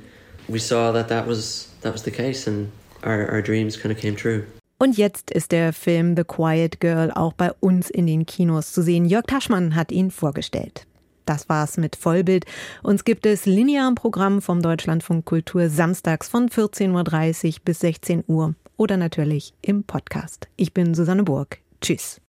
we 0.49 0.59
saw 0.59 0.93
that 0.93 1.09
that 1.09 1.27
was 1.27 1.69
that 1.81 1.93
was 1.93 2.03
the 2.03 2.11
case 2.11 2.47
and 2.47 2.71
our, 3.03 3.31
our 3.31 3.43
dreams 3.43 3.77
kind 3.77 3.93
of 3.93 3.99
came 3.99 4.17
true. 4.17 4.45
Und 4.79 4.97
jetzt 4.97 5.31
ist 5.31 5.53
der 5.53 5.73
Film 5.73 6.17
The 6.17 6.25
Quiet 6.25 6.81
Girl 6.81 7.11
auch 7.13 7.33
bei 7.33 7.53
uns 7.61 7.91
in 7.91 8.07
den 8.07 8.27
Kinos 8.27 8.73
zu 8.73 8.83
sehen. 8.83 9.05
Jörg 9.05 9.25
Taschmann 9.27 9.75
hat 9.75 9.93
ihn 9.93 10.11
vorgestellt. 10.11 10.87
Das 11.27 11.49
war's 11.49 11.77
mit 11.77 11.97
Vollbild. 11.97 12.45
Uns 12.83 13.05
gibt 13.05 13.25
es 13.25 13.47
linear 13.47 13.89
im 13.89 13.95
Programm 13.95 14.43
vom 14.43 14.61
Deutschlandfunk 14.61 15.25
Kultur 15.25 15.69
samstags 15.71 16.29
von 16.29 16.49
14.30 16.49 17.47
Uhr 17.47 17.55
bis 17.65 17.81
16 17.81 18.25
Uhr 18.27 18.55
oder 18.77 18.97
natürlich 18.97 19.55
im 19.63 19.85
Podcast. 19.85 20.49
Ich 20.57 20.75
bin 20.75 20.95
Susanne 20.95 21.23
Burg. 21.23 21.59
Tschüss. 21.81 22.24